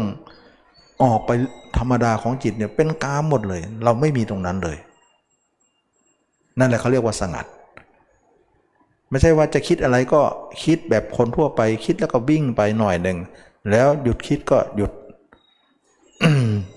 [1.02, 1.30] ออกไป
[1.78, 4.78] ธรรมดาของจิตเนี่ยเป็นกามหมดเลย เราไม่มีตรงนั้นเลย
[6.58, 7.46] นั่นแหละเขาเรียกว่าสงัด
[9.10, 10.22] ไม่ใช่ว่าจะคิดอะไรก็
[10.64, 13.18] คิดแบบคนทั่วไป คิดแล้วก็วิ่งไปหน่อยหนึ่ง
[13.70, 14.92] แล้วหยุดคิดก็หยุด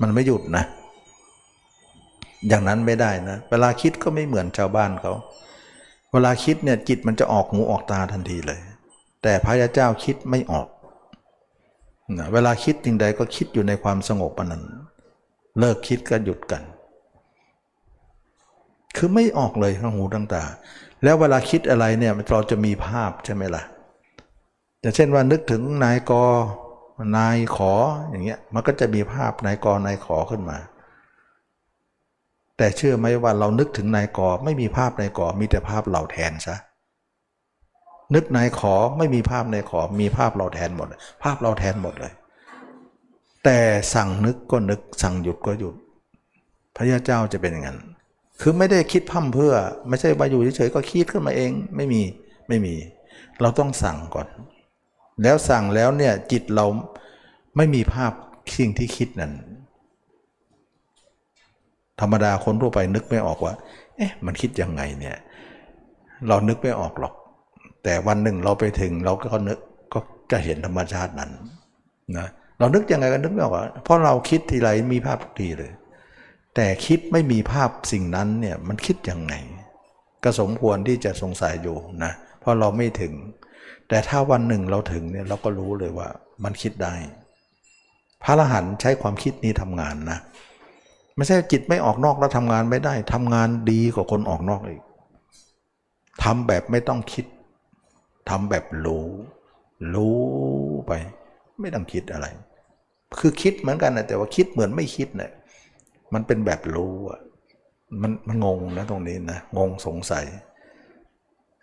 [0.02, 0.64] มันไม่หยุดนะ
[2.48, 5.14] อย่างนั้นไม่ได้นะ เวลาคิดก็ไม่เหมือนชาวบ้านเขา
[6.12, 8.60] เวลาคิดเนี่ยจิตมันจะออกหูออกตาทันทีเลย
[9.24, 10.68] แต่พระยาเจ้าคิดไม่ออก
[12.18, 14.64] นะเวลาคิดจริงใดก็คิดอยู่ในความสงบนั้น
[15.60, 16.64] เลิกคิดก็หยุดกัน
[18.98, 20.44] คือไม่ออกเลยทั้งหูทั้งตา
[21.04, 23.64] แล้วเวลาคิดอะไรเนี่ยเราจะมีภาพใช่ไหมล่ะ
[24.82, 26.12] อย่างเช่นว่านึกถึงนายก
[27.18, 27.74] นายขอ
[28.10, 30.58] อย่างเงี้ยมันก็จะมีภาพนายกนายขอขึ้นมา
[32.58, 36.56] แต่เชื่อไหมว่าเรานึกถึงนายกอไม่มีภาพนายกอมีแต่ภาพเราแทนซะ
[38.16, 40.88] นึกนายขอไม่มีภาพนายขอมีภาพเราแทนหมด
[41.24, 42.14] ภาพเราแทนหมดเลย
[43.44, 43.60] แต่
[43.94, 45.76] สั่งนึกก็นึกสั่งหยุดก็หยุด
[46.76, 47.80] พระยาเจ้าจะเป็นอย่างนั้น
[48.42, 49.54] คือไม่ได้คิดพั่มเพื่อ
[49.90, 52.02] ไม่ใช่มาอยู่เฉยๆก็คิดขึ้นมาเองไม่มี
[52.48, 52.76] ไม่มี
[53.42, 54.28] เราต้องสั่งก่อน
[55.24, 56.66] แล้วสั่งแล้วเนี่ยจิตเรา
[57.58, 58.12] ไม่มีภาพ
[58.58, 59.34] สิ่งที่คิดนั้น
[62.02, 63.54] ธรรมดาคนทั่วไปนึกไม่ออกว่า
[63.98, 65.18] เอ๊ะมันคิดยังไงเนี่ย
[66.28, 67.14] เรานึกไม่ออกหรอก
[67.84, 69.60] แต่วันหนึ่งเราไปถึงเราก็นึก
[69.94, 70.00] ก็
[70.32, 71.32] จะเห็นธรรมชาตินั้น
[72.18, 72.28] นะ
[72.60, 75.72] เรานึกยังไงก็นึกไม่ออกเพราะเราคิดทีไรมีภาพทุกทีเลย
[76.56, 79.34] แต่คิดไม่มีภาพสิ่งนั้นเนี่ยมันคิดยังไง
[80.24, 83.14] ก็สมควรที่จะสงสัยอยู่นะเพราะเราไม่ถึง
[83.90, 86.10] แต่ถ้าวันหนึ่งเราถึงเนี่ยเราก็รู้เลยว่า
[86.44, 86.96] มันคิดได้
[88.24, 90.20] พระอรหันต์ใช้ความคิดนี้ทำงานนะ
[91.16, 94.84] ไม่ใช่จิตไม่ออกนอกแล้วทำงานไม่ได้ทำงานดีกว่าคนออกนอกอีก
[96.24, 97.26] ทำแบบไม่ต้องคิด
[98.30, 99.08] ทำแบบรู้
[99.94, 100.20] รู้
[100.88, 100.92] ไป
[101.62, 102.28] ไม่ต้องคิดอะไร
[103.20, 105.32] คือคิดเหมือนกันนะแต่ว่าคิดเหมือนไม่คิดเนะี่ย
[106.14, 107.20] มันเป็นแบบรู้อะ
[108.02, 110.26] มันมันงงนะตรงนี้นะงงสงสัย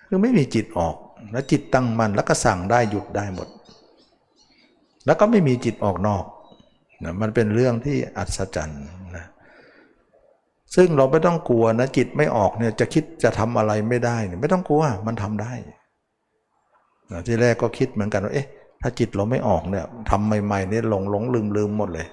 [0.08, 0.96] คือไม่มีจิตออก
[1.32, 3.48] แล้วจิตตั้งมันแล้วก็สั่งได้หยุดได้หมด
[5.06, 6.24] แล้วก็ไม่มีจิตออกนอก
[7.04, 8.84] นะมันเป็นเรื่องที่อัศจรรย์
[9.16, 9.24] นะ
[10.74, 15.52] ซึ่งเราไม่ต้องกลัวนะจิตไม่ออกเนี่ยจะคิดจะทำอะไรไม่ได้เนี่ยไม่ต้องกลัวมันทำได้
[17.12, 18.48] นะที่แรกก็คิดเหมือนกันว่าเอ๊ะ
[18.82, 22.06] ถ้าจิตเราไม่ออกเนี่ยทำใหม่ๆเนี่ยหลงหลงลืมลืมหมดเลย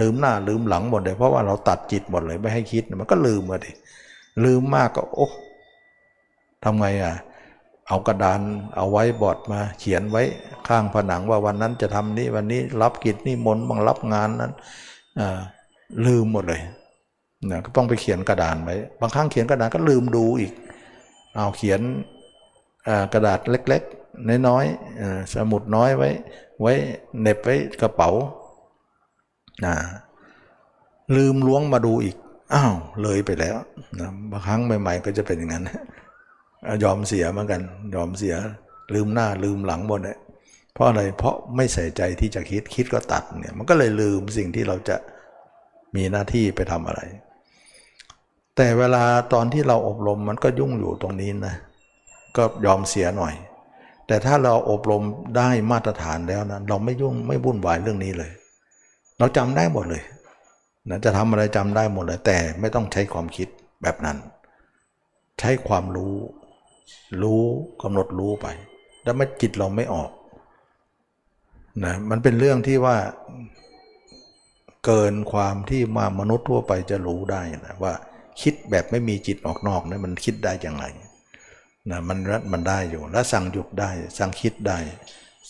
[0.00, 3.70] ลืมหน้าลืมหลังหมดเลยเพราะว่าเราตัดจิตหมดเลยไม่ให้คิดมันก็ลืมมาดิ
[4.44, 5.28] ลืมมากก็โอ้
[6.64, 7.14] ทำไงอะ
[7.88, 8.40] เอากระดาน
[8.76, 10.22] เอาไว้บอร์ดมาเขียนไว้
[10.68, 14.52] ข้างผนังว่าวันนั้นจะทำนี้วันนี้รับกิจนี่มนต์บางรับงานนั้น
[16.06, 16.62] ลืมหมดเลย
[17.50, 20.52] นะก็ต้องไปเขียนกระดานไว้บางครั้งเขียนกระดานก็ลืมดูอีก
[21.34, 21.80] เอาเขียน
[23.12, 26.10] กระดาษเล็กๆน้อยๆสมุดน้อยไว้
[26.60, 26.72] ไว้
[27.20, 28.10] เน็บไว้กระเป๋า
[29.64, 29.74] นะ
[31.16, 32.16] ลืมล้วงมาดูอีก
[32.54, 33.56] อ้าว เลยไปแล้ว
[34.00, 35.64] นะบางครั้งใหม่ๆก็จะเป็นอย่างนั้น
[36.84, 37.62] ยอมเสียเหมือนกัน
[37.94, 38.34] ยอมเสีย
[38.94, 40.18] ลืมหน้าลืมหลังหมดเลย
[40.72, 44.96] เพราะอะไรเพราะไม่ใส่ใจที่จะคิดคิดก็ตัดเนี่ยมันก็เลยลืมสิ่งที่เราจะ
[45.94, 47.00] มีหน้าที่ไปทำอะไร
[48.56, 51.54] แต่เวลาตอนที่เราอบรมมันก็ยุ่งอยู่ตรงนี้นะ
[52.36, 53.34] ก็ยอมเสียหน่อย
[54.06, 55.02] แต่ถ้าเราอบรม
[55.36, 58.30] ได้มาตรฐานแล้วนะเราไม่ยุ่งไม่วุ่นวายเรื่องนี้เลย
[59.18, 60.02] เราจำได้หมดเลย
[60.90, 63.48] นะจะทำอะไรจำได้หมดเลย แต่ไม่ต้องใช้ความคิด
[63.82, 64.16] แบบนั้น
[65.40, 66.14] ใช้ความรู้
[67.22, 67.42] รู้
[67.82, 68.46] กำหนดรู้ไป
[69.04, 70.10] แล้วมันจิตเราไม่ออก
[71.84, 72.96] นะมันเป็นเรื่องที่ว่า
[74.84, 77.94] เกินความที่มามนุษย์ทั่วไปจะรู้ได้นะว่า
[78.40, 80.84] คิดแบบไม่มีจิตออกนอกนะมันคิดได้อย่างไร
[81.90, 84.78] นะมันรัฐมันได้อยู่ แล้วสั่งหยุดได้ สั่งคิดได้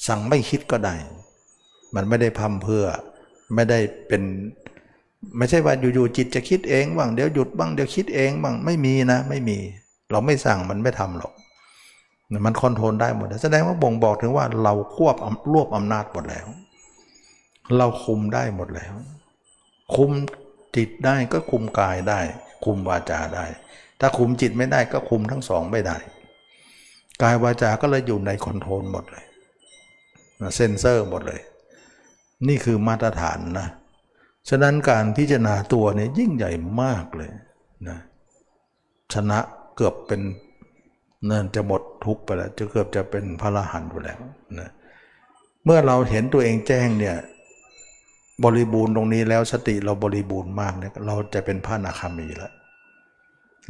[0.07, 0.95] สั่งไม่คิดก็ได้
[1.95, 2.85] มันไม่ได้พัมเพื่อ
[3.55, 3.79] ไม่ได้
[4.09, 4.23] เป็น
[5.39, 9.59] ไม่ใช่ว่าอยู่ๆจิตจะคิดเองบ้างเดี๋ยวหยุดบ้างเดี๋ยวคิดเองบ้างไม่มีนะ ไม่มี
[10.11, 11.33] เราไม่สั่งมันไม่ทำหรอก
[12.47, 15.17] มันคอนโทรลได้หมดแสดงว่าบ่งบอกถึงว่าเราควบ
[15.53, 16.47] รวบอำนาจหมดแล้ว
[17.79, 18.95] เราคุมได้หมดแล้ว
[19.95, 20.11] คุม
[20.77, 22.21] จิตได้ก็คุมกายได้
[22.65, 23.45] คุมวาจาได้
[24.01, 25.97] ถ้าคุมจิตไม่ได้ก็คุมทั้งสองไม่ได้
[27.23, 29.25] กายวาจาก็เลยอยู่ในคอนโทรลหมดเลย
[30.57, 31.41] เซนเซอร์หมดเลย
[32.49, 33.69] นี่คือมาตรฐานนะ
[34.49, 36.53] ฉะนั้นการพิจารณาตัวเนี่ยยิ่งใหญ่
[36.83, 37.31] มากเลย
[37.89, 37.99] นะ
[39.15, 39.39] ชนะ
[39.77, 40.21] เกือบเป็น
[41.27, 44.19] เนินจะหมดทุกไปแล้วจะเกือบจะเป็นพระอรหันต์ไปแล้ว
[44.59, 44.71] นะ
[45.65, 47.17] เมื่อเราเห็นตัวเองแจ้งเนี่ย
[48.45, 52.53] บริบูรณ์ตรงนี้แล้วสติเราบริบูรณ์มากเนี่ยเราจะเป็นพระนาคามีแล้ว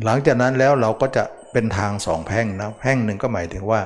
[0.04, 3.80] หลังจากนั้นแล้วเราก็จะเป็นทางสองแพ่งนะแพ่งหนึ่งก็หมายถึงว่า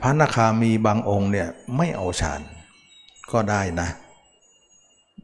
[0.00, 2.40] พระนาคามีบางองค์เนี่ยไม่เอาฌาน
[3.32, 3.88] ก็ได้นะ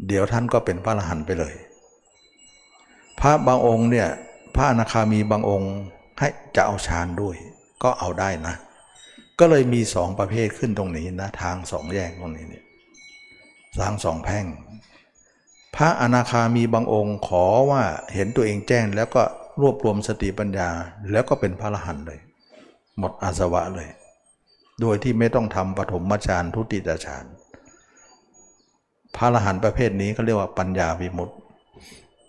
[0.07, 1.55] เดี๋ยวท่านก็เป็นพระอรหันต์ไปเลย
[3.21, 4.09] พระบางองค์เนี่ย
[4.55, 5.73] พระอนาคามีบางองค์
[6.19, 7.37] ให้จะเอาฌานด้วย
[7.83, 8.55] ก็เอาได้นะ
[9.39, 12.65] ก็เลยมีสองประเภทขึ้นตรงนี้นะ ทางสองแยกตรงนี้เนี่ย
[13.79, 14.47] สร้างสองแพ่ง
[15.77, 17.83] พระอนาคามีบางองค์ขอว่า
[18.15, 19.23] เห็นตัวเองแจ้งแล้วก็
[19.61, 20.71] รวบรวมสติปัญญา
[21.11, 22.21] แล้วก็เป็นพระอรหันต์เลย
[22.99, 23.89] หมดอาสวะเลย
[24.81, 27.25] โดยที่ไม่ต้องทำปฐมฌานทุติยฌาน
[29.17, 31.35] พระอรหันต์ประเภทนี้เขาเรียกว่าปัญญาวิมุตติ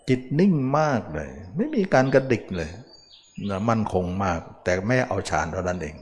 [0.08, 2.70] จิตนิ่งมากเลย ไม่มีการกระดิกเลย
[3.50, 5.96] นะมั่นคงมาก แต่ไม่เอาฌานเท่านั้นเอง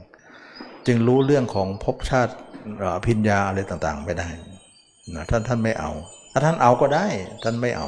[0.87, 2.33] จึงรู้เรื่องของภพชาติ
[3.07, 4.27] พิญญาอะไรต่างๆ ไม่ได้
[5.15, 5.91] นะท่านท่านไม่เอา
[6.31, 7.07] ถ้าท่านเอาก็ได้
[7.43, 7.87] ท่านไม่เอา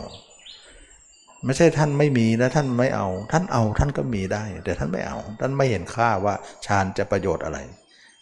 [1.45, 6.35] ไม่ใช่ท่านไม่มีนะท่านไม่เอา ท่านเอาท่านก็มีได้ แต่ท่านไม่เอา ท่านไม่เห็นค่าว่า
[6.65, 7.59] ฌานจะประโยชน์อะไร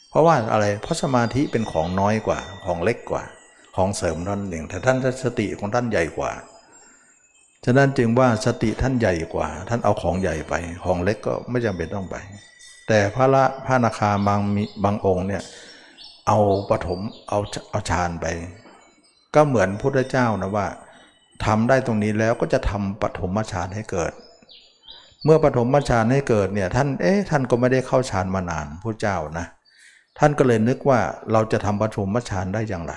[0.10, 3.24] เพราะว่าอะไร เพราะสมาธิเป็นของน้อยกว่า ของเล็กกว่า
[3.76, 6.32] ของเสริมนั่นเองแต่ท่านสติของท่านใหญ่กว่า
[7.66, 12.16] ฉะนั้นจึงว่าสติท่านใหญ่กว่า ท่านเอาของใหญ่ไป ของเล็กก็ไม่จำเป็นต้องไป
[12.88, 14.40] แต่พระละพระนาคาบาง
[14.84, 15.44] บางองค์เนี่ย
[16.28, 16.40] เอา
[16.70, 17.40] ปฐมเอา
[17.70, 18.26] เอาฌานไป
[19.36, 20.68] ก็เหมือนพุทธเจ้านะว่า
[21.46, 24.12] ทำได้ตรงนี้แล้วก็จะทำปฐมฌานให้เกิด
[25.24, 29.46] เมื่อปฐมฌานให้เกิดเนี่ยท่านเอ๊ะท่านก็ไม่ได้เข้าฌานมานานพระเจ้านะ
[30.20, 31.00] ท่านก็เลยนึกว่า
[31.32, 32.94] เราจะทำปฐมฌานได้อย่างไร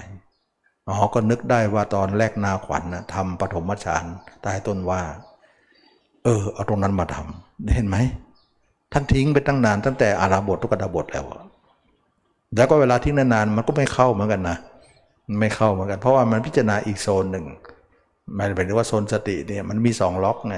[0.89, 4.05] อ๋อก็นึกได้ว่าตอนแรกนาขวัญนะทำปฐมฌาน
[4.43, 5.03] ใต้ต้นว่า
[6.25, 7.97] เออ เอาตรงนั้นมาทำเห็นไหม
[8.93, 11.25] ท่านทิ้งไปตั้งนานตั้งแต่อาราบททุกดาบทแล้ว
[12.57, 14.57] แล้วก็เวลาทิ้งนานๆมันก็ไม่เข้าเหมือนกันนะ
[15.41, 17.45] ไม่เข้าเหมือนกัน เพราะว่ามันพิจารณาอีกโซนหนึ่ง
[18.35, 20.57] หมายถึงว่าโซนสติเนี่ยมันมีสองล็อกไง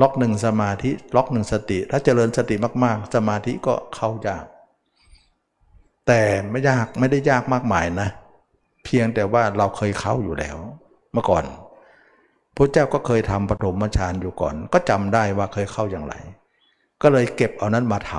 [0.00, 2.54] ล็อกหนึ่งสมาธิล็อกหนึ่งสติ ถ้าเจริญสติ
[2.84, 4.44] มากๆ สมาธิก็เข้ายาก
[6.06, 6.20] แต่
[6.50, 8.08] ไม่ยากไม่ได้ยากมากมายนะ
[8.84, 10.56] เพียงแต่ว่าเราเคยเข้าอยู่แล้ว
[11.12, 11.44] เมื่อก่อน
[12.56, 16.14] พระเจ้าก็เคยทำปฐมฌานอยู่ก่อน ก็จำได้ว่าเคยเข้าอย่างไร
[17.02, 18.12] ก็เลยเก็บเอานั้นมาท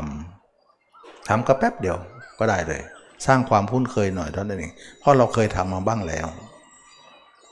[0.62, 1.98] ำทำก็แป๊บเดียว
[2.40, 2.82] ก็ได้เลย
[3.26, 6.28] สร้างความคุ้นเคยหน่อยเท่านั้นเองเพราะเราเคยทำมาบ้างแล้ว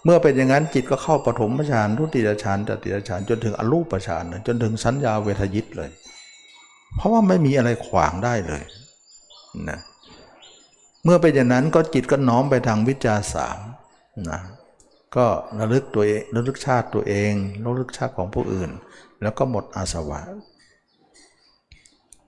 [0.03, 5.89] เมื่อเป็นอย่างนั้นจิตก็เข้าปฐมฌานทุติยฌานตติยฌานจนถึงอรูปฌานจนถึงสัญญาเวทยิตเลย
[6.95, 8.63] เพราะว่าไม่มีอะไรขวางได้เลย
[9.69, 13.59] นะเเมื่อเป็นอย่างนั้นก็จิตก็น้อมไปทางวิจาสาม
[14.31, 14.41] นะ
[15.15, 15.25] ก็
[15.59, 17.33] ระลึกตัวเองระลึกชาติตัวเอง
[17.63, 18.69] ระลึกชาติของผู้อื่น
[19.21, 20.21] แล้วก็หมดอาสวะ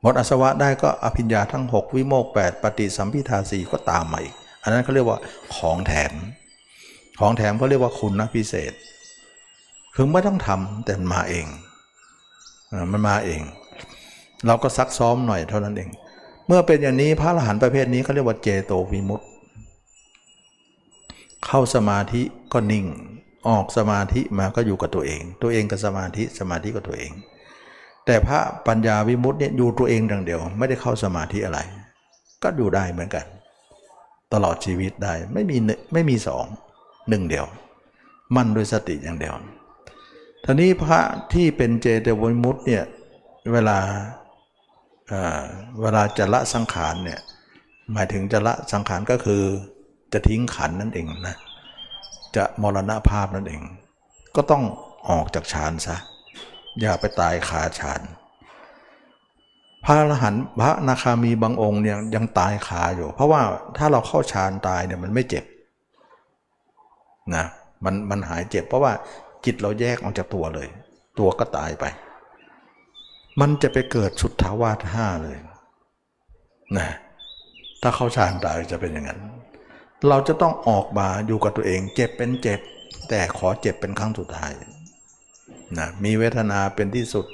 [0.01, 5.17] หมดอาสวะได้ก็อภิญญาทั้ง 6 วิโมก 8 ปฏิสัมพิทาสีก็ตามมาอีก อันนั้นเขาเรียกว่า
[5.55, 6.13] ของแถม
[7.19, 8.73] ของแถมเขาเรียกว่าคุณนะพิเศษ
[9.95, 11.45] คือไม่ต้องทำแต่มันมาเอง
[12.91, 13.41] มันมาเอง
[14.47, 15.89] เราก็ซักซ้อมหน่อยเท่านั้นเอง
[16.47, 19.25] เมื่อเป็นอย่างนี้พระอรหันต์ประเภทนี้เขาเรียกว่าเจโตวิมุตติ
[21.45, 22.21] เข้าสมาธิ
[22.53, 22.85] ก็นิ่ง
[23.47, 27.11] ออกสมาธิมาก็อยู่กับตัวเอง ตัวเองกับสมาธิสมาธิกับตัวเอง
[28.05, 31.59] แต่พระปัญญาวิมุตติเนี่ยอยู่ตัวเองดังเดียว ไม่ได้เข้าสมาธิอะไร
[32.43, 33.25] ก็อยู่ได้เหมือนกัน
[34.33, 35.57] ตลอดชีวิตได้ไม่มี
[35.93, 36.45] ไม่มีสอง
[37.09, 37.45] หนึ่งเดียว
[38.35, 39.33] มั่นด้วยสติอย่างเดียว
[40.45, 40.99] ท่านี้พระ
[41.33, 42.83] ที่เป็นเจเตวิมุตติเนี่ย
[43.53, 43.77] เวลา
[45.81, 47.19] เวลาจะละสังขารเนี่ย
[47.93, 49.43] หมายถึงจะละสังขารก็คือ
[50.13, 51.37] จะทิ้งขันนั่นเองนะ
[52.35, 53.61] จะมรณภาพนั่นเอง
[54.35, 54.63] ก็ต้อง
[55.09, 55.97] ออกจากฌานซะ
[56.81, 58.01] อย่าไปตายคาฌาน
[59.85, 63.41] พระอรหันต์พระนาคามีบางองค์เนี่ยยังตายคาอยู่ เพราะว่า
[63.77, 65.45] ถ้าเราเข้าฌานตายเนี่ยมันไม่เจ็บ
[67.35, 67.45] นะ
[67.83, 68.93] มันมันหายเจ็บเพราะว่า
[69.45, 70.67] จิตเราแยกออกจากตัวเลย
[71.19, 71.85] ตัวก็ตายไป
[73.39, 75.37] มันจะไปเกิดสุดทาวาสห้าเลย
[76.77, 76.87] นะ
[77.81, 79.21] ถ้าเข้าฌานตายจะเป็นอย่างนั้น
[80.09, 82.59] เราจะต้องออกมาอยู่กับตัวเอง เจ็บเป็นเจ็บ
[83.09, 84.51] แต่ขอเจ็บเป็นครั้งสุดท้าย
[85.77, 87.25] นะมีเวทนาเป็นที่สุด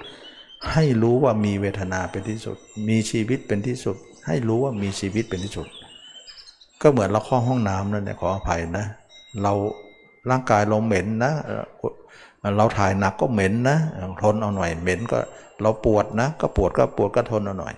[0.71, 2.57] ให้รู้ว่ามีเวทนาเป็นที่สุด
[2.89, 3.95] มีชีวิตเป็นที่สุด
[4.27, 5.67] ให้รู้ว่ามีชีวิตเป็นที่สุด
[6.81, 8.85] ก็เหมือนเราเข้าห้องน้ำนั่นแหละขออภัยนะ
[9.43, 9.53] เรา
[10.29, 11.31] ร่างกายเราเหม็นนะ
[12.57, 13.77] เราถ่ายหนักก็เหม็นนะ
[14.21, 15.19] ทนเอาหน่อยเหม็นก็
[15.61, 17.75] เราปวดนะ ก็ปวดก็ปวดก็ทนเอาหน่อย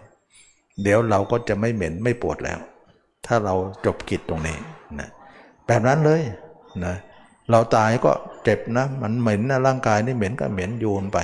[0.83, 2.59] เดี๋ยวเราก็จะไม่เหม็นไม่ปวดแล้ว
[3.25, 3.53] ถ้าเรา
[3.85, 4.57] จบกิจตรงนี้
[4.99, 5.09] นะ
[5.67, 6.21] แบบนั้นเลย
[6.85, 6.95] นะ
[7.51, 8.11] เราตายก็
[8.43, 11.17] เจ็บนะ มันเหม็นนะร่างกายนี่เหม็นก็เหม็นโยนไป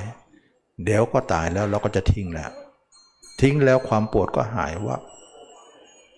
[0.85, 2.51] เดี๋ยวก็ตายแล้วเราก็จะทิ้งแล้ว
[3.41, 4.97] ทิ้งแล้วความปวดก็หายว่า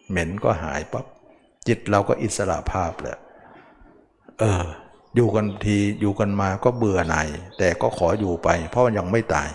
[0.09, 1.05] เหม็นก็หายปั๊บ
[1.67, 3.17] จิตเราก็อิสระภาพแล้ว
[4.39, 4.63] เออ
[5.15, 9.49] อยู่กันทีอยู่กันมาก็เบื่อหน่ายแต่ก็ขออยู่ไป เพราะยังไม่ตาย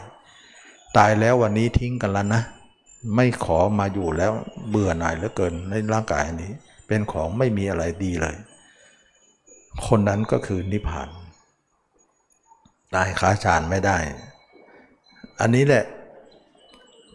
[0.96, 2.42] ตายแล้ววันนี้ทิ้งกันแล้วนะ
[3.16, 4.32] ไม่ขอมาอยู่แล้ว
[4.68, 6.52] เบื่อหน่ายเหลือเกินในร่างกายนี้
[6.86, 8.36] เป็นของไม่มีอะไรดีเลย
[9.86, 11.08] คนนั้นก็คือนิพพาน
[12.94, 13.96] ตายขาฌานไม่ได้
[15.40, 15.84] อันนี้แหละ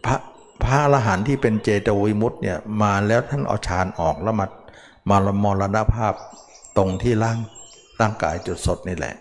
[0.04, 0.16] พระ
[0.62, 4.46] พระอรหันต์ที่เป็นเจโตวิมุตต์เนี่ยมาแล้วท่านเอาฌานออกแล้วมา
[5.10, 6.14] มามรณภาพ
[6.76, 7.38] ตรงที่ร่าง
[8.00, 9.14] ร่างกายจุดสดนี่แหละ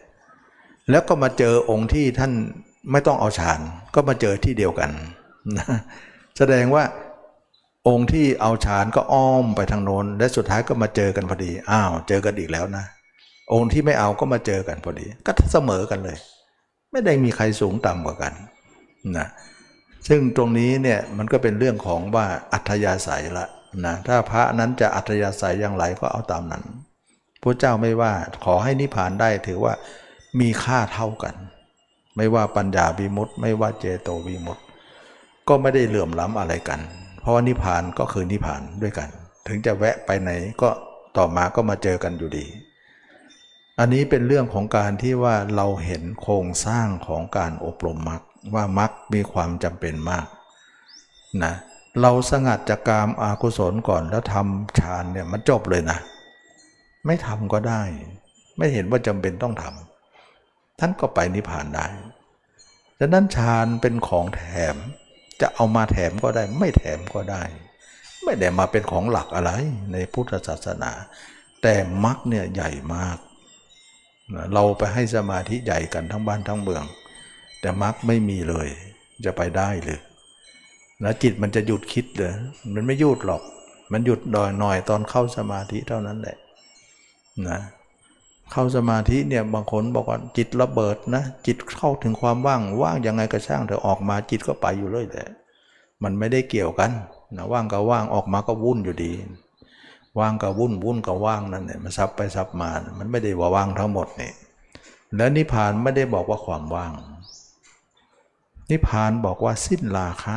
[0.89, 2.33] แล้วก็มาเจอองค์ที่ท่าน
[2.91, 3.59] ไม่ต้องเอาฌาน
[3.95, 4.89] ก็มาเจอที่เดียวกัน
[5.57, 5.65] นะ
[6.37, 6.83] แสดงว่า
[7.87, 12.85] องค์ที่เอาฌานก็อ้อมไปทางโน้น และสุดท้ายก็มาเจอกันพอดี อ้าว เจอกันอีกแล้วนะ
[13.53, 16.17] องค์ที่ไม่เอาก็มาเจอกันพอดี ก็เสมอกันเลย
[16.91, 18.33] ไม่ได้มีใครสูงต่ำกว่ากัน
[19.17, 19.27] นะ
[20.07, 23.45] ซึ่งตรงนี้เนี่ยมันก็เป็นเรื่องของว่าอัธยาศัยละ
[23.85, 26.63] นะถ้าพระนั้นจะอัธยาศัยอย่างไรก็เอาตามนั้น
[27.43, 28.13] พระเจ้าไม่ว่า
[28.45, 29.73] ขอให้นิพพานได้ถือว่า
[30.39, 31.35] มีค่าเท่ากัน
[32.19, 34.63] ไม่ว่าปัญญาวิมุตต์ไม่ว่าเจโตวิมุตต์
[35.47, 36.79] ก็ไม่ได้เหลื่อมล้ำอะไรกัน
[37.21, 39.09] เพราะว่านิพพานก็คือนิพพานด้วยกัน
[39.47, 40.29] ถึงจะแวะไปไหน
[40.61, 40.69] ก็
[41.17, 42.45] ต่อมาก็มาเจอกันอยู่ดี
[43.79, 48.21] อันนี้เป็นเรื่องของการที่ว่าเราเห็นโครงสร้างของการอบรมมรรค
[48.55, 50.25] ว่ามรรคมีความจำเป็นมาก
[51.43, 51.53] นะ
[52.01, 55.99] เราสงัดจากกามอากุศลก่อนแล้วทำฌานเนี่ยมันจบเลยนะ
[57.05, 57.81] ไม่ทำก็ได้
[58.57, 61.85] ไม่เห็นว่าจำเป็นต้องทำท่านก็ไปนิพพานได้
[62.99, 64.43] ดังนั้นฌานเป็นของแถ
[64.73, 64.75] ม
[65.41, 67.43] จะเอามาแถมก็ได้ ไม่แถมก็ได้
[68.23, 69.51] ไม่ได้มาเป็นของหลักอะไร
[69.91, 70.91] ในพุทธศาสนา
[71.61, 73.17] แต่มรรคเนี่ยใหญ่มาก
[74.53, 76.83] เราไปให้สมาธิใหญ่กันทั้งบ้านทั้งเมือง
[77.61, 78.67] แต่มรรคไม่มีเลย
[79.25, 79.99] จะไปได้เลย
[81.03, 82.33] นะจิตมันจะหยุดคิดเลย
[82.73, 83.43] มันไม่หยุดหรอก
[83.91, 86.37] มันหยุดดอยหน่อยตอนเข้าสมาธิเท่านั้นแหละ
[87.47, 87.59] นะ
[88.51, 95.23] เข้าสมาธิเนี่ยบางคนบอกว่าจิตระเบิดนะจิตเข้าถึงความว่างว่างยังไงก็ช่างเถอะออกมาจิตก็ไปอยู่เลยแต่
[96.03, 96.91] มันไม่ได้เกี่ยวกัน
[97.35, 99.13] นะว่างก็ว่างออกมาก็วุ่นอยู่ดี
[100.19, 102.69] ว่างก็วุ่นวุ่นก็ว่างนั่นเนี่ยมันซับไปซับมา
[102.99, 104.31] มันไม่ได้ว่าว่างทั้งหมดนี่
[105.15, 106.91] แล้วนิพพานไม่ได้บอกว่าความว่าง
[108.69, 110.35] นิพพานบอกว่าสิ้นราคะ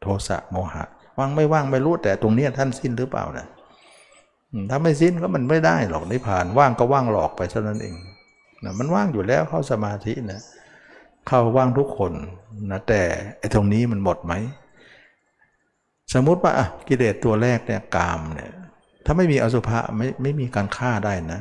[0.00, 0.84] โทสะโมหะ
[1.18, 3.46] ว่างไม่ว่างไม่รู้แต่ตรงนี้ท่านสิ้นหรือเปล่านะ
[4.70, 7.96] ถ้าไม่สิ้นก็มันไม่ได้หรอกนิพพานว่างก็ว่างหลอกไปเท่านั้นเอง
[8.64, 10.40] นะมันว่างอยู่แล้วเข้าสมาธินะ
[11.26, 12.12] เข้าว่างทุกคน
[12.70, 13.02] นะแต่
[13.38, 14.32] ไอ้ตรงนี้มันหมดไหม
[16.14, 16.52] สมมุติว่า
[16.88, 18.52] กิเลสตัวแรกเนี่ยกามเนี่ย
[19.04, 21.40] ถ้าไม่มีอสุภะไม่ไม่มีการฆ่าได้นะ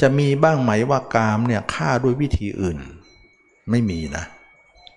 [0.00, 2.78] จะมีบ้างไหมว่ากามเนี่ยฆ่าด้วยวิธีอื่น
[3.70, 4.24] ไม่มีนะ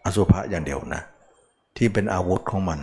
[0.06, 1.04] อสุภะอย่างเดียวนะ
[1.78, 2.80] ที่เป็นอาวุธของมัน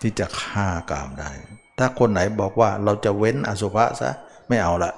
[0.00, 1.30] ที่จะฆ่ากามได้
[1.78, 4.10] ถ้าคนไหนบอกว่าเราจะเว้นอสุภะซะ
[4.48, 4.92] ไม่เอาละ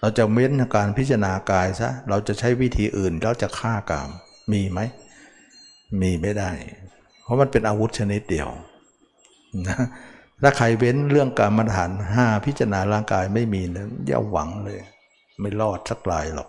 [0.00, 4.10] เราจะเว้นการพิจารณากายซะเราจะใช้วิธีอื่นแล้วจะฆ่ากาม
[4.52, 4.80] มีไหม
[6.00, 6.50] มีไม่ได้
[7.22, 8.48] เพราะมันเป็นอาวุธชนิดเดียว
[9.68, 9.78] นะ
[10.42, 14.78] ถ้าใครเว้นเรื่องการมาฐานห้าพิจารณาร่างกายไม่มีนะอย่าหวังเลย
[15.40, 16.48] ไม่รอดสักลายหรอก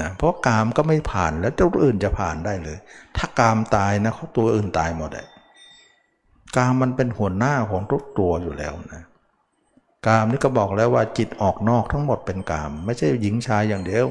[0.00, 2.78] นะเพราะกามก็ไม่ผ่านแล้วตัวอื่นจะผ่านได้เลย
[3.16, 5.26] ถ้ากามตายนะเขาตัวอื่นตายหมดเลย
[6.56, 9.02] กามมันเป็นหัวหน้าของทุกตัวอยู่แล้วนะ
[10.06, 14.06] กามนี่ก็บอกแล้วว่าจิตออกนอกทั้งหมดเป็นกาม ไม่ใช่หญิงชายอย่างเดียว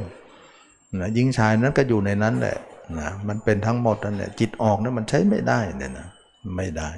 [0.99, 2.57] นะหญิงชายนั้นก็อยู่ในนั้นแหละ
[2.99, 6.07] นะมันเป็นทั้งหมดนั่นแหละจิตออกนั้นมันใช้ไม่ได้เนี่ยนะ
[6.57, 6.89] ไม่ได้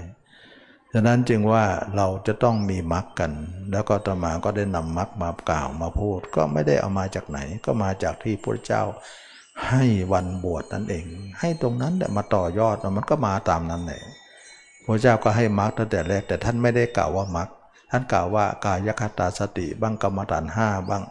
[0.94, 1.64] ฉะนั้นจึงว่า
[1.96, 3.32] เราจะต้องมีมรรคกัน
[3.72, 8.84] แล้วก็ตมาก็ได้นำมรรคมากล่าวมาพูด ก็ไม่ได้เอามาจากไหน ก็มาจากที่พระเจ้า
[9.70, 11.06] ให้วันบวชนั่นเอง
[11.40, 14.02] ให้ตรงนั้นแหละมาต่อยอดมันก็มาตามนั้นแหละ
[14.86, 17.48] พระเจ้าก็ให้มรรคตั้งแต่แรกแต่ท่านไม่ได้กล่าวว่ามรรค
[17.92, 21.04] ท่านกล่าวว่ากายคตาสติบ้างกรรมฐานห้าบ้าง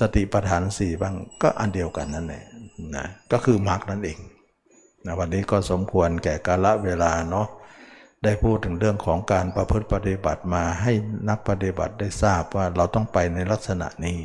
[0.00, 2.44] สติปัฏฐานสี่บ้างก็อันเดียวกันนั่นแหละ
[2.96, 4.18] นะก็คือมรรคนั่นเอง
[5.04, 7.48] นะวันนี้ก็สมควรแก่กาลเวลาเนาะ
[8.24, 10.92] ได้พูดถึงเรื่องของการประพฤติปฏิบัติมาให้
[11.28, 14.18] นักปฏิบัติได้ทราบว่าเราต้องไปในลักษณะนี้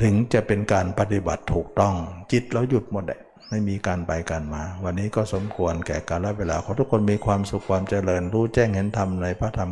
[0.00, 1.94] ถึงจะเป็นการปฏิบัติถูกต้อง
[2.32, 9.70] จิตเราหยุดหมดเลย ไม่มีการไปการมา วันนี้ก็สมควรแก่กาลเวลาขอทุกคนมีความสุขความเจริญ รู้แจ้งเห็นธรรมในพระธรรม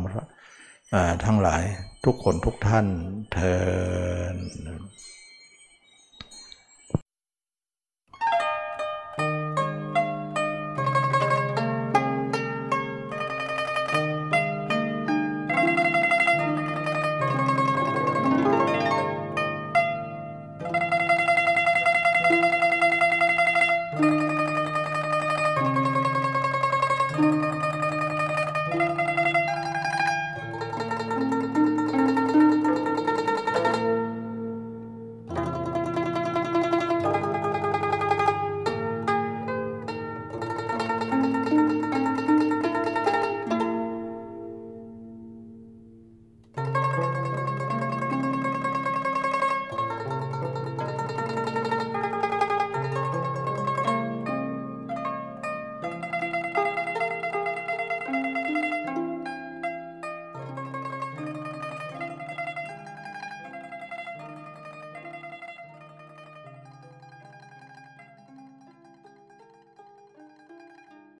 [1.25, 1.63] ทั้งหลาย
[2.05, 2.85] ทุกคนทุกท่าน
[3.33, 3.57] เทอ